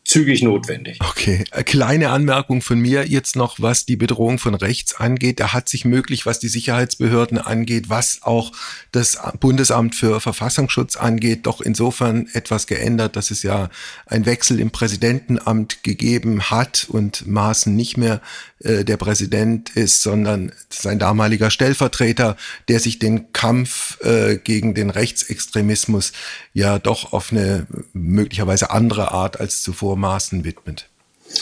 zügig 0.07 0.41
notwendig. 0.41 0.99
Okay, 1.01 1.43
kleine 1.65 2.11
Anmerkung 2.11 2.61
von 2.61 2.79
mir 2.79 3.05
jetzt 3.05 3.35
noch, 3.35 3.59
was 3.59 3.85
die 3.85 3.97
Bedrohung 3.97 4.39
von 4.39 4.55
rechts 4.55 4.95
angeht. 4.95 5.41
Da 5.41 5.51
hat 5.51 5.67
sich 5.67 5.83
möglich, 5.83 6.25
was 6.25 6.39
die 6.39 6.47
Sicherheitsbehörden 6.47 7.37
angeht, 7.37 7.89
was 7.89 8.19
auch 8.21 8.53
das 8.93 9.17
Bundesamt 9.39 9.95
für 9.95 10.21
Verfassungsschutz 10.21 10.95
angeht, 10.95 11.45
doch 11.45 11.59
insofern 11.59 12.27
etwas 12.31 12.67
geändert, 12.67 13.17
dass 13.17 13.31
es 13.31 13.43
ja 13.43 13.69
ein 14.05 14.25
Wechsel 14.25 14.61
im 14.61 14.71
Präsidentenamt 14.71 15.83
gegeben 15.83 16.49
hat 16.49 16.87
und 16.89 17.27
Maaßen 17.27 17.75
nicht 17.75 17.97
mehr 17.97 18.21
äh, 18.59 18.85
der 18.85 18.95
Präsident 18.97 19.71
ist, 19.71 20.01
sondern 20.01 20.53
sein 20.69 20.99
damaliger 20.99 21.51
Stellvertreter, 21.51 22.37
der 22.69 22.79
sich 22.79 22.97
den 22.97 23.33
Kampf 23.33 23.99
äh, 24.01 24.37
gegen 24.37 24.73
den 24.73 24.89
Rechtsextremismus 24.89 26.13
ja 26.53 26.79
doch 26.79 27.11
auf 27.11 27.31
eine 27.31 27.67
möglicherweise 27.93 28.71
andere 28.71 29.11
Art 29.11 29.39
als 29.39 29.61
zuvor 29.61 29.96
Maßen 29.97 30.43
widmet. 30.43 30.89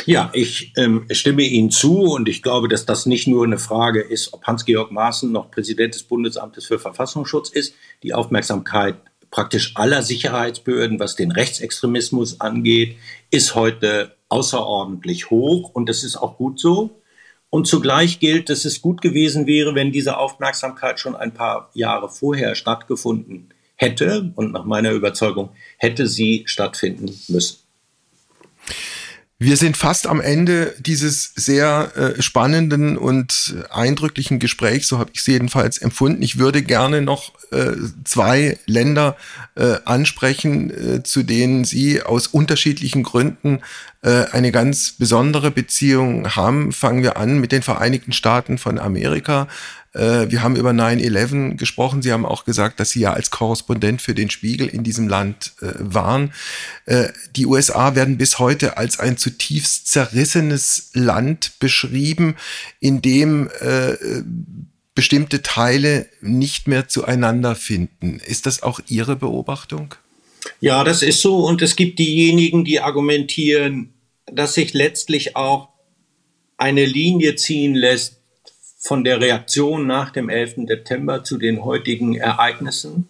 Ja, 0.06 0.32
ich 0.34 0.74
ähm, 0.78 1.06
stimme 1.12 1.44
Ihnen 1.44 1.70
zu 1.70 2.02
und 2.02 2.28
ich 2.28 2.42
glaube, 2.42 2.68
dass 2.68 2.86
das 2.86 3.06
nicht 3.06 3.28
nur 3.28 3.46
eine 3.46 3.60
Frage 3.60 4.02
ist, 4.02 4.34
ob 4.34 4.44
Hans-Georg 4.46 4.92
Maaßen 4.92 5.32
noch 5.32 5.52
Präsident 5.52 5.94
des 5.94 6.04
Bundesamtes 6.04 6.66
für 6.66 6.80
Verfassungsschutz 6.80 7.50
ist. 7.50 7.76
Die 8.02 8.14
Aufmerksamkeit 8.14 8.96
praktisch 9.30 9.74
aller 9.76 10.02
Sicherheitsbehörden, 10.02 11.00
was 11.00 11.16
den 11.16 11.32
Rechtsextremismus 11.32 12.42
angeht, 12.42 12.98
ist 13.30 13.54
heute 13.54 14.16
außerordentlich 14.30 15.30
hoch 15.30 15.70
und 15.74 15.88
das 15.88 16.04
ist 16.04 16.16
auch 16.16 16.38
gut 16.38 16.60
so. 16.60 17.02
Und 17.50 17.68
zugleich 17.68 18.20
gilt, 18.20 18.50
dass 18.50 18.66
es 18.66 18.82
gut 18.82 19.02
gewesen 19.02 19.46
wäre, 19.48 19.76
wenn 19.76 19.92
diese 19.92 20.18
Aufmerksamkeit 20.18 21.00
schon 21.00 21.16
ein 21.16 21.34
paar 21.34 21.70
Jahre 21.74 22.10
vorher 22.10 22.56
stattgefunden 22.56 23.54
hätte. 23.76 24.34
Und 24.36 24.52
nach 24.52 24.66
meiner 24.66 24.92
Überzeugung 24.92 25.52
hätte 25.78 26.08
sie 26.08 26.44
stattfinden 26.48 27.18
müssen. 27.28 27.65
Wir 29.38 29.58
sind 29.58 29.76
fast 29.76 30.08
am 30.08 30.22
Ende 30.22 30.74
dieses 30.80 31.34
sehr 31.36 31.92
äh, 31.98 32.22
spannenden 32.22 32.98
und 32.98 33.54
eindrücklichen 33.70 34.40
Gesprächs, 34.40 34.88
so 34.88 34.98
habe 34.98 35.12
ich 35.14 35.20
es 35.20 35.28
jedenfalls 35.28 35.78
empfunden. 35.78 36.22
Ich 36.22 36.40
würde 36.40 36.64
gerne 36.64 37.02
noch 37.02 37.34
äh, 37.52 37.74
zwei 38.06 38.58
Länder 38.66 39.18
äh, 39.56 39.76
ansprechen, 39.84 40.70
äh, 40.72 41.04
zu 41.04 41.24
denen 41.24 41.66
Sie 41.66 42.02
aus 42.02 42.28
unterschiedlichen 42.28 43.04
Gründen 43.04 43.60
äh, 44.04 44.24
eine 44.32 44.54
ganz 44.54 44.94
besondere 44.94 45.52
Beziehung 45.52 46.34
haben. 46.38 46.72
Fangen 46.72 47.04
wir 47.04 47.18
an 47.18 47.40
mit 47.40 47.52
den 47.52 47.62
Vereinigten 47.62 48.14
Staaten 48.14 48.58
von 48.58 48.80
Amerika. 48.80 49.50
Äh, 49.96 50.30
wir 50.30 50.44
haben 50.44 50.56
über 50.56 50.72
9-11 50.72 51.56
gesprochen. 51.56 52.02
Sie 52.02 52.12
haben 52.12 52.26
auch 52.26 52.44
gesagt, 52.44 52.80
dass 52.80 52.90
Sie 52.90 53.00
ja 53.00 53.14
als 53.14 53.32
Korrespondent 53.32 54.02
für 54.02 54.14
den 54.14 54.30
Spiegel 54.30 54.68
in 54.68 54.84
diesem 54.84 55.08
Land 55.08 55.54
äh, 55.62 55.72
waren. 55.80 56.34
Äh, 56.86 57.08
die 57.36 57.46
USA 57.46 57.96
werden 57.96 58.18
bis 58.18 58.38
heute 58.38 58.78
als 58.78 59.00
ein 59.00 59.18
zutiefst 59.18 59.88
zerrissenes 59.88 60.92
Land 60.94 61.54
beschrieben, 61.60 62.36
in 62.80 63.02
dem 63.02 63.50
bestimmte 64.94 65.42
Teile 65.42 66.08
nicht 66.22 66.68
mehr 66.68 66.88
zueinander 66.88 67.56
finden. 67.56 68.20
Ist 68.26 68.46
das 68.46 68.64
auch 68.64 68.80
Ihre 68.88 69.16
Beobachtung? 69.16 69.96
Ja, 70.60 70.84
das 70.84 71.02
ist 71.02 71.22
so. 71.22 71.46
Und 71.46 71.62
es 71.62 71.76
gibt 71.76 72.00
diejenigen, 72.00 72.66
die 72.66 72.80
argumentieren, 72.80 73.94
dass 74.26 74.56
sich 74.56 74.74
letztlich 74.74 75.36
auch 75.36 75.70
eine 76.58 76.86
Linie 76.86 77.36
ziehen 77.36 77.76
lässt 77.76 78.15
von 78.86 79.04
der 79.04 79.20
Reaktion 79.20 79.88
nach 79.88 80.12
dem 80.12 80.30
11. 80.30 80.68
September 80.68 81.24
zu 81.24 81.40
den 81.40 81.66
heutigen 81.66 82.16
Ereignissen, 82.16 83.08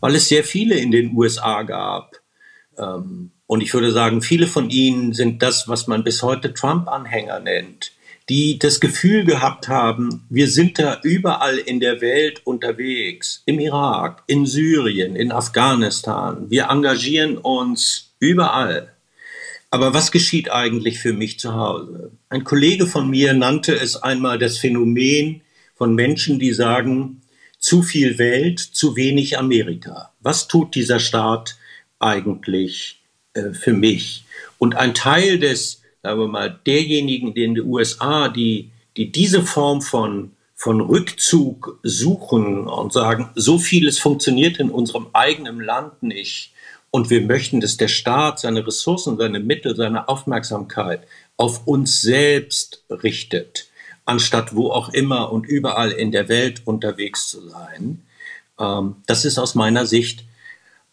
weil 0.00 0.14
es 0.14 0.28
sehr 0.28 0.42
viele 0.42 0.76
in 0.76 0.90
den 0.90 1.14
USA 1.14 1.64
gab. 1.64 2.16
Ähm, 2.78 3.30
und 3.46 3.60
ich 3.60 3.74
würde 3.74 3.92
sagen, 3.92 4.22
viele 4.22 4.46
von 4.46 4.70
ihnen 4.70 5.12
sind 5.12 5.42
das, 5.42 5.68
was 5.68 5.86
man 5.86 6.02
bis 6.02 6.22
heute 6.22 6.54
Trump-Anhänger 6.54 7.40
nennt, 7.40 7.92
die 8.30 8.58
das 8.58 8.80
Gefühl 8.80 9.26
gehabt 9.26 9.68
haben, 9.68 10.24
wir 10.30 10.48
sind 10.48 10.78
da 10.78 10.98
überall 11.02 11.58
in 11.58 11.80
der 11.80 12.00
Welt 12.00 12.40
unterwegs, 12.46 13.42
im 13.44 13.58
Irak, 13.58 14.22
in 14.26 14.46
Syrien, 14.46 15.14
in 15.14 15.30
Afghanistan, 15.30 16.48
wir 16.48 16.70
engagieren 16.70 17.36
uns 17.36 18.14
überall. 18.18 18.94
Aber 19.72 19.94
was 19.94 20.12
geschieht 20.12 20.52
eigentlich 20.52 20.98
für 20.98 21.14
mich 21.14 21.40
zu 21.40 21.54
Hause? 21.54 22.12
Ein 22.28 22.44
Kollege 22.44 22.86
von 22.86 23.08
mir 23.08 23.32
nannte 23.32 23.74
es 23.74 23.96
einmal 23.96 24.38
das 24.38 24.58
Phänomen 24.58 25.40
von 25.74 25.94
Menschen, 25.94 26.38
die 26.38 26.52
sagen, 26.52 27.22
zu 27.58 27.82
viel 27.82 28.18
Welt, 28.18 28.60
zu 28.60 28.96
wenig 28.96 29.38
Amerika. 29.38 30.12
Was 30.20 30.46
tut 30.46 30.74
dieser 30.74 31.00
Staat 31.00 31.56
eigentlich 32.00 33.00
äh, 33.32 33.54
für 33.54 33.72
mich? 33.72 34.24
Und 34.58 34.74
ein 34.74 34.92
Teil 34.92 35.38
des, 35.38 35.80
sagen 36.02 36.20
wir 36.20 36.28
mal, 36.28 36.60
derjenigen 36.66 37.28
in 37.28 37.56
den 37.56 37.64
USA, 37.64 38.28
die, 38.28 38.72
die 38.98 39.10
diese 39.10 39.42
Form 39.42 39.80
von, 39.80 40.32
von 40.54 40.82
Rückzug 40.82 41.80
suchen 41.82 42.66
und 42.66 42.92
sagen, 42.92 43.30
so 43.36 43.56
vieles 43.56 43.98
funktioniert 43.98 44.58
in 44.58 44.68
unserem 44.68 45.06
eigenen 45.14 45.62
Land 45.62 46.02
nicht, 46.02 46.51
und 46.92 47.08
wir 47.08 47.22
möchten, 47.22 47.60
dass 47.60 47.78
der 47.78 47.88
Staat 47.88 48.38
seine 48.38 48.64
Ressourcen, 48.64 49.16
seine 49.16 49.40
Mittel, 49.40 49.74
seine 49.74 50.08
Aufmerksamkeit 50.08 51.00
auf 51.38 51.66
uns 51.66 52.02
selbst 52.02 52.84
richtet, 52.90 53.66
anstatt 54.04 54.54
wo 54.54 54.70
auch 54.70 54.90
immer 54.90 55.32
und 55.32 55.46
überall 55.46 55.90
in 55.90 56.12
der 56.12 56.28
Welt 56.28 56.62
unterwegs 56.66 57.28
zu 57.28 57.48
sein. 57.48 58.02
Ähm, 58.60 58.96
das 59.06 59.24
ist 59.24 59.38
aus 59.38 59.54
meiner 59.54 59.86
Sicht 59.86 60.24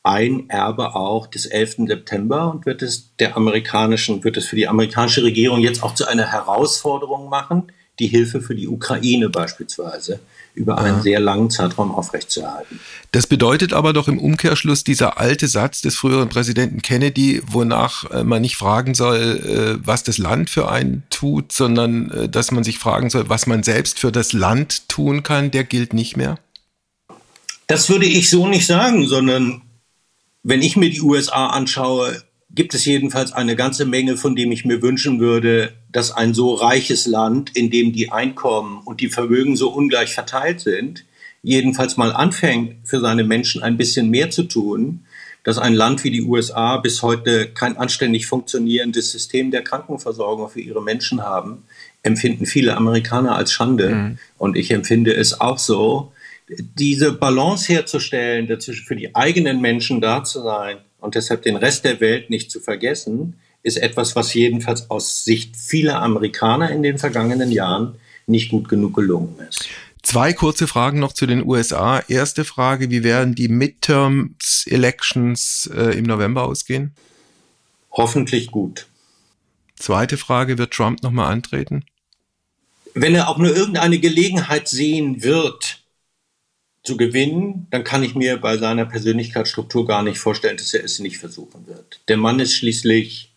ein 0.02 0.50
Erbe 0.50 0.95
auch 0.95 1.28
des 1.28 1.45
11. 1.45 1.88
September 1.88 2.50
und 2.50 2.66
wird 2.66 2.82
es 2.82 3.14
der 3.18 3.36
amerikanischen, 3.36 4.24
wird 4.24 4.38
es 4.38 4.45
für 4.45 4.56
die 4.56 4.70
amerikanische 4.70 5.24
Regierung 5.24 5.60
jetzt 5.60 5.84
auch 5.84 5.95
zu 5.95 6.08
einer 6.08 6.32
Herausforderung 6.32 7.28
machen, 7.28 7.74
die 8.00 8.08
Hilfe 8.08 8.39
für 8.39 8.56
die 8.56 8.70
Ukraine 8.70 9.28
beispielsweise 9.28 10.22
über 10.54 10.78
einen 10.78 10.97
ja. 10.97 11.02
sehr 11.02 11.20
langen 11.20 11.50
Zeitraum 11.50 11.91
aufrechtzuerhalten. 11.91 12.80
Das 13.12 13.28
bedeutet 13.28 13.74
aber 13.74 13.93
doch 13.93 14.08
im 14.08 14.20
Umkehrschluss 14.20 14.84
dieser 14.84 15.20
alte 15.20 15.47
Satz 15.47 15.82
des 15.82 15.95
früheren 15.95 16.30
Präsidenten 16.30 16.82
Kennedy, 16.82 17.41
wonach 17.45 18.10
äh, 18.12 18.24
man 18.24 18.41
nicht 18.41 18.56
fragen 18.56 18.93
soll, 18.93 19.78
äh, 19.80 19.86
was 19.86 20.04
das 20.04 20.18
Land 20.18 20.50
für 20.50 20.70
einen 20.70 21.04
tut, 21.10 21.52
sondern 21.52 22.12
äh, 22.12 22.30
dass 22.30 22.52
man 22.52 22.64
sich 22.64 22.78
fragen 22.78 23.10
soll, 23.10 23.30
was 23.30 23.47
man 23.47 23.64
selbst 23.64 24.00
für 24.00 24.12
das 24.12 24.34
Land 24.34 24.89
tun 24.89 25.24
kann, 25.24 25.52
der 25.52 25.64
gilt 25.64 25.93
nicht 25.93 26.18
mehr? 26.18 26.38
Das 27.68 27.89
würde 27.89 28.06
ich 28.06 28.30
so 28.30 28.47
nicht 28.47 28.66
sagen, 28.66 29.08
sondern 29.08 29.62
wenn 30.43 30.62
ich 30.62 30.76
mir 30.76 30.89
die 30.89 31.02
USA 31.02 31.47
anschaue, 31.47 32.22
gibt 32.52 32.74
es 32.74 32.86
jedenfalls 32.86 33.32
eine 33.32 33.56
ganze 33.56 33.86
Menge, 33.86 34.18
von 34.18 34.36
dem 34.36 34.52
ich 34.52 34.66
mir 34.66 34.82
wünschen 34.82 35.20
würde, 35.20 35.74
dass 35.91 36.12
ein 36.12 36.34
so 36.34 36.54
reiches 36.54 37.06
Land, 37.06 37.56
in 37.56 37.70
dem 37.70 37.93
die 37.93 38.12
Einkommen 38.12 38.82
und 38.86 39.02
die 39.02 39.10
Vermögen 39.10 39.56
so 39.56 39.70
ungleich 39.70 40.14
verteilt 40.14 40.60
sind, 40.60 41.06
jedenfalls 41.43 41.95
mal 41.95 42.12
anfängt, 42.12 42.88
für 42.88 43.00
seine 43.00 43.24
Menschen 43.24 43.62
ein 43.62 43.78
bisschen 43.78 44.10
mehr 44.10 44.30
zu 44.30 44.43
tun, 44.43 45.06
dass 45.43 45.58
ein 45.58 45.74
Land 45.74 46.04
wie 46.04 46.12
die 46.12 46.24
USA 46.24 46.78
bis 46.78 47.02
heute 47.02 47.50
kein 47.54 47.78
anständig 47.78 48.28
funktionierendes 48.28 49.12
System 49.12 49.52
der 49.52 49.64
Krankenversorgung 49.64 50.50
für 50.50 50.60
ihre 50.60 50.82
Menschen 50.82 51.22
haben, 51.22 51.64
empfinden 52.04 52.45
viele 52.45 52.76
Amerikaner 52.76 53.36
als 53.36 53.54
Schande. 53.54 53.89
Mhm. 53.89 54.18
Und 54.38 54.58
ich 54.58 54.72
empfinde 54.72 55.16
es 55.16 55.39
auch 55.39 55.58
so, 55.58 56.12
diese 56.47 57.14
Balance 57.14 57.72
herzustellen, 57.72 58.47
dazwischen 58.47 58.86
für 58.86 58.95
die 58.95 59.16
eigenen 59.16 59.62
Menschen 59.62 60.02
da 60.02 60.24
zu 60.24 60.41
sein 60.41 60.78
und 61.00 61.16
deshalb 61.16 61.43
den 61.43 61.56
Rest 61.56 61.86
der 61.86 62.00
Welt 62.00 62.30
nicht 62.30 62.52
zu 62.52 62.60
vergessen, 62.60 63.39
ist 63.64 63.78
etwas, 63.78 64.16
was 64.16 64.34
jedenfalls 64.34 64.89
aus 64.89 65.24
Sicht 65.24 65.56
vieler 65.58 66.02
Amerikaner 66.02 66.72
in 66.72 66.84
den 66.84 66.97
vergangenen 66.97 67.52
Jahren 67.52 67.95
nicht 68.28 68.50
gut 68.50 68.70
genug 68.70 68.95
gelungen 68.95 69.36
ist. 69.47 69.68
Zwei 70.02 70.32
kurze 70.34 70.68
Fragen 70.68 71.00
noch 71.00 71.14
zu 71.14 71.26
den 71.26 71.45
USA. 71.45 72.00
Erste 72.08 72.45
Frage, 72.45 72.89
wie 72.89 73.04
werden 73.04 73.36
die 73.36 73.50
Midterms 73.50 74.66
Elections 74.66 75.70
äh, 75.76 75.97
im 75.97 76.06
November 76.06 76.43
ausgehen? 76.45 76.93
Hoffentlich 77.91 78.50
gut. 78.52 78.88
Zweite 79.76 80.18
Frage, 80.18 80.58
wird 80.58 80.74
Trump 80.74 81.04
nochmal 81.04 81.32
antreten? 81.32 81.84
Wenn 82.93 83.14
er 83.14 83.30
auch 83.30 83.38
nur 83.38 83.56
irgendeine 83.56 84.00
Gelegenheit 84.00 84.68
sehen 84.68 85.22
wird, 85.22 85.79
zu 86.90 86.98
gewinnen, 86.98 87.68
dann 87.70 87.84
kann 87.84 88.02
ich 88.02 88.16
mir 88.16 88.38
bei 88.38 88.58
seiner 88.58 88.84
Persönlichkeitsstruktur 88.84 89.86
gar 89.86 90.02
nicht 90.02 90.18
vorstellen, 90.18 90.58
dass 90.58 90.74
er 90.74 90.84
es 90.84 90.98
nicht 90.98 91.20
versuchen 91.20 91.68
wird. 91.68 92.02
Der 92.08 92.18
Mann 92.18 92.40
ist 92.40 92.56
schließlich 92.56 93.32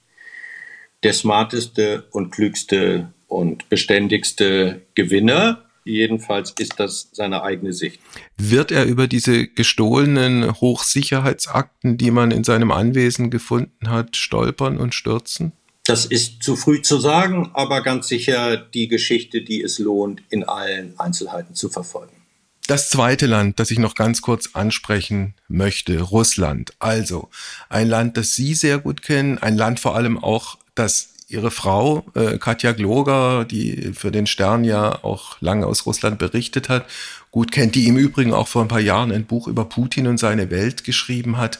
der 1.02 1.12
smarteste 1.12 2.06
und 2.12 2.30
klügste 2.30 3.12
und 3.28 3.68
beständigste 3.68 4.80
Gewinner. 4.94 5.66
Jedenfalls 5.84 6.54
ist 6.58 6.80
das 6.80 7.10
seine 7.12 7.42
eigene 7.42 7.74
Sicht. 7.74 8.00
Wird 8.38 8.72
er 8.72 8.86
über 8.86 9.06
diese 9.06 9.48
gestohlenen 9.48 10.58
Hochsicherheitsakten, 10.58 11.98
die 11.98 12.10
man 12.10 12.30
in 12.30 12.44
seinem 12.44 12.70
Anwesen 12.70 13.30
gefunden 13.30 13.90
hat, 13.90 14.16
stolpern 14.16 14.78
und 14.78 14.94
stürzen? 14.94 15.52
Das 15.84 16.06
ist 16.06 16.42
zu 16.42 16.56
früh 16.56 16.80
zu 16.80 16.98
sagen, 16.98 17.50
aber 17.52 17.82
ganz 17.82 18.08
sicher 18.08 18.56
die 18.56 18.88
Geschichte, 18.88 19.42
die 19.42 19.60
es 19.62 19.78
lohnt, 19.78 20.22
in 20.30 20.44
allen 20.44 20.98
Einzelheiten 20.98 21.54
zu 21.54 21.68
verfolgen. 21.68 22.21
Das 22.68 22.90
zweite 22.90 23.26
Land, 23.26 23.58
das 23.58 23.70
ich 23.70 23.78
noch 23.78 23.94
ganz 23.94 24.22
kurz 24.22 24.50
ansprechen 24.52 25.34
möchte, 25.48 26.00
Russland. 26.00 26.72
Also 26.78 27.28
ein 27.68 27.88
Land, 27.88 28.16
das 28.16 28.34
Sie 28.34 28.54
sehr 28.54 28.78
gut 28.78 29.02
kennen, 29.02 29.38
ein 29.38 29.56
Land 29.56 29.80
vor 29.80 29.96
allem 29.96 30.22
auch, 30.22 30.58
das 30.74 31.10
Ihre 31.28 31.50
Frau 31.50 32.04
äh, 32.14 32.38
Katja 32.38 32.72
Gloger, 32.72 33.44
die 33.44 33.92
für 33.94 34.12
den 34.12 34.26
Stern 34.26 34.64
ja 34.64 35.02
auch 35.02 35.40
lange 35.40 35.66
aus 35.66 35.86
Russland 35.86 36.18
berichtet 36.18 36.68
hat, 36.68 36.86
gut 37.30 37.50
kennt, 37.50 37.74
die 37.74 37.88
im 37.88 37.96
Übrigen 37.96 38.34
auch 38.34 38.48
vor 38.48 38.62
ein 38.62 38.68
paar 38.68 38.80
Jahren 38.80 39.10
ein 39.10 39.24
Buch 39.24 39.48
über 39.48 39.64
Putin 39.64 40.06
und 40.06 40.18
seine 40.18 40.50
Welt 40.50 40.84
geschrieben 40.84 41.38
hat. 41.38 41.58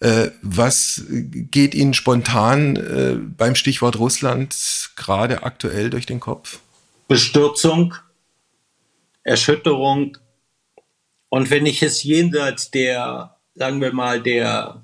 Äh, 0.00 0.30
was 0.42 1.04
geht 1.08 1.74
Ihnen 1.74 1.94
spontan 1.94 2.76
äh, 2.76 3.14
beim 3.14 3.54
Stichwort 3.54 3.98
Russland 3.98 4.54
gerade 4.96 5.44
aktuell 5.44 5.88
durch 5.88 6.04
den 6.04 6.20
Kopf? 6.20 6.58
Bestürzung, 7.08 7.94
Erschütterung, 9.22 10.18
und 11.36 11.50
wenn 11.50 11.66
ich 11.66 11.82
es 11.82 12.02
jenseits 12.02 12.70
der, 12.70 13.36
sagen 13.54 13.82
wir 13.82 13.92
mal, 13.92 14.22
der, 14.22 14.82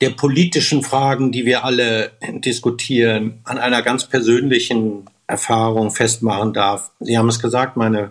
der 0.00 0.10
politischen 0.10 0.82
Fragen, 0.82 1.30
die 1.30 1.46
wir 1.46 1.64
alle 1.64 2.10
diskutieren, 2.20 3.38
an 3.44 3.58
einer 3.58 3.82
ganz 3.82 4.08
persönlichen 4.08 5.04
Erfahrung 5.28 5.92
festmachen 5.92 6.52
darf. 6.52 6.90
Sie 6.98 7.16
haben 7.16 7.28
es 7.28 7.38
gesagt, 7.38 7.76
meine 7.76 8.10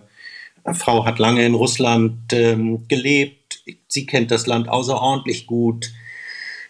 Frau 0.74 1.04
hat 1.04 1.20
lange 1.20 1.46
in 1.46 1.54
Russland 1.54 2.32
ähm, 2.32 2.88
gelebt. 2.88 3.62
Sie 3.90 4.06
kennt 4.06 4.32
das 4.32 4.48
Land 4.48 4.70
außerordentlich 4.70 5.46
gut. 5.46 5.92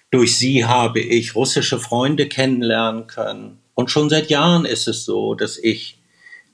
Durch 0.10 0.40
sie 0.40 0.66
habe 0.66 1.02
ich 1.02 1.36
russische 1.36 1.78
Freunde 1.78 2.30
kennenlernen 2.30 3.06
können. 3.06 3.60
Und 3.76 3.92
schon 3.92 4.10
seit 4.10 4.32
Jahren 4.32 4.66
ist 4.66 4.88
es 4.88 5.06
so, 5.06 5.36
dass 5.36 5.60
ich 5.60 6.00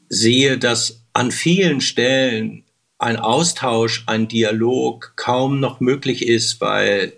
sehe, 0.10 0.58
dass 0.58 1.06
an 1.14 1.32
vielen 1.32 1.80
Stellen 1.80 2.66
ein 2.98 3.18
Austausch, 3.18 4.04
ein 4.08 4.28
Dialog 4.28 5.14
kaum 5.16 5.60
noch 5.60 5.80
möglich 5.80 6.28
ist, 6.28 6.62
weil 6.62 7.14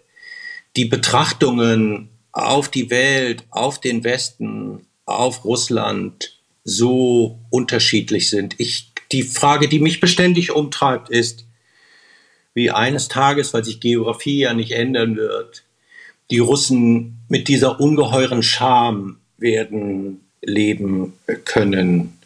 die 0.76 0.86
Betrachtungen 0.86 2.10
auf 2.32 2.70
die 2.70 2.90
Welt, 2.90 3.44
auf 3.50 3.80
den 3.80 4.04
Westen, 4.04 4.86
auf 5.06 5.46
Russland 5.46 6.38
so 6.64 7.40
unterschiedlich 7.50 8.30
sind. 8.30 8.56
Ich, 8.60 8.92
die 9.12 9.24
Frage, 9.24 9.68
die 9.68 9.80
mich 9.80 10.00
beständig 10.00 10.52
umtreibt, 10.52 11.10
ist, 11.10 11.46
wie 12.54 12.72
eines 12.72 13.08
Tages, 13.08 13.54
weil 13.54 13.64
sich 13.64 13.80
Geografie 13.80 14.40
ja 14.40 14.54
nicht 14.54 14.72
ändern 14.72 15.16
wird, 15.16 15.64
die 16.30 16.40
Russen 16.40 17.20
mit 17.30 17.48
dieser 17.48 17.80
ungeheuren 17.80 18.44
Scham 18.44 19.18
werden 19.38 20.22
leben 20.42 21.14
können 21.46 22.18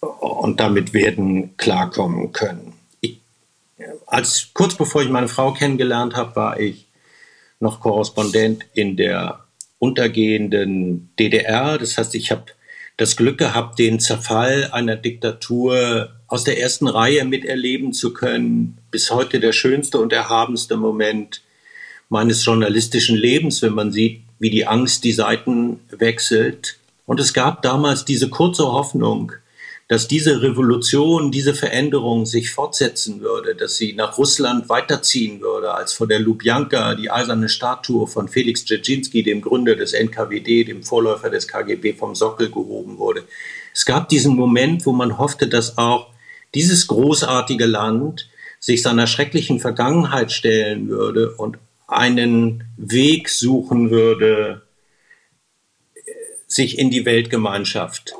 und 0.00 0.60
damit 0.60 0.92
werden 0.92 1.56
klarkommen 1.56 2.32
können 2.32 2.77
als 4.06 4.50
kurz 4.54 4.74
bevor 4.74 5.02
ich 5.02 5.08
meine 5.08 5.28
Frau 5.28 5.52
kennengelernt 5.52 6.16
habe, 6.16 6.36
war 6.36 6.60
ich 6.60 6.86
noch 7.60 7.80
Korrespondent 7.80 8.64
in 8.74 8.96
der 8.96 9.44
untergehenden 9.78 11.10
DDR. 11.18 11.78
Das 11.78 11.98
heißt, 11.98 12.14
ich 12.14 12.30
habe 12.30 12.46
das 12.96 13.16
Glück 13.16 13.38
gehabt, 13.38 13.78
den 13.78 14.00
Zerfall 14.00 14.70
einer 14.72 14.96
Diktatur 14.96 16.10
aus 16.26 16.44
der 16.44 16.60
ersten 16.60 16.88
Reihe 16.88 17.24
miterleben 17.24 17.92
zu 17.92 18.12
können. 18.12 18.78
Bis 18.90 19.10
heute 19.10 19.40
der 19.40 19.52
schönste 19.52 19.98
und 19.98 20.12
erhabenste 20.12 20.76
Moment 20.76 21.42
meines 22.08 22.44
journalistischen 22.44 23.16
Lebens, 23.16 23.62
wenn 23.62 23.74
man 23.74 23.92
sieht, 23.92 24.22
wie 24.38 24.50
die 24.50 24.66
Angst 24.66 25.04
die 25.04 25.12
Seiten 25.12 25.80
wechselt. 25.90 26.78
Und 27.06 27.20
es 27.20 27.32
gab 27.32 27.62
damals 27.62 28.04
diese 28.04 28.28
kurze 28.28 28.66
Hoffnung, 28.66 29.32
dass 29.88 30.06
diese 30.06 30.42
Revolution, 30.42 31.30
diese 31.30 31.54
Veränderung 31.54 32.26
sich 32.26 32.50
fortsetzen 32.50 33.22
würde, 33.22 33.54
dass 33.54 33.76
sie 33.76 33.94
nach 33.94 34.18
Russland 34.18 34.68
weiterziehen 34.68 35.40
würde, 35.40 35.72
als 35.72 35.94
vor 35.94 36.06
der 36.06 36.20
Lubjanka 36.20 36.94
die 36.94 37.10
eiserne 37.10 37.48
Statue 37.48 38.06
von 38.06 38.28
Felix 38.28 38.66
Dzerzhinsky, 38.66 39.22
dem 39.22 39.40
Gründer 39.40 39.76
des 39.76 39.94
NKWD, 39.94 40.68
dem 40.68 40.82
Vorläufer 40.82 41.30
des 41.30 41.48
KGB, 41.48 41.94
vom 41.94 42.14
Sockel 42.14 42.50
gehoben 42.50 42.98
wurde. 42.98 43.24
Es 43.74 43.86
gab 43.86 44.10
diesen 44.10 44.36
Moment, 44.36 44.84
wo 44.84 44.92
man 44.92 45.16
hoffte, 45.16 45.48
dass 45.48 45.78
auch 45.78 46.08
dieses 46.54 46.86
großartige 46.86 47.66
Land 47.66 48.28
sich 48.60 48.82
seiner 48.82 49.06
schrecklichen 49.06 49.58
Vergangenheit 49.58 50.32
stellen 50.32 50.88
würde 50.88 51.32
und 51.32 51.56
einen 51.86 52.64
Weg 52.76 53.30
suchen 53.30 53.90
würde, 53.90 54.62
sich 56.46 56.78
in 56.78 56.90
die 56.90 57.06
Weltgemeinschaft 57.06 58.14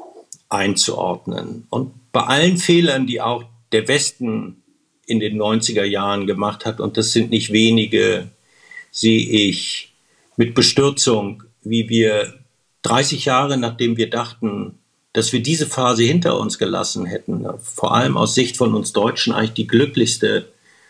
einzuordnen. 0.49 1.67
Und 1.71 1.93
bei 2.13 2.23
allen 2.23 2.57
Fehlern, 2.57 3.07
die 3.07 3.21
auch 3.21 3.45
der 3.73 3.89
Westen 3.89 4.63
in 5.07 5.21
den 5.21 5.41
90er 5.41 5.85
Jahren 5.85 6.27
gemacht 6.27 6.65
hat, 6.65 6.81
und 6.81 6.97
das 6.97 7.13
sind 7.13 7.31
nicht 7.31 7.53
wenige, 7.53 8.29
sehe 8.91 9.21
ich 9.21 9.93
mit 10.37 10.55
Bestürzung, 10.55 11.43
wie 11.63 11.89
wir 11.89 12.35
30 12.83 13.25
Jahre 13.25 13.59
nachdem 13.59 13.97
wir 13.97 14.09
dachten, 14.09 14.79
dass 15.13 15.33
wir 15.33 15.43
diese 15.43 15.67
Phase 15.67 16.05
hinter 16.05 16.39
uns 16.39 16.59
gelassen 16.59 17.07
hätten, 17.07 17.47
vor 17.59 17.95
allem 17.95 18.17
aus 18.17 18.35
Sicht 18.35 18.57
von 18.57 18.75
uns 18.75 18.93
Deutschen 18.93 19.33
eigentlich 19.33 19.55
die 19.55 19.67
glücklichste, 19.67 20.49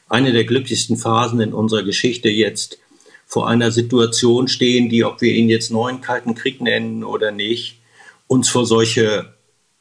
eine 0.08 0.32
der 0.32 0.44
glücklichsten 0.44 0.96
Phasen 0.96 1.40
in 1.40 1.52
unserer 1.52 1.82
Geschichte 1.82 2.28
jetzt 2.28 2.78
vor 3.26 3.48
einer 3.48 3.70
Situation 3.70 4.48
stehen, 4.48 4.88
die, 4.88 5.04
ob 5.04 5.20
wir 5.20 5.32
ihn 5.32 5.48
jetzt 5.48 5.70
neuen 5.70 6.00
Kalten 6.00 6.34
Krieg 6.34 6.60
nennen 6.60 7.04
oder 7.04 7.30
nicht, 7.30 7.78
uns 8.26 8.48
vor 8.48 8.66
solche 8.66 9.34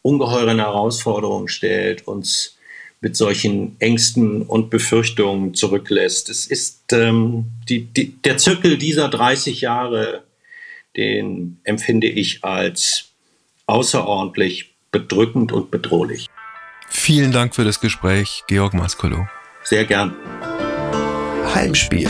ungeheuren 0.07 0.59
Herausforderungen 0.59 1.49
stellt, 1.49 2.07
uns 2.07 2.57
mit 3.01 3.17
solchen 3.17 3.75
Ängsten 3.79 4.41
und 4.41 4.69
Befürchtungen 4.69 5.53
zurücklässt. 5.53 6.29
Es 6.29 6.47
ist 6.47 6.93
ähm, 6.93 7.47
die, 7.67 7.81
die, 7.83 8.15
der 8.21 8.37
Zirkel 8.37 8.77
dieser 8.77 9.09
30 9.09 9.61
Jahre, 9.61 10.23
den 10.95 11.59
empfinde 11.65 12.07
ich 12.07 12.43
als 12.45 13.09
außerordentlich 13.65 14.73
bedrückend 14.91 15.51
und 15.51 15.71
bedrohlich. 15.71 16.27
Vielen 16.89 17.33
Dank 17.33 17.53
für 17.53 17.65
das 17.65 17.81
Gespräch, 17.81 18.43
Georg 18.47 18.73
Maskolo. 18.73 19.27
Sehr 19.63 19.83
gern. 19.83 20.15
Heimspiel. 21.53 22.09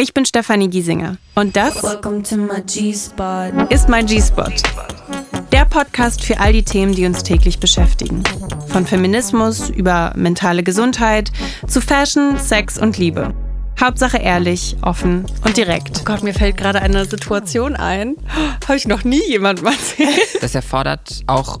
ich 0.00 0.14
bin 0.14 0.24
Stefanie 0.24 0.68
Giesinger 0.68 1.16
und 1.34 1.56
das 1.56 1.74
ist 3.68 3.88
mein 3.88 4.06
G-Spot. 4.06 4.44
Der 5.50 5.64
Podcast 5.64 6.22
für 6.22 6.38
all 6.38 6.52
die 6.52 6.62
Themen, 6.62 6.94
die 6.94 7.04
uns 7.04 7.24
täglich 7.24 7.58
beschäftigen. 7.58 8.22
Von 8.68 8.86
Feminismus 8.86 9.70
über 9.70 10.12
mentale 10.14 10.62
Gesundheit 10.62 11.32
zu 11.66 11.80
Fashion, 11.80 12.38
Sex 12.38 12.78
und 12.78 12.96
Liebe. 12.96 13.34
Hauptsache 13.80 14.18
ehrlich, 14.18 14.76
offen 14.82 15.26
und 15.44 15.56
direkt. 15.56 15.98
Oh 16.00 16.04
Gott, 16.04 16.22
mir 16.22 16.34
fällt 16.34 16.56
gerade 16.56 16.80
eine 16.80 17.04
Situation 17.04 17.74
ein. 17.74 18.14
Habe 18.66 18.76
ich 18.76 18.86
noch 18.86 19.02
nie 19.02 19.22
jemandem 19.28 19.66
erzählt. 19.66 20.42
Das 20.42 20.54
erfordert 20.54 21.22
auch 21.26 21.60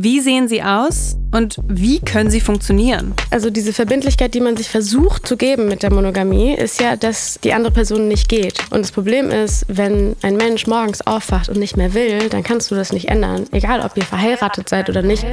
Wie 0.00 0.20
sehen 0.20 0.46
sie 0.46 0.62
aus 0.62 1.16
und 1.32 1.56
wie 1.66 1.98
können 1.98 2.30
sie 2.30 2.40
funktionieren? 2.40 3.14
Also 3.32 3.50
diese 3.50 3.72
Verbindlichkeit, 3.72 4.32
die 4.32 4.40
man 4.40 4.56
sich 4.56 4.68
versucht 4.68 5.26
zu 5.26 5.36
geben 5.36 5.66
mit 5.66 5.82
der 5.82 5.92
Monogamie, 5.92 6.54
ist 6.54 6.80
ja, 6.80 6.94
dass 6.94 7.40
die 7.42 7.52
andere 7.52 7.72
Person 7.72 8.06
nicht 8.06 8.28
geht. 8.28 8.60
Und 8.70 8.82
das 8.82 8.92
Problem 8.92 9.28
ist, 9.28 9.66
wenn 9.66 10.14
ein 10.22 10.36
Mensch 10.36 10.68
morgens 10.68 11.04
aufwacht 11.04 11.48
und 11.48 11.58
nicht 11.58 11.76
mehr 11.76 11.94
will, 11.94 12.28
dann 12.28 12.44
kannst 12.44 12.70
du 12.70 12.76
das 12.76 12.92
nicht 12.92 13.08
ändern. 13.08 13.46
Egal, 13.50 13.80
ob 13.80 13.96
ihr 13.96 14.04
verheiratet 14.04 14.68
seid 14.68 14.88
oder 14.88 15.02
nicht. 15.02 15.26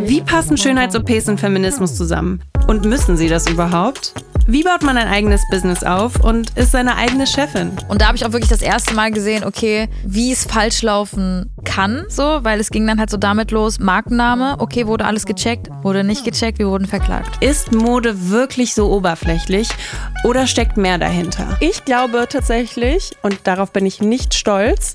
Wie 0.00 0.22
passen 0.22 0.56
Schönheits-OPs 0.56 1.28
und 1.28 1.38
Feminismus 1.38 1.94
zusammen? 1.94 2.42
Und 2.66 2.84
müssen 2.84 3.16
sie 3.16 3.28
das 3.28 3.46
überhaupt? 3.48 4.12
Wie 4.46 4.62
baut 4.62 4.82
man 4.82 4.98
ein 4.98 5.08
eigenes 5.08 5.40
Business 5.50 5.82
auf 5.84 6.22
und 6.22 6.50
ist 6.56 6.72
seine 6.72 6.96
eigene 6.96 7.26
Chefin? 7.26 7.72
Und 7.88 8.02
da 8.02 8.08
habe 8.08 8.16
ich 8.16 8.26
auch 8.26 8.32
wirklich 8.32 8.50
das 8.50 8.60
erste 8.60 8.92
Mal 8.92 9.10
gesehen, 9.10 9.42
okay, 9.42 9.88
wie 10.04 10.32
es 10.32 10.44
falsch 10.44 10.82
laufen 10.82 11.50
kann, 11.64 12.04
so, 12.08 12.40
weil 12.42 12.60
es 12.60 12.68
ging 12.70 12.86
dann 12.86 12.98
halt 12.98 13.08
so 13.08 13.16
damit 13.16 13.52
los, 13.52 13.78
Markenname, 13.84 14.56
okay, 14.60 14.86
wurde 14.86 15.04
alles 15.04 15.26
gecheckt, 15.26 15.68
wurde 15.82 16.04
nicht 16.04 16.24
gecheckt, 16.24 16.58
wir 16.58 16.68
wurden 16.68 16.86
verklagt. 16.86 17.44
Ist 17.44 17.70
Mode 17.70 18.30
wirklich 18.30 18.74
so 18.74 18.90
oberflächlich 18.90 19.68
oder 20.24 20.46
steckt 20.46 20.78
mehr 20.78 20.96
dahinter? 20.96 21.58
Ich 21.60 21.84
glaube 21.84 22.26
tatsächlich, 22.28 23.12
und 23.22 23.38
darauf 23.44 23.72
bin 23.72 23.84
ich 23.84 24.00
nicht 24.00 24.32
stolz, 24.32 24.94